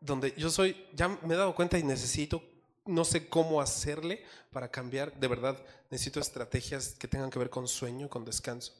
donde 0.00 0.34
yo 0.36 0.50
soy, 0.50 0.88
ya 0.92 1.06
me 1.06 1.34
he 1.34 1.36
dado 1.36 1.54
cuenta 1.54 1.78
y 1.78 1.84
necesito, 1.84 2.42
no 2.86 3.04
sé 3.04 3.28
cómo 3.28 3.60
hacerle 3.60 4.24
para 4.50 4.70
cambiar, 4.70 5.12
de 5.18 5.28
verdad, 5.28 5.62
necesito 5.90 6.20
estrategias 6.20 6.94
que 6.94 7.08
tengan 7.08 7.30
que 7.30 7.38
ver 7.38 7.50
con 7.50 7.68
sueño, 7.68 8.08
con 8.08 8.24
descanso. 8.24 8.72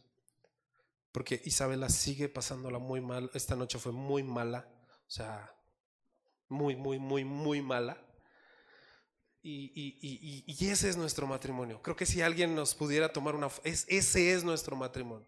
Porque 1.12 1.40
Isabela 1.44 1.88
sigue 1.88 2.28
pasándola 2.28 2.78
muy 2.78 3.00
mal, 3.00 3.30
esta 3.34 3.56
noche 3.56 3.78
fue 3.78 3.92
muy 3.92 4.22
mala, 4.22 4.68
o 5.06 5.10
sea, 5.10 5.54
muy, 6.48 6.76
muy, 6.76 6.98
muy, 6.98 7.24
muy 7.24 7.62
mala. 7.62 7.96
Y, 9.42 10.44
ese 10.68 10.88
es 10.88 10.96
nuestro 10.96 11.26
matrimonio. 11.26 11.80
Creo 11.80 11.94
que 11.94 12.04
si 12.04 12.20
alguien 12.20 12.56
nos 12.56 12.74
pudiera 12.74 13.12
tomar 13.12 13.36
una... 13.36 13.48
Es, 13.62 13.86
ese 13.88 14.32
es 14.32 14.42
nuestro 14.42 14.74
matrimonio. 14.74 15.26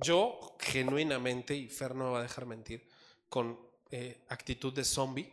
Yo, 0.00 0.56
genuinamente, 0.60 1.56
y 1.56 1.68
Fer 1.68 1.96
no 1.96 2.04
me 2.04 2.10
va 2.12 2.18
a 2.20 2.22
dejar 2.22 2.46
mentir, 2.46 2.88
con 3.28 3.58
eh, 3.90 4.24
actitud 4.28 4.72
de 4.72 4.84
zombie, 4.84 5.32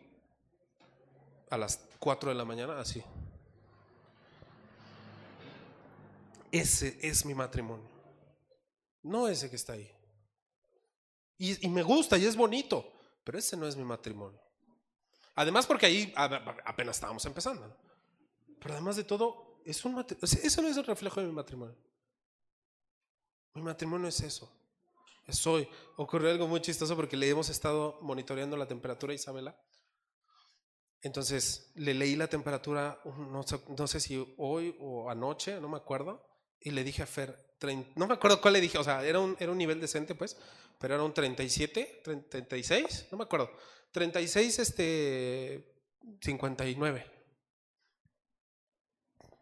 a 1.50 1.56
las 1.56 1.80
4 1.98 2.30
de 2.30 2.34
la 2.34 2.44
mañana, 2.44 2.78
así. 2.80 3.02
Ese 6.50 6.98
es 7.02 7.24
mi 7.24 7.34
matrimonio. 7.34 7.88
No 9.02 9.28
ese 9.28 9.50
que 9.50 9.56
está 9.56 9.74
ahí. 9.74 9.90
Y, 11.38 11.66
y 11.66 11.68
me 11.68 11.82
gusta 11.82 12.16
y 12.16 12.24
es 12.24 12.36
bonito, 12.36 12.92
pero 13.24 13.38
ese 13.38 13.56
no 13.56 13.66
es 13.66 13.76
mi 13.76 13.84
matrimonio. 13.84 14.40
Además, 15.36 15.66
porque 15.66 15.86
ahí 15.86 16.12
apenas 16.16 16.96
estábamos 16.96 17.24
empezando. 17.26 17.76
Pero 18.58 18.74
además 18.74 18.96
de 18.96 19.04
todo, 19.04 19.60
es 19.66 19.84
un 19.84 20.04
eso 20.20 20.62
no 20.62 20.68
es 20.68 20.76
el 20.76 20.86
reflejo 20.86 21.20
de 21.20 21.26
mi 21.26 21.32
matrimonio. 21.32 21.76
Mi 23.52 23.62
matrimonio 23.62 24.08
es 24.08 24.20
eso. 24.20 24.50
Es 25.26 25.46
hoy. 25.46 25.68
Ocurrió 25.96 26.30
algo 26.30 26.48
muy 26.48 26.60
chistoso 26.60 26.96
porque 26.96 27.16
le 27.16 27.28
hemos 27.28 27.50
estado 27.50 27.98
monitoreando 28.00 28.56
la 28.56 28.66
temperatura 28.66 29.12
a 29.12 29.14
Isabela. 29.14 29.54
Entonces 31.02 31.72
le 31.76 31.94
leí 31.94 32.16
la 32.16 32.26
temperatura, 32.26 33.00
no 33.04 33.42
sé, 33.42 33.60
no 33.76 33.86
sé, 33.86 34.00
si 34.00 34.34
hoy 34.38 34.76
o 34.80 35.10
anoche, 35.10 35.60
no 35.60 35.68
me 35.68 35.76
acuerdo, 35.76 36.26
y 36.60 36.70
le 36.70 36.82
dije 36.82 37.02
a 37.02 37.06
Fer, 37.06 37.46
no 37.94 38.06
me 38.06 38.14
acuerdo 38.14 38.40
cuál 38.40 38.54
le 38.54 38.60
dije, 38.60 38.78
o 38.78 38.84
sea, 38.84 39.04
era 39.04 39.18
un, 39.18 39.36
era 39.38 39.50
un 39.50 39.58
nivel 39.58 39.80
decente, 39.80 40.14
pues, 40.14 40.36
pero 40.78 40.94
era 40.94 41.02
un 41.02 41.14
37, 41.14 42.02
36, 42.28 43.08
no 43.10 43.18
me 43.18 43.24
acuerdo. 43.24 43.50
36, 43.92 44.58
este, 44.58 45.74
59. 46.20 47.12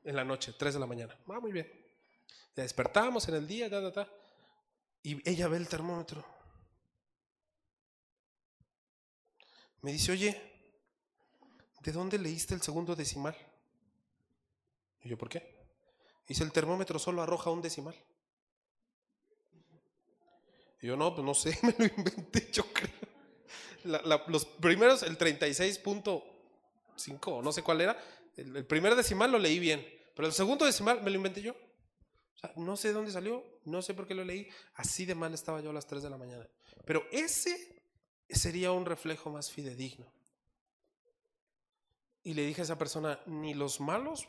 En 0.05 0.17
la 0.17 0.25
noche, 0.25 0.53
3 0.57 0.75
de 0.75 0.81
la 0.81 0.87
mañana. 0.87 1.19
Ah, 1.29 1.41
muy 1.41 1.51
bien. 1.51 1.67
Ya 2.55 2.63
despertamos 2.63 3.27
en 3.29 3.35
el 3.35 3.49
día, 3.49 3.69
ta, 3.69 3.81
ta, 3.81 3.93
ta. 3.93 4.13
Y 5.03 5.29
ella 5.29 5.49
ve 5.49 5.57
el 5.57 5.69
termómetro. 5.69 6.25
Me 9.83 9.93
dice, 9.93 10.13
oye, 10.13 10.54
¿de 11.85 11.93
dónde 11.93 12.19
leíste 12.19 12.55
el 12.55 12.63
segundo 12.63 12.97
decimal? 12.97 13.37
Y 15.03 15.09
yo, 15.09 15.19
¿por 15.19 15.29
qué? 15.29 15.55
Dice, 16.27 16.43
el 16.43 16.53
termómetro 16.53 16.99
solo 16.99 17.23
arroja 17.23 17.51
un 17.51 17.63
decimal. 17.63 17.95
Y 20.81 20.89
yo, 20.89 20.97
no, 20.97 21.15
pues 21.15 21.25
no 21.25 21.35
sé, 21.35 21.59
me 21.63 21.75
lo 21.79 21.85
inventé, 21.85 22.51
yo 22.51 22.65
creo 22.73 23.05
los 23.85 24.47
primeros, 24.47 25.03
el 25.03 25.19
36.5, 25.19 27.43
no 27.43 27.53
sé 27.53 27.63
cuál 27.63 27.83
era, 27.83 27.97
el, 28.37 28.67
primer 28.67 28.97
decimal 28.97 29.31
lo 29.31 29.39
leí 29.39 29.59
bien, 29.59 29.87
pero 30.15 30.27
el 30.27 30.35
segundo 30.35 30.65
decimal 30.65 31.03
me 31.03 31.11
lo 31.11 31.17
inventé 31.17 31.43
yo. 31.43 31.53
O 31.53 32.39
sea, 32.39 32.53
no 32.57 32.77
sé 32.77 32.93
dónde 32.93 33.13
salió, 33.13 33.45
no 33.65 33.83
sé 33.83 33.95
por 33.95 34.07
qué 34.07 34.15
lo 34.15 34.25
leí, 34.25 34.49
así 34.75 35.05
de 35.05 35.15
mal 35.15 35.35
estaba 35.35 35.61
yo 35.61 35.71
a 35.71 35.73
las 35.73 35.87
3 35.87 36.03
de 36.03 36.11
la 36.11 36.17
mañana. 36.17 36.49
Pero 36.85 37.05
ese 37.13 37.83
sería 38.29 38.73
un 38.73 38.87
reflejo 38.87 39.31
más 39.31 39.51
fidedigno. 39.51 40.13
Y 42.25 42.35
le 42.35 42.45
dije 42.45 42.63
a 42.63 42.65
esa 42.65 42.79
persona, 42.79 43.21
ni 43.27 43.55
los 43.55 43.81
malos 43.81 44.27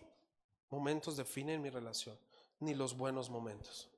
momentos 0.69 1.17
definen 1.17 1.61
mi 1.61 1.69
relación, 1.69 2.17
ni 2.59 2.75
los 2.75 2.95
buenos 2.95 3.29
momentos 3.29 3.89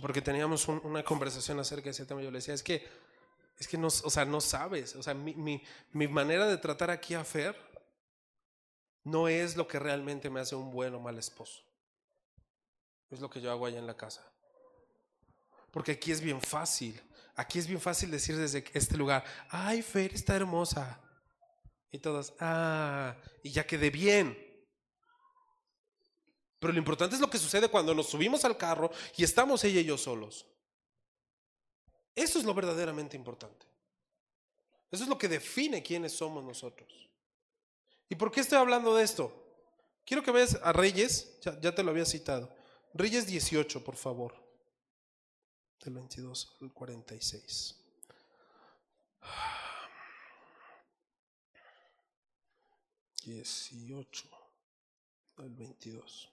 porque 0.00 0.22
teníamos 0.22 0.68
una 0.68 1.02
conversación 1.02 1.58
acerca 1.58 1.84
de 1.84 1.90
ese 1.90 2.06
tema, 2.06 2.22
yo 2.22 2.30
le 2.30 2.38
decía, 2.38 2.54
es 2.54 2.62
que, 2.62 2.86
es 3.58 3.66
que 3.66 3.78
no, 3.78 3.88
o 3.88 4.10
sea, 4.10 4.24
no 4.24 4.40
sabes, 4.40 4.94
o 4.96 5.02
sea, 5.02 5.14
mi, 5.14 5.34
mi, 5.34 5.62
mi 5.92 6.08
manera 6.08 6.46
de 6.46 6.56
tratar 6.58 6.90
aquí 6.90 7.14
a 7.14 7.24
Fer 7.24 7.56
no 9.04 9.28
es 9.28 9.56
lo 9.56 9.66
que 9.66 9.78
realmente 9.78 10.30
me 10.30 10.40
hace 10.40 10.54
un 10.54 10.70
buen 10.70 10.94
o 10.94 11.00
mal 11.00 11.18
esposo. 11.18 11.62
Es 13.10 13.20
lo 13.20 13.30
que 13.30 13.40
yo 13.40 13.50
hago 13.50 13.66
allá 13.66 13.78
en 13.78 13.86
la 13.86 13.96
casa. 13.96 14.22
Porque 15.70 15.92
aquí 15.92 16.12
es 16.12 16.20
bien 16.20 16.40
fácil. 16.40 17.00
Aquí 17.34 17.58
es 17.58 17.66
bien 17.66 17.80
fácil 17.80 18.10
decir 18.10 18.36
desde 18.36 18.64
este 18.74 18.96
lugar, 18.96 19.24
ay, 19.48 19.80
Fer 19.80 20.12
está 20.12 20.36
hermosa. 20.36 21.00
Y 21.90 21.98
todos, 21.98 22.34
ah, 22.40 23.16
y 23.42 23.50
ya 23.50 23.66
quedé 23.66 23.90
bien. 23.90 24.36
Pero 26.58 26.72
lo 26.72 26.78
importante 26.78 27.14
es 27.14 27.20
lo 27.20 27.30
que 27.30 27.38
sucede 27.38 27.68
cuando 27.68 27.94
nos 27.94 28.08
subimos 28.08 28.44
al 28.44 28.56
carro 28.56 28.90
y 29.16 29.24
estamos 29.24 29.62
ella 29.64 29.80
y 29.80 29.84
yo 29.84 29.96
solos. 29.96 30.46
Eso 32.14 32.38
es 32.38 32.44
lo 32.44 32.52
verdaderamente 32.52 33.16
importante. 33.16 33.66
Eso 34.90 35.04
es 35.04 35.08
lo 35.08 35.18
que 35.18 35.28
define 35.28 35.82
quiénes 35.82 36.12
somos 36.12 36.42
nosotros. 36.42 37.08
¿Y 38.08 38.16
por 38.16 38.32
qué 38.32 38.40
estoy 38.40 38.58
hablando 38.58 38.94
de 38.96 39.04
esto? 39.04 39.32
Quiero 40.04 40.22
que 40.22 40.32
veas 40.32 40.58
a 40.62 40.72
Reyes, 40.72 41.38
ya, 41.42 41.74
te 41.74 41.82
lo 41.82 41.90
había 41.90 42.06
citado. 42.06 42.52
Reyes 42.94 43.26
18, 43.26 43.84
por 43.84 43.94
favor. 43.94 44.34
Del 45.84 45.94
22 45.94 46.56
al 46.62 46.72
46. 46.72 47.76
18 53.24 54.28
al 55.36 55.50
22. 55.50 56.28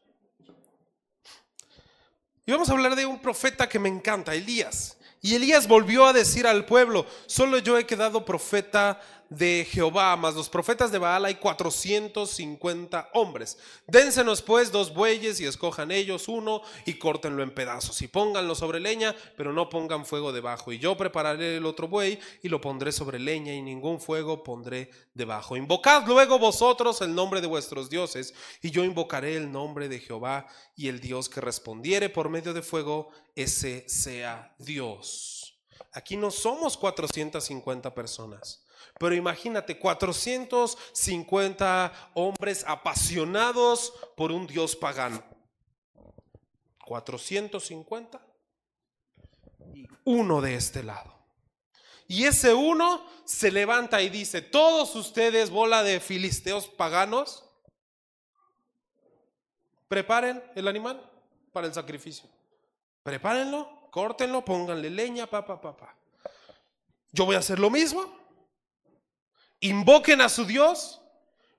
Y 2.45 2.51
vamos 2.51 2.69
a 2.69 2.73
hablar 2.73 2.95
de 2.95 3.05
un 3.05 3.19
profeta 3.19 3.67
que 3.67 3.79
me 3.79 3.89
encanta, 3.89 4.35
Elías. 4.35 4.97
Y 5.21 5.33
Elías 5.33 5.67
volvió 5.67 6.05
a 6.05 6.13
decir 6.13 6.45
al 6.45 6.65
pueblo, 6.65 7.07
solo 7.25 7.57
yo 7.57 7.77
he 7.79 7.87
quedado 7.87 8.23
profeta 8.23 9.01
de 9.29 9.67
Jehová, 9.69 10.15
más 10.15 10.35
los 10.35 10.49
profetas 10.49 10.91
de 10.91 10.97
Baal 10.97 11.25
hay 11.25 11.35
450 11.35 13.09
hombres. 13.13 13.57
Dénsenos 13.87 14.41
pues 14.41 14.71
dos 14.71 14.93
bueyes 14.93 15.39
y 15.39 15.45
escojan 15.45 15.91
ellos 15.91 16.27
uno 16.27 16.61
y 16.85 16.95
córtenlo 16.95 17.43
en 17.43 17.53
pedazos 17.53 18.01
y 18.01 18.07
pónganlo 18.07 18.55
sobre 18.55 18.79
leña, 18.79 19.15
pero 19.35 19.53
no 19.53 19.69
pongan 19.69 20.05
fuego 20.05 20.31
debajo. 20.31 20.71
Y 20.71 20.79
yo 20.79 20.95
prepararé 20.95 21.57
el 21.57 21.65
otro 21.65 21.87
buey 21.87 22.19
y 22.43 22.49
lo 22.49 22.61
pondré 22.61 22.91
sobre 22.91 23.19
leña 23.19 23.53
y 23.53 23.61
ningún 23.61 23.99
fuego 23.99 24.43
pondré 24.43 24.89
debajo. 25.13 25.55
Invocad 25.55 26.05
luego 26.07 26.39
vosotros 26.39 27.01
el 27.01 27.13
nombre 27.13 27.41
de 27.41 27.47
vuestros 27.47 27.89
dioses 27.89 28.33
y 28.61 28.71
yo 28.71 28.83
invocaré 28.83 29.35
el 29.35 29.51
nombre 29.51 29.89
de 29.89 29.99
Jehová 29.99 30.47
y 30.75 30.87
el 30.87 30.99
Dios 30.99 31.29
que 31.29 31.41
respondiere 31.41 32.09
por 32.09 32.29
medio 32.29 32.53
de 32.53 32.61
fuego, 32.61 33.09
ese 33.35 33.87
sea 33.87 34.53
Dios. 34.57 35.57
Aquí 35.93 36.17
no 36.17 36.29
somos 36.29 36.75
450 36.75 37.93
personas. 37.95 38.64
Pero 38.97 39.13
imagínate, 39.13 39.77
450 39.77 42.11
hombres 42.13 42.63
apasionados 42.65 43.93
por 44.15 44.31
un 44.31 44.47
Dios 44.47 44.75
pagano. 44.75 45.21
450 46.85 48.21
y 49.73 49.87
uno 50.05 50.41
de 50.41 50.55
este 50.55 50.83
lado. 50.83 51.13
Y 52.07 52.25
ese 52.25 52.53
uno 52.53 53.05
se 53.25 53.51
levanta 53.51 54.01
y 54.01 54.09
dice, 54.09 54.41
todos 54.41 54.95
ustedes, 54.95 55.49
bola 55.49 55.83
de 55.83 55.99
filisteos 55.99 56.67
paganos, 56.67 57.43
preparen 59.87 60.43
el 60.55 60.67
animal 60.67 61.01
para 61.51 61.67
el 61.67 61.73
sacrificio. 61.73 62.29
Prepárenlo, 63.03 63.89
córtenlo, 63.91 64.45
pónganle 64.45 64.89
leña, 64.89 65.27
papá, 65.27 65.59
papá. 65.59 65.95
Yo 67.11 67.25
voy 67.25 67.35
a 67.35 67.39
hacer 67.39 67.59
lo 67.59 67.69
mismo 67.69 68.24
invoquen 69.59 70.21
a 70.21 70.29
su 70.29 70.45
Dios, 70.45 71.01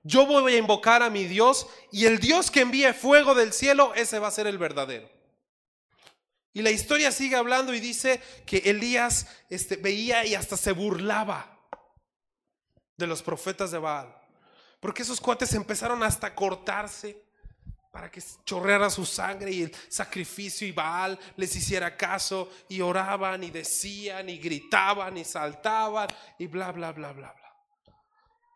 yo 0.03 0.25
voy 0.25 0.55
a 0.55 0.57
invocar 0.57 1.03
a 1.03 1.09
mi 1.09 1.25
Dios 1.25 1.67
y 1.91 2.05
el 2.05 2.19
Dios 2.19 2.49
que 2.49 2.61
envíe 2.61 2.93
fuego 2.93 3.35
del 3.35 3.51
cielo, 3.51 3.93
ese 3.93 4.19
va 4.19 4.29
a 4.29 4.31
ser 4.31 4.47
el 4.47 4.57
verdadero. 4.57 5.09
Y 6.53 6.61
la 6.61 6.71
historia 6.71 7.11
sigue 7.11 7.35
hablando 7.35 7.73
y 7.73 7.79
dice 7.79 8.21
que 8.45 8.57
Elías 8.57 9.27
este, 9.49 9.75
veía 9.75 10.25
y 10.25 10.33
hasta 10.33 10.57
se 10.57 10.71
burlaba 10.71 11.59
de 12.97 13.05
los 13.05 13.21
profetas 13.21 13.69
de 13.69 13.77
Baal. 13.77 14.15
Porque 14.79 15.03
esos 15.03 15.21
cuates 15.21 15.53
empezaron 15.53 16.01
hasta 16.01 16.27
a 16.27 16.35
cortarse 16.35 17.21
para 17.91 18.09
que 18.09 18.23
chorreara 18.45 18.89
su 18.89 19.05
sangre 19.05 19.51
y 19.51 19.63
el 19.63 19.75
sacrificio 19.89 20.67
y 20.67 20.71
Baal 20.71 21.19
les 21.35 21.55
hiciera 21.55 21.95
caso 21.97 22.51
y 22.69 22.81
oraban 22.81 23.43
y 23.43 23.51
decían 23.51 24.29
y 24.29 24.37
gritaban 24.37 25.17
y 25.17 25.25
saltaban 25.25 26.07
y 26.39 26.47
bla, 26.47 26.71
bla, 26.71 26.91
bla, 26.91 27.11
bla, 27.11 27.33
bla. 27.33 27.46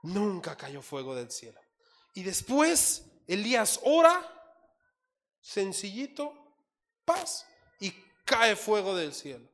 Nunca 0.03 0.55
cayó 0.57 0.81
fuego 0.81 1.15
del 1.15 1.31
cielo. 1.31 1.59
Y 2.13 2.23
después 2.23 3.05
Elías 3.27 3.79
ora, 3.83 4.21
sencillito, 5.39 6.33
paz, 7.05 7.45
y 7.79 7.91
cae 8.25 8.55
fuego 8.55 8.95
del 8.95 9.13
cielo. 9.13 9.47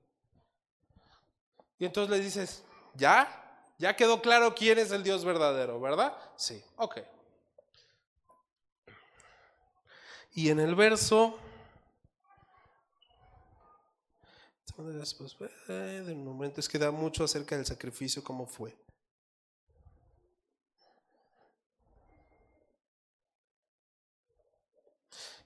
Y 1.79 1.85
entonces 1.85 2.17
le 2.17 2.23
dices, 2.23 2.63
¿ya? 2.95 3.43
Ya 3.77 3.95
quedó 3.95 4.21
claro 4.21 4.55
quién 4.55 4.79
es 4.79 4.91
el 4.91 5.03
Dios 5.03 5.23
verdadero, 5.23 5.79
¿verdad? 5.79 6.17
Sí, 6.35 6.63
ok. 6.77 6.99
Y 10.33 10.49
en 10.49 10.59
el 10.59 10.75
verso... 10.75 11.39
Después, 14.77 15.35
eh, 15.69 16.03
de 16.05 16.13
momento, 16.13 16.59
es 16.59 16.69
que 16.69 16.77
da 16.77 16.91
mucho 16.91 17.23
acerca 17.23 17.55
del 17.55 17.65
sacrificio, 17.65 18.23
cómo 18.23 18.45
fue. 18.45 18.77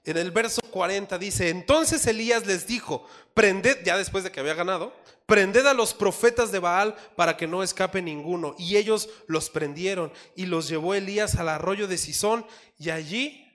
En 0.04 0.16
el 0.16 0.32
verso 0.32 0.60
40 0.62 1.16
dice, 1.18 1.48
entonces 1.48 2.06
Elías 2.06 2.46
les 2.46 2.66
dijo, 2.66 3.06
prended, 3.34 3.84
ya 3.84 3.96
después 3.96 4.24
de 4.24 4.32
que 4.32 4.40
había 4.40 4.54
ganado, 4.54 4.92
prended 5.26 5.64
a 5.66 5.74
los 5.74 5.94
profetas 5.94 6.50
de 6.50 6.58
Baal 6.58 6.96
para 7.14 7.36
que 7.36 7.46
no 7.46 7.62
escape 7.62 8.02
ninguno. 8.02 8.56
Y 8.58 8.76
ellos 8.76 9.08
los 9.28 9.48
prendieron 9.48 10.12
y 10.34 10.46
los 10.46 10.68
llevó 10.68 10.94
Elías 10.94 11.36
al 11.36 11.48
arroyo 11.48 11.86
de 11.86 11.98
Sison 11.98 12.44
y 12.78 12.90
allí 12.90 13.48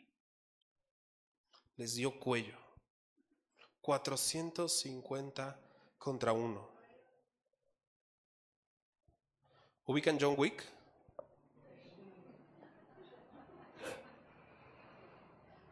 les 1.75 1.95
dio 1.95 2.17
cuello. 2.17 2.57
450 3.81 5.59
contra 5.97 6.31
uno. 6.31 6.69
¿Ubican 9.85 10.17
John 10.19 10.35
Wick? 10.37 10.76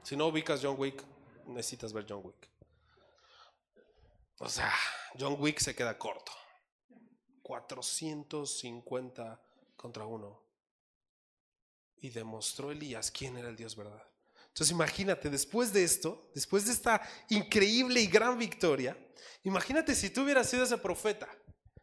Si 0.06 0.16
no 0.16 0.28
ubicas 0.28 0.62
John 0.62 0.76
Wick, 0.78 1.04
necesitas 1.48 1.92
ver 1.92 2.06
John 2.08 2.22
Wick. 2.24 2.48
O 4.38 4.48
sea, 4.48 4.72
John 5.20 5.36
Wick 5.40 5.58
se 5.60 5.74
queda 5.74 5.98
corto. 5.98 6.32
450 7.42 9.42
contra 9.76 10.06
uno. 10.06 10.44
Y 12.02 12.12
demostró 12.12 12.70
Elías 12.70 13.10
quién 13.10 13.36
era 13.36 13.50
el 13.50 13.56
Dios 13.56 13.76
verdad. 13.76 14.04
Entonces 14.50 14.70
imagínate, 14.70 15.32
después 15.32 15.74
de 15.74 15.84
esto, 15.84 16.30
después 16.36 16.68
de 16.68 16.74
esta 16.74 17.02
increíble 17.30 18.00
y 18.00 18.06
gran 18.06 18.38
victoria, 18.38 18.96
imagínate 19.44 19.96
si 19.96 20.12
tú 20.12 20.22
hubieras 20.22 20.48
sido 20.48 20.66
ese 20.66 20.78
profeta. 20.78 21.28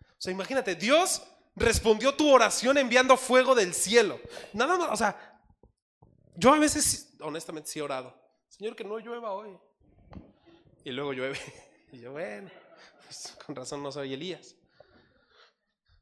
O 0.00 0.20
sea, 0.20 0.32
imagínate, 0.32 0.76
Dios 0.76 1.24
respondió 1.56 2.14
tu 2.14 2.32
oración 2.32 2.78
enviando 2.78 3.16
fuego 3.16 3.56
del 3.56 3.74
cielo. 3.74 4.20
Nada 4.52 4.78
más, 4.78 4.92
o 4.92 4.96
sea, 4.96 5.32
yo 6.36 6.54
a 6.54 6.58
veces, 6.58 7.11
honestamente, 7.22 7.70
sí 7.70 7.78
he 7.78 7.82
orado. 7.82 8.14
Señor, 8.48 8.76
que 8.76 8.84
no 8.84 8.98
llueva 8.98 9.32
hoy. 9.32 9.58
Y 10.84 10.90
luego 10.90 11.12
llueve. 11.12 11.38
Y 11.92 12.00
yo, 12.00 12.12
bueno, 12.12 12.50
pues, 13.04 13.36
con 13.44 13.54
razón 13.54 13.82
no 13.82 13.92
soy 13.92 14.14
Elías. 14.14 14.56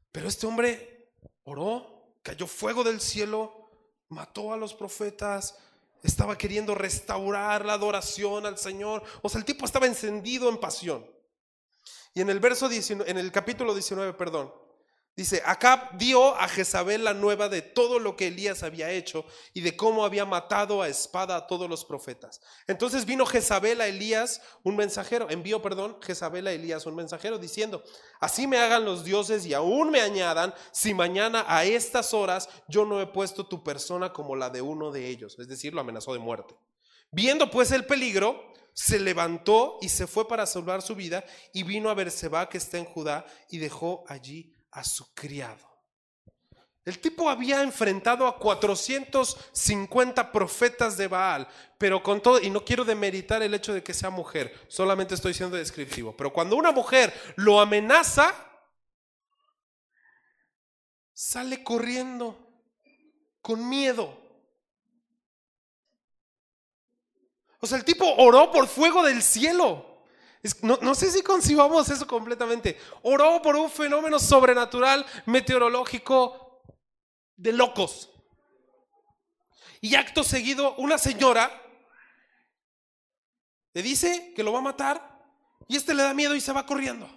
Pero 0.09 0.29
este 0.29 0.47
hombre 0.47 1.11
oró, 1.43 2.15
cayó 2.23 2.47
fuego 2.47 2.81
del 2.85 3.01
cielo, 3.01 3.69
mató 4.07 4.53
a 4.53 4.57
los 4.57 4.73
profetas, 4.73 5.57
estaba 6.01 6.37
queriendo 6.37 6.75
restaurar 6.75 7.65
la 7.65 7.73
adoración 7.73 8.45
al 8.45 8.57
Señor. 8.57 9.03
O 9.21 9.27
sea, 9.27 9.39
el 9.39 9.45
tipo 9.45 9.65
estaba 9.65 9.85
encendido 9.85 10.47
en 10.47 10.59
pasión. 10.59 11.05
Y 12.13 12.21
en 12.21 12.29
el 12.29 12.39
verso 12.39 12.69
19, 12.69 13.09
en 13.09 13.17
el 13.17 13.31
capítulo 13.31 13.73
19, 13.73 14.13
perdón, 14.13 14.53
Dice, 15.21 15.43
Acab 15.45 15.99
dio 15.99 16.35
a 16.35 16.47
Jezabel 16.47 17.03
la 17.03 17.13
nueva 17.13 17.47
de 17.47 17.61
todo 17.61 17.99
lo 17.99 18.15
que 18.15 18.25
Elías 18.25 18.63
había 18.63 18.89
hecho 18.89 19.23
y 19.53 19.61
de 19.61 19.77
cómo 19.77 20.03
había 20.03 20.25
matado 20.25 20.81
a 20.81 20.87
espada 20.87 21.35
a 21.35 21.45
todos 21.45 21.69
los 21.69 21.85
profetas. 21.85 22.41
Entonces 22.65 23.05
vino 23.05 23.27
Jezabel 23.27 23.81
a 23.81 23.87
Elías, 23.87 24.41
un 24.63 24.75
mensajero, 24.75 25.29
envió, 25.29 25.61
perdón, 25.61 25.99
Jezabel 26.01 26.47
a 26.47 26.53
Elías 26.53 26.87
un 26.87 26.95
mensajero 26.95 27.37
diciendo, 27.37 27.83
así 28.19 28.47
me 28.47 28.57
hagan 28.57 28.83
los 28.83 29.03
dioses 29.03 29.45
y 29.45 29.53
aún 29.53 29.91
me 29.91 30.01
añadan 30.01 30.55
si 30.71 30.95
mañana 30.95 31.45
a 31.47 31.65
estas 31.65 32.15
horas 32.15 32.49
yo 32.67 32.83
no 32.85 32.99
he 32.99 33.05
puesto 33.05 33.45
tu 33.45 33.63
persona 33.63 34.11
como 34.11 34.35
la 34.35 34.49
de 34.49 34.63
uno 34.63 34.89
de 34.89 35.07
ellos. 35.07 35.37
Es 35.37 35.47
decir, 35.47 35.75
lo 35.75 35.81
amenazó 35.81 36.13
de 36.13 36.19
muerte. 36.19 36.55
Viendo 37.11 37.51
pues 37.51 37.71
el 37.71 37.85
peligro, 37.85 38.51
se 38.73 38.99
levantó 38.99 39.77
y 39.81 39.89
se 39.89 40.07
fue 40.07 40.27
para 40.27 40.47
salvar 40.47 40.81
su 40.81 40.95
vida 40.95 41.23
y 41.53 41.61
vino 41.61 41.91
a 41.91 41.93
Berseba 41.93 42.49
que 42.49 42.57
está 42.57 42.79
en 42.79 42.85
Judá 42.85 43.23
y 43.51 43.59
dejó 43.59 44.03
allí 44.07 44.55
a 44.71 44.83
su 44.83 45.13
criado. 45.13 45.69
El 46.83 46.99
tipo 46.99 47.29
había 47.29 47.61
enfrentado 47.61 48.25
a 48.25 48.39
450 48.39 50.31
profetas 50.31 50.97
de 50.97 51.07
Baal, 51.07 51.47
pero 51.77 52.01
con 52.01 52.21
todo, 52.21 52.41
y 52.41 52.49
no 52.49 52.65
quiero 52.65 52.83
demeritar 52.83 53.43
el 53.43 53.53
hecho 53.53 53.73
de 53.73 53.83
que 53.83 53.93
sea 53.93 54.09
mujer, 54.09 54.65
solamente 54.67 55.13
estoy 55.13 55.35
siendo 55.35 55.57
descriptivo, 55.57 56.17
pero 56.17 56.33
cuando 56.33 56.55
una 56.55 56.71
mujer 56.71 57.13
lo 57.35 57.59
amenaza, 57.59 58.33
sale 61.13 61.63
corriendo 61.63 62.35
con 63.41 63.69
miedo. 63.69 64.19
O 67.59 67.67
sea, 67.67 67.77
el 67.77 67.85
tipo 67.85 68.11
oró 68.15 68.51
por 68.51 68.67
fuego 68.67 69.03
del 69.03 69.21
cielo 69.21 69.90
no, 70.63 70.95
sé 70.95 71.11
si 71.11 71.21
concibamos 71.21 71.89
eso 71.89 72.07
completamente. 72.07 72.79
Oró 73.03 73.41
por 73.41 73.55
un 73.55 73.69
fenómeno 73.69 74.19
sobrenatural 74.19 75.05
meteorológico 75.25 76.63
de 77.35 77.53
locos. 77.53 78.09
Y 79.81 79.95
acto 79.95 80.23
seguido, 80.23 80.75
una 80.75 80.97
señora 80.97 81.51
le 83.73 83.81
dice 83.81 84.33
que 84.35 84.43
lo 84.43 84.51
va 84.51 84.59
a 84.59 84.63
matar 84.63 85.21
y 85.67 85.77
este 85.77 85.93
le 85.93 86.03
da 86.03 86.13
miedo 86.13 86.35
y 86.35 86.41
se 86.41 86.53
va 86.53 86.65
corriendo. 86.65 87.09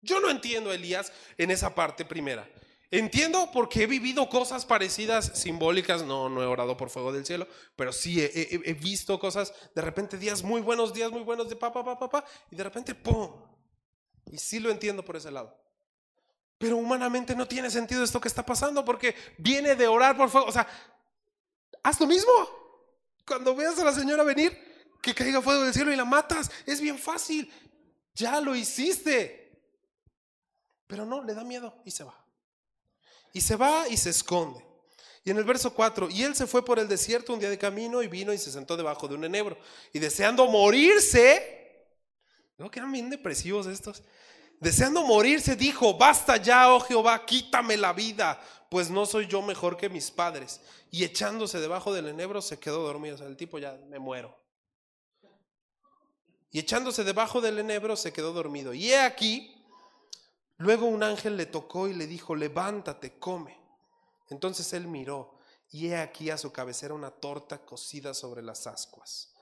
Yo 0.00 0.20
no 0.20 0.30
entiendo 0.30 0.70
a 0.70 0.74
Elías 0.74 1.12
en 1.38 1.50
esa 1.50 1.74
parte 1.74 2.04
primera. 2.04 2.46
Entiendo 2.94 3.50
porque 3.52 3.82
he 3.82 3.86
vivido 3.88 4.28
cosas 4.28 4.64
parecidas, 4.64 5.32
simbólicas, 5.34 6.04
no, 6.04 6.28
no 6.28 6.40
he 6.40 6.46
orado 6.46 6.76
por 6.76 6.90
fuego 6.90 7.12
del 7.12 7.26
cielo, 7.26 7.48
pero 7.74 7.92
sí 7.92 8.20
he, 8.20 8.72
visto 8.74 9.18
cosas, 9.18 9.52
de 9.74 9.82
repente 9.82 10.16
días 10.16 10.44
muy 10.44 10.60
buenos, 10.60 10.94
días 10.94 11.10
muy 11.10 11.22
buenos 11.22 11.48
de 11.48 11.56
papá, 11.56 11.84
papá, 11.84 12.08
papá, 12.08 12.24
y 12.52 12.54
de 12.54 12.62
repente, 12.62 12.94
¡pum! 12.94 13.32
Y 14.30 14.38
sí 14.38 14.60
lo 14.60 14.70
entiendo 14.70 15.04
por 15.04 15.16
ese 15.16 15.32
lado. 15.32 15.60
Pero 16.56 16.76
humanamente 16.76 17.34
no 17.34 17.48
tiene 17.48 17.68
sentido 17.68 18.04
esto 18.04 18.20
que 18.20 18.28
está 18.28 18.46
pasando 18.46 18.84
porque 18.84 19.16
viene 19.38 19.74
de 19.74 19.88
orar 19.88 20.16
por 20.16 20.30
fuego. 20.30 20.46
O 20.46 20.52
sea, 20.52 20.64
haz 21.82 21.98
lo 21.98 22.06
mismo. 22.06 22.30
Cuando 23.26 23.56
veas 23.56 23.76
a 23.80 23.84
la 23.84 23.92
señora 23.92 24.22
venir, 24.22 24.56
que 25.02 25.12
caiga 25.12 25.42
fuego 25.42 25.64
del 25.64 25.74
cielo 25.74 25.92
y 25.92 25.96
la 25.96 26.04
matas, 26.04 26.48
es 26.64 26.80
bien 26.80 26.96
fácil. 27.00 27.52
Ya 28.14 28.40
lo 28.40 28.54
hiciste. 28.54 29.60
Pero 30.86 31.04
no, 31.04 31.24
le 31.24 31.34
da 31.34 31.42
miedo 31.42 31.82
y 31.84 31.90
se 31.90 32.04
va. 32.04 32.23
Y 33.34 33.42
se 33.42 33.56
va 33.56 33.86
y 33.88 33.98
se 33.98 34.10
esconde. 34.10 34.64
Y 35.24 35.30
en 35.30 35.38
el 35.38 35.44
verso 35.44 35.74
4, 35.74 36.08
y 36.10 36.22
él 36.22 36.36
se 36.36 36.46
fue 36.46 36.64
por 36.64 36.78
el 36.78 36.86
desierto 36.86 37.32
un 37.32 37.40
día 37.40 37.50
de 37.50 37.58
camino 37.58 38.02
y 38.02 38.08
vino 38.08 38.32
y 38.32 38.38
se 38.38 38.52
sentó 38.52 38.76
debajo 38.76 39.08
de 39.08 39.16
un 39.16 39.24
enebro. 39.24 39.58
Y 39.92 39.98
deseando 39.98 40.46
morirse, 40.46 41.88
¿no? 42.58 42.70
Que 42.70 42.78
eran 42.78 42.92
bien 42.92 43.10
depresivos 43.10 43.66
estos. 43.66 44.02
Deseando 44.60 45.04
morirse, 45.04 45.56
dijo, 45.56 45.94
basta 45.94 46.36
ya, 46.36 46.72
oh 46.72 46.80
Jehová, 46.80 47.26
quítame 47.26 47.76
la 47.76 47.92
vida, 47.92 48.40
pues 48.70 48.88
no 48.88 49.04
soy 49.04 49.26
yo 49.26 49.42
mejor 49.42 49.76
que 49.76 49.88
mis 49.88 50.10
padres. 50.10 50.60
Y 50.90 51.02
echándose 51.02 51.58
debajo 51.58 51.92
del 51.92 52.06
enebro 52.06 52.40
se 52.40 52.58
quedó 52.58 52.82
dormido. 52.82 53.16
O 53.16 53.18
sea, 53.18 53.26
el 53.26 53.36
tipo 53.36 53.58
ya 53.58 53.76
me 53.88 53.98
muero. 53.98 54.38
Y 56.52 56.60
echándose 56.60 57.02
debajo 57.02 57.40
del 57.40 57.58
enebro 57.58 57.96
se 57.96 58.12
quedó 58.12 58.32
dormido. 58.32 58.74
Y 58.74 58.92
he 58.92 59.00
aquí 59.00 59.53
Luego 60.56 60.86
un 60.86 61.02
ángel 61.02 61.36
le 61.36 61.46
tocó 61.46 61.88
y 61.88 61.94
le 61.94 62.06
dijo, 62.06 62.34
levántate, 62.34 63.18
come. 63.18 63.58
Entonces 64.30 64.72
él 64.72 64.86
miró 64.86 65.34
y 65.70 65.88
he 65.88 65.96
aquí 65.96 66.30
a 66.30 66.38
su 66.38 66.52
cabecera 66.52 66.94
una 66.94 67.10
torta 67.10 67.64
cocida 67.64 68.14
sobre 68.14 68.42
las 68.42 68.66
ascuas. 68.66 69.34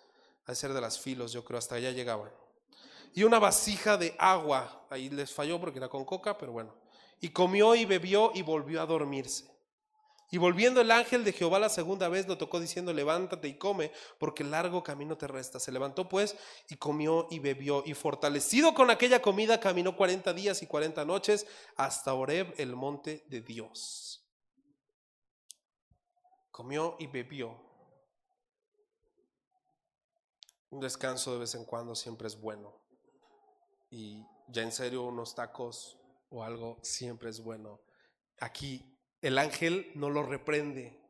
A 0.47 0.55
ser 0.55 0.73
de 0.73 0.81
las 0.81 0.99
filos, 0.99 1.33
yo 1.33 1.45
creo, 1.45 1.59
hasta 1.59 1.75
allá 1.75 1.91
llegaban. 1.91 2.31
Y 3.15 3.25
una 3.25 3.39
vasija 3.39 3.99
de 3.99 4.17
agua, 4.19 4.87
ahí 4.89 5.11
les 5.11 5.33
falló 5.33 5.61
porque 5.61 5.79
era 5.79 5.89
con 5.89 6.05
coca, 6.05 6.39
pero 6.39 6.53
bueno. 6.53 6.75
Y 7.21 7.29
comió 7.29 7.75
y 7.75 7.85
bebió 7.85 8.33
y 8.35 8.43
volvió 8.43 8.81
a 8.81 8.87
dormirse. 8.87 9.52
Y 10.33 10.39
volviendo 10.39 10.81
el 10.81 10.91
ángel 10.91 11.25
de 11.25 11.35
Jehová 11.35 11.59
la 11.59 11.69
segunda 11.69 12.09
vez 12.09 12.27
lo 12.27 12.39
tocó 12.39 12.59
diciendo, 12.59 12.95
levántate 12.95 13.49
y 13.49 13.59
come, 13.59 13.93
porque 14.19 14.43
largo 14.43 14.83
camino 14.83 15.19
te 15.19 15.27
resta. 15.27 15.61
Se 15.61 15.71
levantó 15.71 16.09
pues 16.09 16.35
y 16.71 16.77
comió 16.77 17.29
y 17.31 17.39
bebió, 17.39 17.83
y 17.85 17.93
fortalecido 17.93 18.73
con 18.73 18.91
aquella 18.91 19.21
comida 19.21 19.61
caminó 19.61 19.95
cuarenta 19.95 20.33
días 20.33 20.63
y 20.63 20.67
cuarenta 20.67 21.05
noches 21.05 21.47
hasta 21.77 22.15
Oreb, 22.15 22.55
el 22.57 22.75
monte 22.75 23.27
de 23.29 23.43
Dios. 23.43 24.27
Comió 26.51 26.97
y 26.99 27.09
bebió. 27.09 27.55
Un 30.71 30.81
descanso 30.81 31.35
de 31.35 31.41
vez 31.41 31.55
en 31.55 31.67
cuando 31.67 31.95
siempre 31.95 32.27
es 32.27 32.41
bueno. 32.41 32.81
Y 33.91 34.25
ya 34.49 34.63
en 34.63 34.73
serio, 34.73 35.03
unos 35.03 35.35
tacos 35.35 35.99
o 36.31 36.43
algo 36.43 36.79
siempre 36.81 37.29
es 37.29 37.39
bueno. 37.39 37.83
Aquí 38.41 38.92
el 39.23 39.39
ángel 39.39 39.93
no 39.95 40.11
lo 40.11 40.25
reprende, 40.25 41.01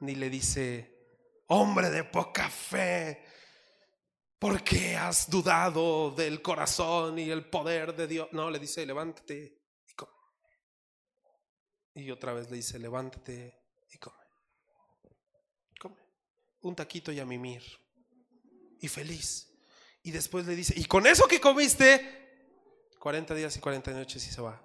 ni 0.00 0.14
le 0.14 0.28
dice, 0.28 1.00
hombre 1.46 1.90
de 1.90 2.04
poca 2.04 2.50
fe, 2.50 3.24
¿por 4.38 4.62
qué 4.62 4.96
has 4.96 5.28
dudado 5.28 6.10
del 6.10 6.42
corazón 6.42 7.18
y 7.18 7.30
el 7.30 7.46
poder 7.46 7.96
de 7.96 8.06
Dios? 8.06 8.28
No, 8.32 8.50
le 8.50 8.58
dice, 8.58 8.84
levántate 8.84 9.58
y 9.88 9.92
come. 9.94 10.12
Y 11.94 12.10
otra 12.10 12.34
vez 12.34 12.50
le 12.50 12.58
dice, 12.58 12.78
levántate 12.78 13.58
y 13.90 13.98
come. 13.98 14.16
Come. 15.80 15.96
Un 16.60 16.76
taquito 16.76 17.10
y 17.10 17.20
a 17.20 17.24
mimir. 17.24 17.62
Y 18.80 18.88
feliz. 18.88 19.50
Y 20.02 20.10
después 20.10 20.46
le 20.46 20.54
dice, 20.54 20.74
y 20.76 20.84
con 20.84 21.06
eso 21.06 21.26
que 21.26 21.40
comiste, 21.40 22.90
40 22.98 23.34
días 23.34 23.56
y 23.56 23.60
40 23.60 23.92
noches 23.92 24.26
y 24.26 24.30
se 24.30 24.42
va. 24.42 24.62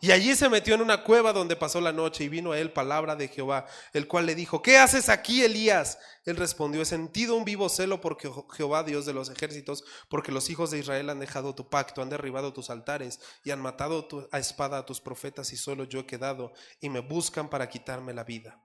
Y 0.00 0.12
allí 0.12 0.36
se 0.36 0.48
metió 0.48 0.74
en 0.74 0.80
una 0.80 1.02
cueva 1.02 1.32
donde 1.32 1.56
pasó 1.56 1.80
la 1.80 1.92
noche 1.92 2.22
y 2.22 2.28
vino 2.28 2.52
a 2.52 2.58
él 2.58 2.72
palabra 2.72 3.16
de 3.16 3.26
Jehová, 3.26 3.66
el 3.92 4.06
cual 4.06 4.26
le 4.26 4.36
dijo, 4.36 4.62
¿qué 4.62 4.78
haces 4.78 5.08
aquí, 5.08 5.42
Elías? 5.42 5.98
Él 6.24 6.36
respondió, 6.36 6.82
he 6.82 6.84
sentido 6.84 7.34
un 7.34 7.44
vivo 7.44 7.68
celo 7.68 8.00
porque 8.00 8.30
Jehová, 8.54 8.84
Dios 8.84 9.06
de 9.06 9.12
los 9.12 9.28
ejércitos, 9.28 9.84
porque 10.08 10.30
los 10.30 10.50
hijos 10.50 10.70
de 10.70 10.78
Israel 10.78 11.10
han 11.10 11.18
dejado 11.18 11.54
tu 11.54 11.68
pacto, 11.68 12.00
han 12.00 12.10
derribado 12.10 12.52
tus 12.52 12.70
altares 12.70 13.18
y 13.42 13.50
han 13.50 13.60
matado 13.60 14.06
a 14.30 14.38
espada 14.38 14.78
a 14.78 14.86
tus 14.86 15.00
profetas 15.00 15.52
y 15.52 15.56
solo 15.56 15.82
yo 15.82 16.00
he 16.00 16.06
quedado 16.06 16.52
y 16.80 16.90
me 16.90 17.00
buscan 17.00 17.48
para 17.48 17.68
quitarme 17.68 18.14
la 18.14 18.22
vida. 18.22 18.62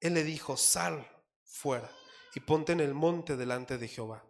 Él 0.00 0.14
le 0.14 0.22
dijo, 0.22 0.56
sal 0.56 1.08
fuera 1.44 1.90
y 2.36 2.40
ponte 2.40 2.70
en 2.70 2.80
el 2.80 2.94
monte 2.94 3.36
delante 3.36 3.78
de 3.78 3.88
Jehová. 3.88 4.24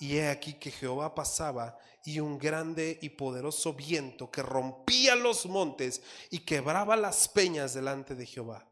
Y 0.00 0.16
he 0.16 0.28
aquí 0.28 0.54
que 0.54 0.72
Jehová 0.72 1.14
pasaba 1.14 1.78
y 2.08 2.20
un 2.20 2.38
grande 2.38 2.98
y 3.02 3.10
poderoso 3.10 3.74
viento 3.74 4.30
que 4.30 4.42
rompía 4.42 5.14
los 5.14 5.44
montes 5.44 6.00
y 6.30 6.38
quebraba 6.38 6.96
las 6.96 7.28
peñas 7.28 7.74
delante 7.74 8.14
de 8.14 8.24
Jehová. 8.24 8.66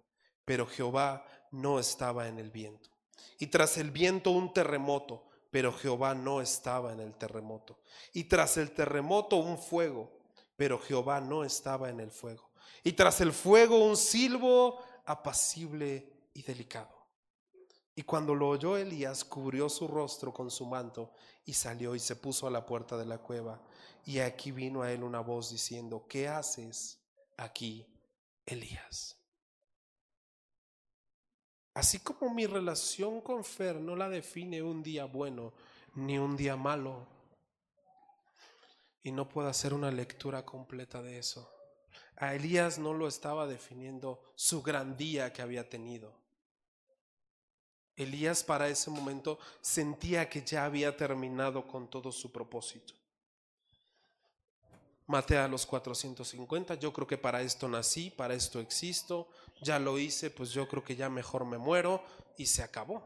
Pero 0.46 0.66
Jehová 0.66 1.26
no 1.50 1.78
estaba 1.78 2.28
en 2.28 2.38
el 2.38 2.50
viento. 2.50 2.88
Y 3.38 3.48
tras 3.48 3.76
el 3.76 3.90
viento 3.90 4.30
un 4.30 4.54
terremoto, 4.54 5.26
pero 5.50 5.70
Jehová 5.70 6.14
no 6.14 6.40
estaba 6.40 6.94
en 6.94 7.00
el 7.00 7.14
terremoto. 7.14 7.78
Y 8.14 8.24
tras 8.24 8.56
el 8.56 8.70
terremoto 8.70 9.36
un 9.36 9.58
fuego, 9.58 10.10
pero 10.56 10.78
Jehová 10.78 11.20
no 11.20 11.44
estaba 11.44 11.90
en 11.90 12.00
el 12.00 12.10
fuego. 12.10 12.48
Y 12.84 12.92
tras 12.92 13.20
el 13.20 13.34
fuego 13.34 13.84
un 13.84 13.98
silbo 13.98 14.82
apacible 15.04 16.10
y 16.32 16.40
delicado. 16.42 16.95
Y 17.96 18.02
cuando 18.02 18.34
lo 18.34 18.50
oyó 18.50 18.76
Elías, 18.76 19.24
cubrió 19.24 19.68
su 19.70 19.88
rostro 19.88 20.32
con 20.32 20.50
su 20.50 20.66
manto 20.66 21.12
y 21.46 21.54
salió 21.54 21.94
y 21.94 21.98
se 21.98 22.14
puso 22.14 22.46
a 22.46 22.50
la 22.50 22.64
puerta 22.64 22.96
de 22.96 23.06
la 23.06 23.18
cueva. 23.18 23.60
Y 24.04 24.20
aquí 24.20 24.52
vino 24.52 24.82
a 24.82 24.92
él 24.92 25.02
una 25.02 25.20
voz 25.20 25.50
diciendo, 25.50 26.06
¿qué 26.06 26.28
haces 26.28 27.00
aquí, 27.38 27.86
Elías? 28.44 29.16
Así 31.72 31.98
como 32.00 32.32
mi 32.32 32.46
relación 32.46 33.22
con 33.22 33.42
Fer 33.42 33.80
no 33.80 33.96
la 33.96 34.08
define 34.10 34.62
un 34.62 34.82
día 34.82 35.06
bueno 35.06 35.54
ni 35.94 36.18
un 36.18 36.36
día 36.36 36.56
malo, 36.56 37.06
y 39.02 39.12
no 39.12 39.28
puedo 39.28 39.48
hacer 39.48 39.72
una 39.72 39.90
lectura 39.90 40.44
completa 40.44 41.00
de 41.00 41.18
eso. 41.18 41.48
A 42.16 42.34
Elías 42.34 42.78
no 42.78 42.92
lo 42.92 43.06
estaba 43.06 43.46
definiendo 43.46 44.20
su 44.34 44.62
gran 44.62 44.96
día 44.96 45.32
que 45.32 45.42
había 45.42 45.68
tenido. 45.68 46.25
Elías 47.96 48.44
para 48.44 48.68
ese 48.68 48.90
momento 48.90 49.38
sentía 49.60 50.28
que 50.28 50.42
ya 50.42 50.64
había 50.64 50.96
terminado 50.96 51.66
con 51.66 51.88
todo 51.88 52.12
su 52.12 52.30
propósito. 52.30 52.94
Maté 55.06 55.38
a 55.38 55.48
los 55.48 55.64
450, 55.64 56.74
yo 56.74 56.92
creo 56.92 57.06
que 57.06 57.16
para 57.16 57.40
esto 57.40 57.68
nací, 57.68 58.10
para 58.10 58.34
esto 58.34 58.60
existo, 58.60 59.28
ya 59.62 59.78
lo 59.78 59.98
hice, 59.98 60.30
pues 60.30 60.50
yo 60.50 60.68
creo 60.68 60.82
que 60.84 60.96
ya 60.96 61.08
mejor 61.08 61.44
me 61.44 61.58
muero 61.58 62.02
y 62.36 62.46
se 62.46 62.62
acabó. 62.62 63.02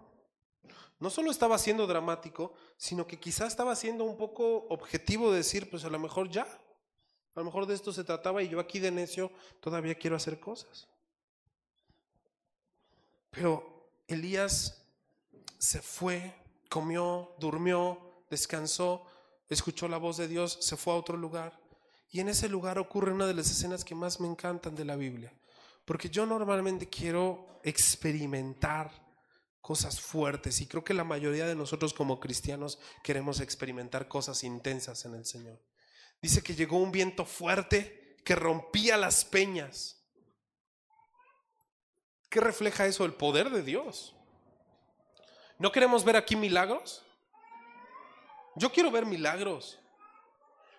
No 0.99 1.09
solo 1.11 1.31
estaba 1.31 1.57
siendo 1.59 1.87
dramático, 1.87 2.55
sino 2.77 3.07
que 3.07 3.19
quizás 3.21 3.49
estaba 3.49 3.77
siendo 3.77 4.05
un 4.05 4.17
poco 4.17 4.67
objetivo 4.69 5.31
de 5.31 5.39
decir, 5.39 5.71
pues 5.71 5.85
a 5.85 5.91
lo 5.91 5.99
mejor 5.99 6.31
ya, 6.31 6.43
a 6.43 7.41
lo 7.41 7.45
mejor 7.45 7.67
de 7.67 7.75
esto 7.75 7.93
se 7.93 8.05
trataba 8.05 8.43
y 8.43 8.49
yo 8.49 8.59
aquí 8.59 8.81
de 8.81 8.91
necio 8.91 9.31
todavía 9.61 9.95
quiero 9.95 10.17
hacer 10.17 10.41
cosas. 10.41 10.89
Pero 13.31 13.93
Elías 14.09 14.80
se 15.61 15.83
fue, 15.83 16.35
comió, 16.71 17.35
durmió, 17.39 18.25
descansó, 18.31 19.07
escuchó 19.49 19.89
la 19.89 19.99
voz 19.99 20.17
de 20.17 20.27
Dios, 20.27 20.57
se 20.61 20.77
fue 20.77 20.95
a 20.95 20.97
otro 20.97 21.19
lugar. 21.19 21.61
Y 22.09 22.21
en 22.21 22.31
ese 22.31 22.49
lugar 22.49 22.79
ocurre 22.79 23.13
una 23.13 23.27
de 23.27 23.35
las 23.35 23.51
escenas 23.51 23.85
que 23.85 23.95
más 23.95 24.21
me 24.21 24.27
encantan 24.27 24.75
de 24.75 24.87
la 24.87 24.97
Biblia. 24.97 25.33
Porque 25.85 26.09
yo 26.09 26.25
normalmente 26.25 26.89
quiero 26.89 27.61
experimentar 27.63 28.91
cosas 29.61 30.01
fuertes 30.01 30.61
y 30.63 30.67
creo 30.67 30.83
que 30.83 30.95
la 30.95 31.05
mayoría 31.05 31.47
de 31.47 31.55
nosotros 31.55 31.93
como 31.93 32.19
cristianos 32.19 32.79
queremos 33.05 33.41
experimentar 33.41 34.09
cosas 34.09 34.43
intensas 34.43 35.05
en 35.05 35.15
el 35.15 35.27
Señor. 35.27 35.63
Dice 36.23 36.43
que 36.43 36.55
llegó 36.55 36.79
un 36.79 36.91
viento 36.91 37.27
fuerte 37.27 38.17
que 38.25 38.35
rompía 38.35 38.97
las 38.97 39.27
peñas. 39.27 40.03
¿Qué 42.31 42.41
refleja 42.41 42.87
eso? 42.87 43.05
El 43.05 43.13
poder 43.13 43.51
de 43.51 43.63
Dios. 43.63 44.17
¿No 45.61 45.71
queremos 45.71 46.03
ver 46.05 46.17
aquí 46.17 46.35
milagros? 46.37 47.05
Yo 48.57 48.73
quiero 48.73 48.91
ver 48.91 49.05
milagros. 49.05 49.79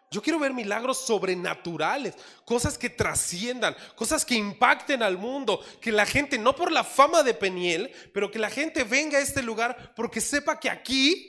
Yo 0.10 0.22
quiero 0.22 0.40
ver 0.40 0.54
milagros 0.54 0.98
sobrenaturales, 0.98 2.16
cosas 2.44 2.78
que 2.78 2.90
trasciendan, 2.90 3.76
cosas 3.96 4.26
que 4.26 4.36
impacten 4.36 5.04
al 5.04 5.18
mundo, 5.18 5.64
que 5.80 5.92
la 5.92 6.06
gente, 6.06 6.38
no 6.38 6.54
por 6.54 6.70
la 6.70 6.84
fama 6.84 7.24
de 7.24 7.34
Peniel, 7.34 7.94
pero 8.14 8.30
que 8.30 8.40
la 8.40 8.50
gente 8.50 8.84
venga 8.84 9.20
a 9.20 9.22
este 9.22 9.42
lugar 9.42 9.94
porque 9.96 10.20
sepa 10.20 10.60
que 10.60 10.70
aquí 10.70 11.28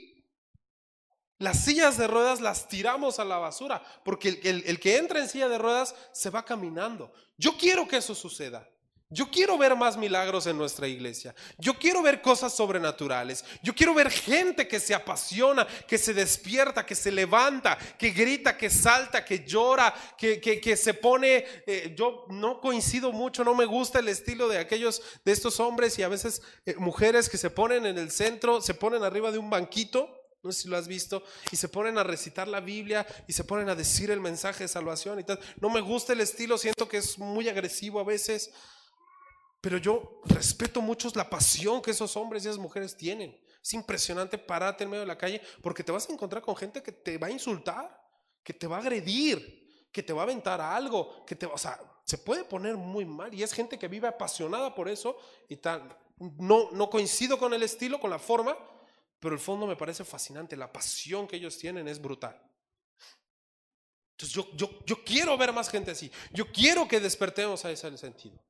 Las 1.39 1.65
sillas 1.65 1.99
de 1.99 2.07
ruedas 2.07 2.41
las 2.41 2.69
tiramos 2.69 3.19
a 3.19 3.25
la 3.25 3.37
basura, 3.37 3.83
porque 4.05 4.41
el, 4.45 4.79
que 4.81 4.97
entra 4.97 5.21
en 5.21 5.29
silla 5.29 5.49
de 5.49 5.59
ruedas 5.59 5.95
se 6.13 6.31
va 6.31 6.45
caminando. 6.45 7.13
Yo 7.37 7.57
quiero 7.59 7.87
que 7.87 7.97
eso 7.97 8.15
suceda. 8.15 8.72
Yo 9.13 9.31
quiero 9.31 9.59
ver 9.59 9.77
más 9.77 9.99
milagros 9.99 10.47
en 10.47 10.57
nuestra 10.57 10.89
iglesia. 10.89 11.35
Yo 11.59 11.75
quiero 11.75 12.01
ver 12.03 12.23
cosas 12.23 12.55
sobrenaturales. 12.55 13.45
Yo 13.63 13.75
quiero 13.75 13.93
ver 13.93 14.11
gente 14.11 14.67
que 14.67 14.81
se 14.81 14.95
apasiona, 14.95 15.67
que 15.87 15.99
se 15.99 16.15
despierta, 16.15 16.87
que 16.87 16.95
se 16.95 17.13
levanta, 17.13 17.77
que 17.99 18.11
grita, 18.11 18.57
que 18.57 18.71
salta, 18.71 19.23
que 19.23 19.45
llora, 19.45 19.93
que, 20.17 20.41
que, 20.41 20.77
se 20.77 20.95
pone... 20.95 21.45
Eh, 21.67 21.95
yo 21.95 22.25
no 22.31 22.59
coincido 22.59 23.13
mucho, 23.13 23.45
no 23.45 23.55
me 23.55 23.67
gusta 23.67 23.99
el 23.99 24.09
estilo 24.09 24.49
de 24.49 24.59
aquellos, 24.59 25.03
de 25.25 25.33
estos 25.33 25.61
hombres 25.61 25.99
y 25.99 26.03
a 26.03 26.09
veces 26.09 26.41
eh, 26.65 26.75
mujeres 26.79 27.29
que 27.29 27.37
se 27.37 27.51
ponen 27.51 27.85
en 27.85 27.99
el 27.99 28.11
centro, 28.11 28.63
se 28.63 28.73
ponen 28.73 29.05
arriba 29.05 29.31
de 29.31 29.39
un 29.39 29.51
banquito. 29.51 30.09
No 30.43 30.51
sé 30.51 30.63
si 30.63 30.69
lo 30.69 30.77
has 30.77 30.89
visto. 30.89 31.23
Y 31.51 31.57
se 31.57 31.69
ponen 31.69 31.99
a 31.99 32.03
recitar 32.03 32.49
la 32.49 32.61
Biblia 32.61 33.07
y 33.29 33.35
se 33.35 33.45
ponen 33.45 33.69
a 33.69 33.75
decir 33.75 34.11
el 34.11 34.21
mensaje 34.21 34.65
de 34.65 34.69
salvación 34.69 35.21
y 35.21 35.25
tal. 35.25 35.39
No 35.61 35.69
me 35.69 35.83
gusta 35.83 36.15
el 36.15 36.21
estilo, 36.21 36.57
siento 36.57 36.89
que 36.89 36.97
es 36.97 37.19
muy 37.19 37.49
agresivo 37.49 38.01
a 38.01 38.05
veces. 38.05 38.51
Pero 39.63 39.79
yo 39.79 40.21
respeto 40.25 40.83
mucho 40.83 41.09
la 41.15 41.31
pasión 41.31 41.81
que 41.81 41.93
esos 41.93 42.17
hombres 42.17 42.45
y 42.45 42.49
esas 42.49 42.59
mujeres 42.59 42.97
tienen. 42.97 43.41
Es 43.63 43.73
impresionante 43.75 44.37
pararte 44.37 44.83
en 44.83 44.91
medio 44.91 45.03
de 45.03 45.07
la 45.07 45.17
calle 45.17 45.41
porque 45.63 45.85
te 45.85 45.93
vas 45.93 46.09
a 46.09 46.13
encontrar 46.13 46.43
con 46.43 46.57
gente 46.57 46.83
que 46.83 46.91
te 46.91 47.17
va 47.17 47.29
a 47.29 47.31
insultar, 47.31 47.97
que 48.43 48.53
te 48.53 48.67
va 48.67 48.79
a 48.79 48.81
agredir, 48.81 49.89
que 49.93 50.03
te 50.03 50.13
va 50.13 50.23
a 50.23 50.25
aventar 50.25 50.61
algo, 50.61 51.25
que 51.25 51.37
te, 51.37 51.47
o 51.47 51.57
sea, 51.57 51.81
se 52.05 52.19
puede 52.19 52.43
poner 52.43 52.77
muy 52.77 53.05
mal 53.05 53.33
y 53.33 53.45
es 53.45 53.53
gente 53.53 53.79
que 53.79 53.87
vive 53.87 54.09
apasionada 54.09 54.75
por 54.75 54.89
eso 54.89 55.17
y 55.49 55.57
tal. 55.57 55.97
No, 56.19 56.73
no 56.73 56.91
coincido 56.91 57.39
con 57.39 57.55
el 57.55 57.63
estilo, 57.63 58.01
con 58.01 58.11
la 58.11 58.19
forma, 58.19 58.59
pero 59.21 59.33
el 59.33 59.41
fondo 59.41 59.69
me 59.69 59.77
parece 59.77 60.05
fascinante. 60.05 60.57
La 60.57 60.73
pasión 60.73 61.29
que 61.29 61.37
ellos 61.37 61.57
tienen 61.57 61.87
es 61.87 62.03
brutal. 62.03 62.37
Entonces 64.11 64.35
yo, 64.35 64.49
yo, 64.57 64.85
yo 64.85 65.05
quiero 65.05 65.39
ver 65.39 65.53
más 65.53 65.71
gente 65.71 65.93
así. 65.93 66.11
Yo 66.33 66.51
quiero 66.51 66.89
que 66.89 66.99
despertemos 66.99 67.65
a 67.65 67.71
ese 67.71 67.97
sentido. 67.97 68.43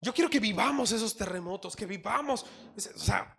Yo 0.00 0.14
quiero 0.14 0.30
que 0.30 0.40
vivamos 0.40 0.92
esos 0.92 1.16
terremotos, 1.16 1.74
que 1.74 1.86
vivamos. 1.86 2.46
O 2.76 2.98
sea, 2.98 3.36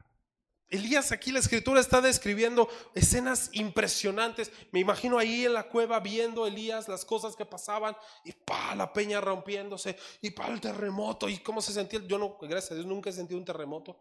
Elías 0.69 1.11
aquí 1.11 1.31
la 1.31 1.39
escritura 1.39 1.79
está 1.79 1.99
describiendo 1.99 2.69
escenas 2.93 3.49
impresionantes. 3.53 4.51
Me 4.71 4.79
imagino 4.79 5.17
ahí 5.17 5.45
en 5.45 5.53
la 5.53 5.67
cueva 5.67 5.99
viendo 5.99 6.45
Elías 6.45 6.87
las 6.87 7.05
cosas 7.05 7.35
que 7.35 7.45
pasaban 7.45 7.97
y 8.23 8.33
pa 8.33 8.75
la 8.75 8.93
peña 8.93 9.19
rompiéndose 9.19 9.97
y 10.21 10.29
pa 10.29 10.47
el 10.47 10.61
terremoto 10.61 11.27
y 11.27 11.39
cómo 11.39 11.61
se 11.61 11.73
sentía. 11.73 12.01
Yo 12.05 12.19
no, 12.19 12.37
gracias 12.39 12.71
a 12.71 12.75
Dios 12.75 12.85
nunca 12.85 13.09
he 13.09 13.13
sentido 13.13 13.39
un 13.39 13.45
terremoto, 13.45 13.97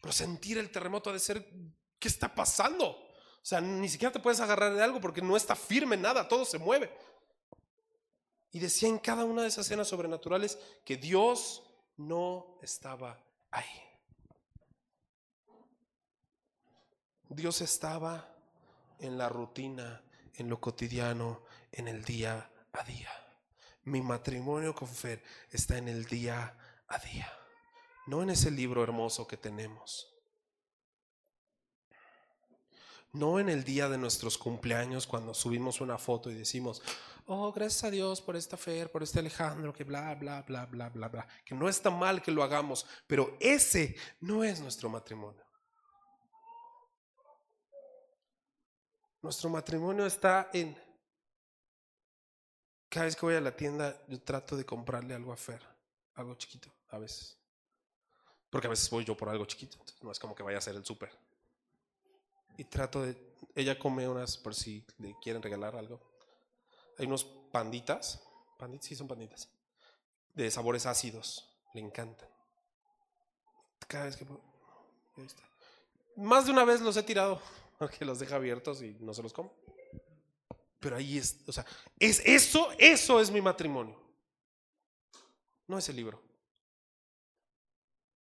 pero 0.00 0.12
sentir 0.12 0.58
el 0.58 0.70
terremoto 0.70 1.10
de 1.12 1.18
ser 1.18 1.48
¿qué 1.98 2.08
está 2.08 2.34
pasando? 2.34 2.88
O 2.88 3.46
sea, 3.46 3.62
ni 3.62 3.88
siquiera 3.88 4.12
te 4.12 4.20
puedes 4.20 4.40
agarrar 4.40 4.74
de 4.74 4.82
algo 4.82 5.00
porque 5.00 5.22
no 5.22 5.36
está 5.36 5.56
firme 5.56 5.96
nada, 5.96 6.28
todo 6.28 6.44
se 6.44 6.58
mueve. 6.58 6.92
Y 8.52 8.58
decía 8.58 8.88
en 8.88 8.98
cada 8.98 9.24
una 9.24 9.42
de 9.42 9.48
esas 9.48 9.64
escenas 9.64 9.88
sobrenaturales 9.88 10.58
que 10.84 10.96
Dios 10.96 11.62
no 12.00 12.56
estaba 12.62 13.18
ahí. 13.50 13.64
Dios 17.28 17.60
estaba 17.60 18.34
en 18.98 19.18
la 19.18 19.28
rutina, 19.28 20.02
en 20.34 20.48
lo 20.48 20.60
cotidiano, 20.60 21.42
en 21.72 21.88
el 21.88 22.02
día 22.04 22.50
a 22.72 22.82
día. 22.84 23.10
Mi 23.84 24.00
matrimonio 24.00 24.74
con 24.74 24.88
Fer 24.88 25.22
está 25.50 25.76
en 25.76 25.88
el 25.88 26.06
día 26.06 26.56
a 26.88 26.98
día, 26.98 27.30
no 28.06 28.22
en 28.22 28.30
ese 28.30 28.50
libro 28.50 28.82
hermoso 28.82 29.26
que 29.26 29.36
tenemos. 29.36 30.12
No 33.12 33.40
en 33.40 33.48
el 33.48 33.64
día 33.64 33.88
de 33.88 33.98
nuestros 33.98 34.38
cumpleaños 34.38 35.06
cuando 35.06 35.34
subimos 35.34 35.80
una 35.80 35.98
foto 35.98 36.30
y 36.30 36.34
decimos, 36.34 36.80
oh, 37.26 37.52
gracias 37.52 37.84
a 37.84 37.90
Dios 37.90 38.20
por 38.20 38.36
esta 38.36 38.56
Fer, 38.56 38.90
por 38.90 39.02
este 39.02 39.18
Alejandro, 39.18 39.72
que 39.72 39.82
bla, 39.82 40.14
bla, 40.14 40.42
bla, 40.42 40.66
bla, 40.66 40.88
bla, 40.90 41.08
bla. 41.08 41.28
Que 41.44 41.54
no 41.54 41.68
está 41.68 41.90
mal 41.90 42.22
que 42.22 42.30
lo 42.30 42.42
hagamos, 42.42 42.86
pero 43.06 43.36
ese 43.40 43.96
no 44.20 44.44
es 44.44 44.60
nuestro 44.60 44.88
matrimonio. 44.88 45.44
Nuestro 49.22 49.50
matrimonio 49.50 50.06
está 50.06 50.50
en... 50.52 50.76
Cada 52.88 53.06
vez 53.06 53.16
que 53.16 53.26
voy 53.26 53.34
a 53.34 53.40
la 53.40 53.54
tienda, 53.54 54.00
yo 54.08 54.20
trato 54.22 54.56
de 54.56 54.64
comprarle 54.64 55.14
algo 55.14 55.32
a 55.32 55.36
Fer, 55.36 55.62
algo 56.14 56.34
chiquito, 56.34 56.72
a 56.88 56.98
veces. 56.98 57.38
Porque 58.50 58.66
a 58.66 58.70
veces 58.70 58.88
voy 58.90 59.04
yo 59.04 59.16
por 59.16 59.28
algo 59.28 59.44
chiquito, 59.44 59.74
entonces 59.74 60.02
no 60.02 60.10
es 60.10 60.18
como 60.18 60.34
que 60.34 60.42
vaya 60.42 60.56
a 60.56 60.58
hacer 60.58 60.74
el 60.74 60.84
súper. 60.84 61.16
Y 62.56 62.64
trato 62.64 63.02
de... 63.02 63.16
Ella 63.54 63.78
come 63.78 64.08
unas 64.08 64.36
por 64.36 64.54
si 64.54 64.84
le 64.98 65.16
quieren 65.20 65.42
regalar 65.42 65.76
algo. 65.76 66.00
Hay 66.98 67.06
unos 67.06 67.24
panditas, 67.24 68.22
panditas, 68.58 68.86
sí 68.86 68.94
son 68.94 69.08
panditas, 69.08 69.48
de 70.34 70.50
sabores 70.50 70.86
ácidos, 70.86 71.48
le 71.74 71.80
encantan. 71.80 72.28
Cada 73.88 74.04
vez 74.04 74.16
que... 74.16 74.26
Más 76.16 76.46
de 76.46 76.52
una 76.52 76.64
vez 76.64 76.80
los 76.80 76.96
he 76.96 77.02
tirado, 77.02 77.40
porque 77.78 78.04
los 78.04 78.18
deja 78.18 78.36
abiertos 78.36 78.82
y 78.82 78.96
no 79.00 79.14
se 79.14 79.22
los 79.22 79.32
como. 79.32 79.52
Pero 80.78 80.96
ahí 80.96 81.18
es, 81.18 81.40
o 81.46 81.52
sea, 81.52 81.66
es 81.98 82.20
eso, 82.24 82.68
eso 82.78 83.20
es 83.20 83.30
mi 83.30 83.40
matrimonio. 83.40 83.98
No 85.66 85.78
es 85.78 85.88
el 85.88 85.96
libro. 85.96 86.22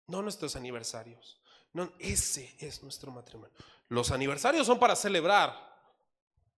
No 0.07 0.21
nuestros 0.21 0.55
aniversarios. 0.55 1.39
No, 1.77 1.93
ese 1.99 2.55
es 2.57 2.81
nuestro 2.81 3.11
matrimonio. 3.11 3.53
Los 3.89 4.09
aniversarios 4.09 4.65
son 4.65 4.79
para 4.79 4.95
celebrar 4.95 5.77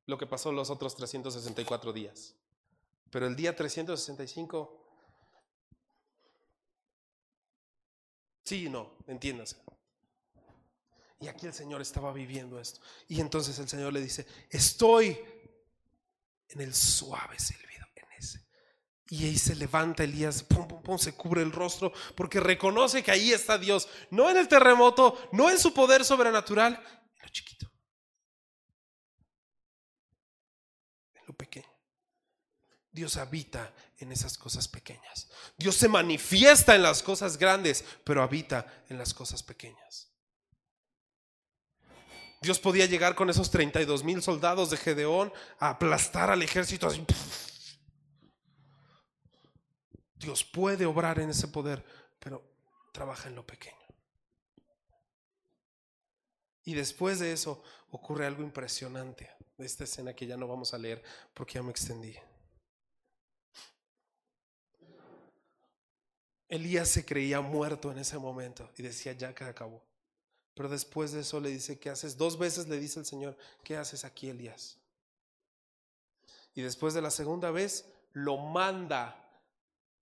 lo 0.05 0.17
que 0.17 0.25
pasó 0.25 0.49
los 0.49 0.69
otros 0.69 0.95
364 0.95 1.91
días. 1.91 2.35
Pero 3.09 3.27
el 3.27 3.35
día 3.35 3.53
365, 3.53 4.81
sí 8.45 8.67
y 8.67 8.69
no, 8.69 8.93
entiéndase. 9.07 9.57
Y 11.19 11.27
aquí 11.27 11.47
el 11.47 11.53
Señor 11.53 11.81
estaba 11.81 12.13
viviendo 12.13 12.57
esto. 12.57 12.79
Y 13.09 13.19
entonces 13.19 13.59
el 13.59 13.67
Señor 13.67 13.91
le 13.91 13.99
dice, 13.99 14.25
estoy 14.49 15.19
en 16.47 16.61
el 16.61 16.73
suave 16.73 17.37
silbido. 17.37 17.68
Y 19.09 19.25
ahí 19.25 19.37
se 19.37 19.55
levanta 19.55 20.03
Elías, 20.03 20.43
pum, 20.43 20.67
pum, 20.67 20.83
pum, 20.83 20.97
se 20.97 21.13
cubre 21.13 21.41
el 21.41 21.51
rostro, 21.51 21.91
porque 22.15 22.39
reconoce 22.39 23.01
que 23.01 23.11
ahí 23.11 23.33
está 23.33 23.57
Dios, 23.57 23.87
no 24.11 24.29
en 24.29 24.37
el 24.37 24.47
terremoto, 24.47 25.29
no 25.31 25.49
en 25.49 25.57
su 25.57 25.73
poder 25.73 26.05
sobrenatural, 26.05 26.73
en 26.75 27.21
lo 27.21 27.29
chiquito. 27.29 27.69
pequeño. 31.39 31.69
Dios 32.91 33.17
habita 33.17 33.73
en 33.97 34.11
esas 34.11 34.37
cosas 34.37 34.67
pequeñas. 34.67 35.29
Dios 35.57 35.75
se 35.75 35.87
manifiesta 35.87 36.75
en 36.75 36.83
las 36.83 37.01
cosas 37.01 37.37
grandes, 37.37 37.85
pero 38.03 38.21
habita 38.21 38.83
en 38.89 38.97
las 38.97 39.13
cosas 39.13 39.41
pequeñas. 39.41 40.11
Dios 42.41 42.59
podía 42.59 42.85
llegar 42.85 43.15
con 43.15 43.29
esos 43.29 43.51
32 43.51 44.03
mil 44.03 44.21
soldados 44.21 44.69
de 44.69 44.77
Gedeón 44.77 45.31
a 45.59 45.69
aplastar 45.69 46.29
al 46.29 46.41
ejército. 46.41 46.89
Dios 50.19 50.43
puede 50.43 50.85
obrar 50.85 51.19
en 51.19 51.29
ese 51.29 51.47
poder, 51.47 51.83
pero 52.19 52.43
trabaja 52.91 53.29
en 53.29 53.35
lo 53.35 53.47
pequeño. 53.47 53.75
Y 56.65 56.73
después 56.73 57.19
de 57.19 57.31
eso 57.31 57.63
ocurre 57.89 58.25
algo 58.25 58.43
impresionante 58.43 59.31
de 59.57 59.65
esta 59.65 59.85
escena 59.85 60.13
que 60.13 60.27
ya 60.27 60.37
no 60.37 60.47
vamos 60.47 60.73
a 60.73 60.77
leer 60.77 61.01
porque 61.33 61.53
ya 61.53 61.63
me 61.63 61.71
extendí. 61.71 62.15
Elías 66.49 66.89
se 66.89 67.05
creía 67.05 67.41
muerto 67.41 67.91
en 67.91 67.99
ese 67.99 68.17
momento 68.17 68.71
y 68.75 68.83
decía, 68.83 69.13
ya 69.13 69.33
que 69.33 69.45
acabó. 69.45 69.83
Pero 70.55 70.67
después 70.67 71.11
de 71.11 71.21
eso 71.21 71.39
le 71.39 71.49
dice, 71.49 71.79
¿qué 71.79 71.89
haces? 71.89 72.17
Dos 72.17 72.37
veces 72.37 72.67
le 72.67 72.79
dice 72.79 72.99
el 72.99 73.05
Señor, 73.05 73.37
¿qué 73.63 73.77
haces 73.77 74.03
aquí, 74.03 74.29
Elías? 74.29 74.77
Y 76.53 76.61
después 76.61 76.93
de 76.93 77.01
la 77.01 77.11
segunda 77.11 77.51
vez 77.51 77.85
lo 78.11 78.37
manda 78.37 79.28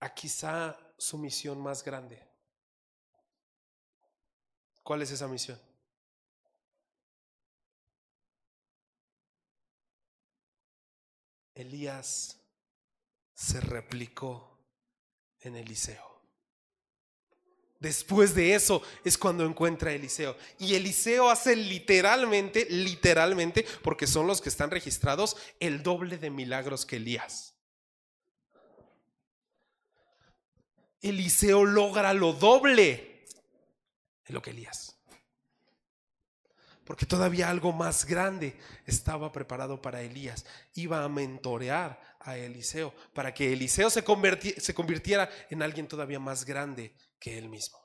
a 0.00 0.14
quizá 0.14 0.78
su 0.96 1.18
misión 1.18 1.60
más 1.60 1.82
grande. 1.82 2.22
¿Cuál 4.82 5.02
es 5.02 5.10
esa 5.10 5.28
misión? 5.28 5.60
Elías 11.54 12.40
se 13.34 13.60
replicó 13.60 14.58
en 15.40 15.56
Eliseo. 15.56 16.08
Después 17.80 18.34
de 18.34 18.54
eso 18.54 18.82
es 19.04 19.16
cuando 19.16 19.44
encuentra 19.44 19.90
a 19.90 19.94
Eliseo. 19.94 20.36
Y 20.58 20.74
Eliseo 20.74 21.30
hace 21.30 21.54
literalmente, 21.54 22.66
literalmente, 22.70 23.64
porque 23.82 24.06
son 24.06 24.26
los 24.26 24.40
que 24.40 24.48
están 24.48 24.70
registrados, 24.70 25.36
el 25.60 25.82
doble 25.82 26.18
de 26.18 26.30
milagros 26.30 26.84
que 26.84 26.96
Elías. 26.96 27.57
Eliseo 31.00 31.64
logra 31.64 32.12
lo 32.12 32.32
doble 32.32 33.24
de 34.26 34.34
lo 34.34 34.42
que 34.42 34.50
Elías. 34.50 34.94
porque 36.84 37.04
todavía 37.04 37.50
algo 37.50 37.70
más 37.70 38.06
grande 38.06 38.56
estaba 38.86 39.30
preparado 39.30 39.82
para 39.82 40.00
Elías. 40.00 40.46
Iba 40.72 41.04
a 41.04 41.08
mentorear 41.10 42.00
a 42.20 42.38
Eliseo 42.38 42.94
para 43.12 43.34
que 43.34 43.52
Eliseo 43.52 43.90
se, 43.90 44.02
se 44.58 44.74
convirtiera 44.74 45.28
en 45.50 45.62
alguien 45.62 45.86
todavía 45.86 46.18
más 46.18 46.46
grande 46.46 46.94
que 47.20 47.36
él 47.36 47.50
mismo. 47.50 47.78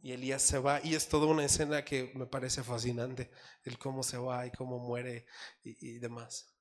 Y 0.00 0.12
Elías 0.12 0.40
se 0.40 0.58
va 0.58 0.80
y 0.82 0.94
es 0.94 1.08
toda 1.08 1.26
una 1.26 1.44
escena 1.44 1.84
que 1.84 2.10
me 2.14 2.24
parece 2.24 2.62
fascinante, 2.64 3.30
el 3.64 3.78
cómo 3.78 4.02
se 4.02 4.16
va 4.16 4.46
y 4.46 4.50
cómo 4.50 4.78
muere 4.78 5.26
y, 5.62 5.90
y 5.90 5.98
demás. 5.98 6.52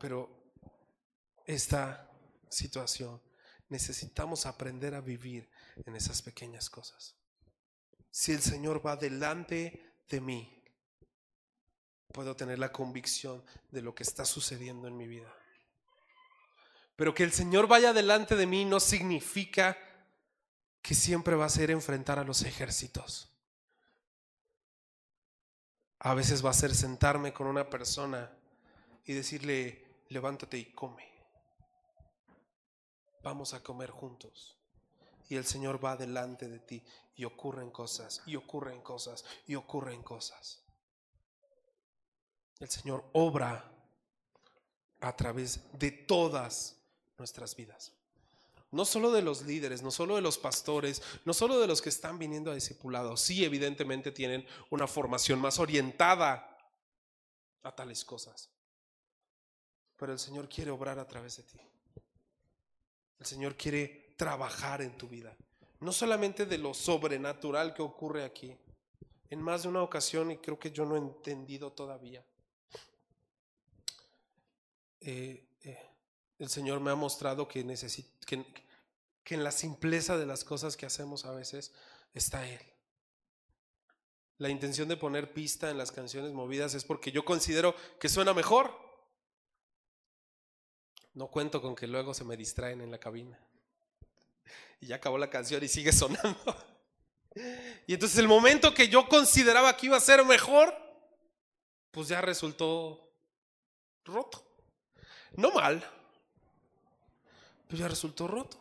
Pero 0.00 0.52
esta 1.46 2.10
situación 2.48 3.20
necesitamos 3.68 4.46
aprender 4.46 4.94
a 4.94 5.00
vivir 5.00 5.48
en 5.84 5.96
esas 5.96 6.22
pequeñas 6.22 6.70
cosas. 6.70 7.14
Si 8.10 8.32
el 8.32 8.40
Señor 8.40 8.84
va 8.84 8.96
delante 8.96 9.94
de 10.08 10.20
mí, 10.20 10.62
puedo 12.12 12.34
tener 12.36 12.58
la 12.58 12.72
convicción 12.72 13.44
de 13.70 13.82
lo 13.82 13.94
que 13.94 14.02
está 14.02 14.24
sucediendo 14.24 14.88
en 14.88 14.96
mi 14.96 15.06
vida. 15.06 15.34
Pero 16.96 17.14
que 17.14 17.24
el 17.24 17.32
Señor 17.32 17.66
vaya 17.66 17.92
delante 17.92 18.36
de 18.36 18.46
mí 18.46 18.64
no 18.64 18.80
significa 18.80 19.76
que 20.80 20.94
siempre 20.94 21.34
va 21.34 21.44
a 21.44 21.50
ser 21.50 21.70
enfrentar 21.70 22.18
a 22.18 22.24
los 22.24 22.42
ejércitos. 22.42 23.28
A 25.98 26.14
veces 26.14 26.44
va 26.44 26.50
a 26.50 26.54
ser 26.54 26.74
sentarme 26.74 27.32
con 27.32 27.48
una 27.48 27.68
persona 27.68 28.30
y 29.04 29.12
decirle, 29.12 29.84
levántate 30.08 30.56
y 30.56 30.72
come. 30.72 31.15
Vamos 33.26 33.54
a 33.54 33.60
comer 33.60 33.90
juntos. 33.90 34.56
Y 35.28 35.34
el 35.34 35.44
Señor 35.44 35.84
va 35.84 35.96
delante 35.96 36.48
de 36.48 36.60
ti 36.60 36.84
y 37.16 37.24
ocurren 37.24 37.72
cosas, 37.72 38.22
y 38.24 38.36
ocurren 38.36 38.80
cosas, 38.82 39.24
y 39.48 39.56
ocurren 39.56 40.04
cosas. 40.04 40.62
El 42.60 42.70
Señor 42.70 43.04
obra 43.14 43.68
a 45.00 45.16
través 45.16 45.60
de 45.76 45.90
todas 45.90 46.76
nuestras 47.18 47.56
vidas. 47.56 47.92
No 48.70 48.84
solo 48.84 49.10
de 49.10 49.22
los 49.22 49.42
líderes, 49.42 49.82
no 49.82 49.90
solo 49.90 50.14
de 50.14 50.22
los 50.22 50.38
pastores, 50.38 51.02
no 51.24 51.34
solo 51.34 51.58
de 51.58 51.66
los 51.66 51.82
que 51.82 51.88
están 51.88 52.20
viniendo 52.20 52.52
a 52.52 52.54
discipulado. 52.54 53.16
Sí, 53.16 53.44
evidentemente 53.44 54.12
tienen 54.12 54.46
una 54.70 54.86
formación 54.86 55.40
más 55.40 55.58
orientada 55.58 56.56
a 57.64 57.74
tales 57.74 58.04
cosas. 58.04 58.50
Pero 59.96 60.12
el 60.12 60.20
Señor 60.20 60.48
quiere 60.48 60.70
obrar 60.70 61.00
a 61.00 61.08
través 61.08 61.38
de 61.38 61.42
ti. 61.42 61.60
El 63.18 63.26
Señor 63.26 63.56
quiere 63.56 64.14
trabajar 64.16 64.82
en 64.82 64.96
tu 64.96 65.08
vida. 65.08 65.36
No 65.80 65.92
solamente 65.92 66.46
de 66.46 66.58
lo 66.58 66.74
sobrenatural 66.74 67.74
que 67.74 67.82
ocurre 67.82 68.24
aquí. 68.24 68.56
En 69.28 69.42
más 69.42 69.64
de 69.64 69.68
una 69.68 69.82
ocasión, 69.82 70.30
y 70.30 70.38
creo 70.38 70.58
que 70.58 70.70
yo 70.70 70.84
no 70.84 70.94
he 70.94 70.98
entendido 70.98 71.72
todavía, 71.72 72.24
eh, 75.00 75.48
eh, 75.62 75.90
el 76.38 76.48
Señor 76.48 76.80
me 76.80 76.90
ha 76.90 76.94
mostrado 76.94 77.48
que, 77.48 77.64
que, 78.26 78.46
que 79.24 79.34
en 79.34 79.44
la 79.44 79.50
simpleza 79.50 80.16
de 80.16 80.26
las 80.26 80.44
cosas 80.44 80.76
que 80.76 80.86
hacemos 80.86 81.24
a 81.24 81.32
veces 81.32 81.72
está 82.14 82.48
Él. 82.48 82.60
La 84.38 84.48
intención 84.50 84.88
de 84.88 84.96
poner 84.96 85.32
pista 85.32 85.70
en 85.70 85.78
las 85.78 85.92
canciones 85.92 86.32
movidas 86.32 86.74
es 86.74 86.84
porque 86.84 87.10
yo 87.10 87.24
considero 87.24 87.74
que 87.98 88.08
suena 88.08 88.34
mejor. 88.34 88.85
No 91.16 91.28
cuento 91.28 91.62
con 91.62 91.74
que 91.74 91.86
luego 91.86 92.12
se 92.12 92.24
me 92.24 92.36
distraen 92.36 92.82
en 92.82 92.90
la 92.90 92.98
cabina. 92.98 93.38
Y 94.80 94.86
ya 94.86 94.96
acabó 94.96 95.16
la 95.16 95.30
canción 95.30 95.64
y 95.64 95.68
sigue 95.68 95.90
sonando. 95.92 96.54
Y 97.86 97.94
entonces 97.94 98.18
el 98.18 98.28
momento 98.28 98.74
que 98.74 98.88
yo 98.88 99.08
consideraba 99.08 99.74
que 99.74 99.86
iba 99.86 99.96
a 99.96 100.00
ser 100.00 100.22
mejor, 100.26 100.76
pues 101.90 102.08
ya 102.08 102.20
resultó 102.20 103.10
roto. 104.04 104.46
No 105.36 105.52
mal, 105.52 105.82
pero 107.66 107.80
ya 107.80 107.88
resultó 107.88 108.28
roto. 108.28 108.58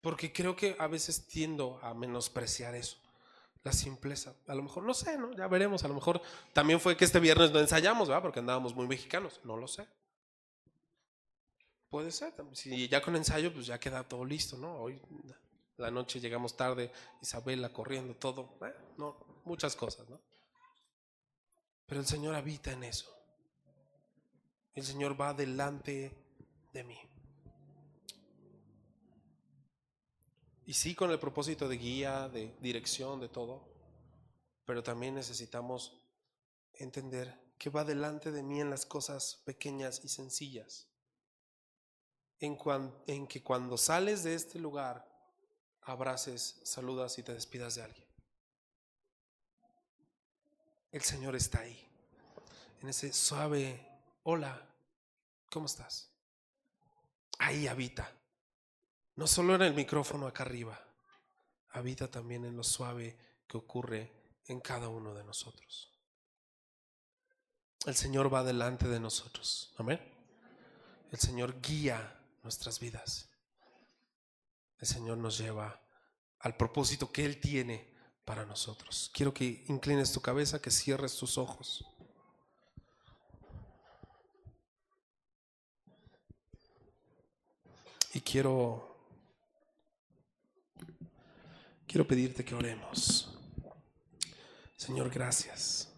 Porque 0.00 0.32
creo 0.32 0.56
que 0.56 0.74
a 0.78 0.86
veces 0.86 1.26
tiendo 1.26 1.78
a 1.82 1.92
menospreciar 1.92 2.74
eso, 2.74 2.96
la 3.62 3.72
simpleza. 3.72 4.34
A 4.46 4.54
lo 4.54 4.62
mejor, 4.62 4.84
no 4.84 4.94
sé, 4.94 5.18
¿no? 5.18 5.34
Ya 5.34 5.48
veremos. 5.48 5.84
A 5.84 5.88
lo 5.88 5.94
mejor 5.94 6.22
también 6.54 6.80
fue 6.80 6.96
que 6.96 7.04
este 7.04 7.20
viernes 7.20 7.50
no 7.50 7.60
ensayamos, 7.60 8.08
¿verdad? 8.08 8.22
Porque 8.22 8.40
andábamos 8.40 8.74
muy 8.74 8.86
mexicanos. 8.86 9.40
No 9.44 9.58
lo 9.58 9.68
sé. 9.68 9.86
Puede 11.94 12.10
ser. 12.10 12.34
Si 12.54 12.88
ya 12.88 13.00
con 13.00 13.14
ensayo, 13.14 13.54
pues 13.54 13.66
ya 13.66 13.78
queda 13.78 14.02
todo 14.02 14.24
listo, 14.24 14.58
¿no? 14.58 14.78
Hoy 14.80 15.00
la 15.76 15.92
noche 15.92 16.18
llegamos 16.18 16.56
tarde, 16.56 16.90
Isabela 17.22 17.72
corriendo, 17.72 18.16
todo. 18.16 18.58
¿eh? 18.62 18.74
no, 18.98 19.16
muchas 19.44 19.76
cosas, 19.76 20.08
¿no? 20.08 20.20
Pero 21.86 22.00
el 22.00 22.06
Señor 22.08 22.34
habita 22.34 22.72
en 22.72 22.82
eso. 22.82 23.16
El 24.74 24.82
Señor 24.82 25.20
va 25.20 25.34
delante 25.34 26.12
de 26.72 26.82
mí. 26.82 26.98
Y 30.66 30.72
sí 30.72 30.96
con 30.96 31.12
el 31.12 31.20
propósito 31.20 31.68
de 31.68 31.76
guía, 31.76 32.28
de 32.28 32.56
dirección, 32.60 33.20
de 33.20 33.28
todo. 33.28 33.68
Pero 34.64 34.82
también 34.82 35.14
necesitamos 35.14 35.96
entender 36.72 37.40
que 37.56 37.70
va 37.70 37.84
delante 37.84 38.32
de 38.32 38.42
mí 38.42 38.60
en 38.60 38.70
las 38.70 38.84
cosas 38.84 39.44
pequeñas 39.44 40.00
y 40.02 40.08
sencillas 40.08 40.88
en, 42.44 43.26
que 43.26 43.42
cuando 43.42 43.76
sales 43.76 44.22
de 44.22 44.34
este 44.34 44.58
lugar, 44.58 45.08
abraces, 45.82 46.60
saludas 46.62 47.18
y 47.18 47.22
te 47.22 47.34
despidas 47.34 47.74
de 47.74 47.82
alguien. 47.82 48.06
El 50.92 51.02
Señor 51.02 51.34
está 51.34 51.60
ahí, 51.60 51.88
en 52.80 52.88
ese 52.88 53.12
suave, 53.12 53.84
hola, 54.22 54.64
¿cómo 55.50 55.66
estás? 55.66 56.10
Ahí 57.38 57.66
habita. 57.66 58.12
No 59.16 59.26
solo 59.26 59.54
en 59.54 59.62
el 59.62 59.74
micrófono 59.74 60.26
acá 60.26 60.44
arriba, 60.44 60.80
habita 61.70 62.10
también 62.10 62.44
en 62.44 62.56
lo 62.56 62.62
suave 62.62 63.16
que 63.46 63.56
ocurre 63.56 64.12
en 64.46 64.60
cada 64.60 64.88
uno 64.88 65.14
de 65.14 65.24
nosotros. 65.24 65.90
El 67.86 67.94
Señor 67.94 68.32
va 68.32 68.44
delante 68.44 68.88
de 68.88 69.00
nosotros. 69.00 69.74
Amén. 69.76 70.00
El 71.10 71.18
Señor 71.18 71.60
guía 71.60 72.23
nuestras 72.44 72.78
vidas. 72.78 73.28
El 74.78 74.86
Señor 74.86 75.18
nos 75.18 75.38
lleva 75.38 75.80
al 76.40 76.56
propósito 76.56 77.10
que 77.10 77.24
Él 77.24 77.40
tiene 77.40 77.92
para 78.24 78.44
nosotros. 78.44 79.10
Quiero 79.12 79.34
que 79.34 79.64
inclines 79.68 80.12
tu 80.12 80.20
cabeza, 80.20 80.60
que 80.60 80.70
cierres 80.70 81.16
tus 81.16 81.38
ojos. 81.38 81.84
Y 88.12 88.20
quiero 88.20 88.94
quiero 91.86 92.06
pedirte 92.06 92.44
que 92.44 92.54
oremos. 92.54 93.36
Señor, 94.76 95.10
gracias. 95.10 95.93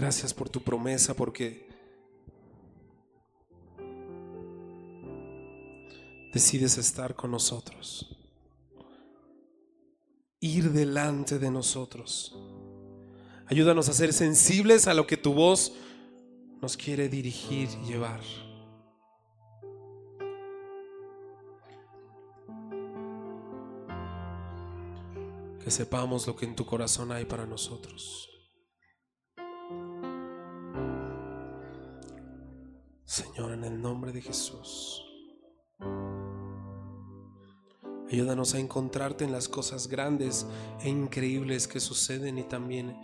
Gracias 0.00 0.32
por 0.32 0.48
tu 0.48 0.62
promesa, 0.62 1.12
porque 1.12 1.68
decides 6.32 6.78
estar 6.78 7.14
con 7.14 7.30
nosotros, 7.30 8.16
ir 10.40 10.70
delante 10.72 11.38
de 11.38 11.50
nosotros. 11.50 12.34
Ayúdanos 13.44 13.90
a 13.90 13.92
ser 13.92 14.14
sensibles 14.14 14.86
a 14.86 14.94
lo 14.94 15.06
que 15.06 15.18
tu 15.18 15.34
voz 15.34 15.74
nos 16.62 16.78
quiere 16.78 17.10
dirigir 17.10 17.68
y 17.84 17.88
llevar. 17.88 18.22
Que 25.62 25.70
sepamos 25.70 26.26
lo 26.26 26.34
que 26.34 26.46
en 26.46 26.56
tu 26.56 26.64
corazón 26.64 27.12
hay 27.12 27.26
para 27.26 27.44
nosotros. 27.44 28.29
Señor, 33.10 33.50
en 33.50 33.64
el 33.64 33.82
nombre 33.82 34.12
de 34.12 34.22
Jesús. 34.22 35.04
Ayúdanos 38.08 38.54
a 38.54 38.60
encontrarte 38.60 39.24
en 39.24 39.32
las 39.32 39.48
cosas 39.48 39.88
grandes 39.88 40.46
e 40.80 40.88
increíbles 40.88 41.66
que 41.66 41.80
suceden 41.80 42.38
y 42.38 42.44
también 42.44 42.96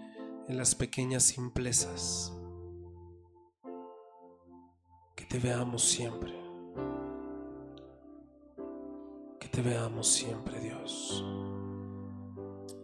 en 0.47 0.57
las 0.57 0.77
pequeñas 0.77 1.25
simplezas. 1.25 2.33
Que 5.17 5.25
te 5.25 5.41
veamos 5.41 5.83
siempre. 5.83 6.33
Que 9.41 9.49
te 9.49 9.61
veamos 9.61 10.07
siempre, 10.07 10.61
Dios. 10.61 11.25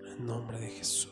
En 0.08 0.26
nombre 0.26 0.58
de 0.58 0.70
Jesús. 0.70 1.11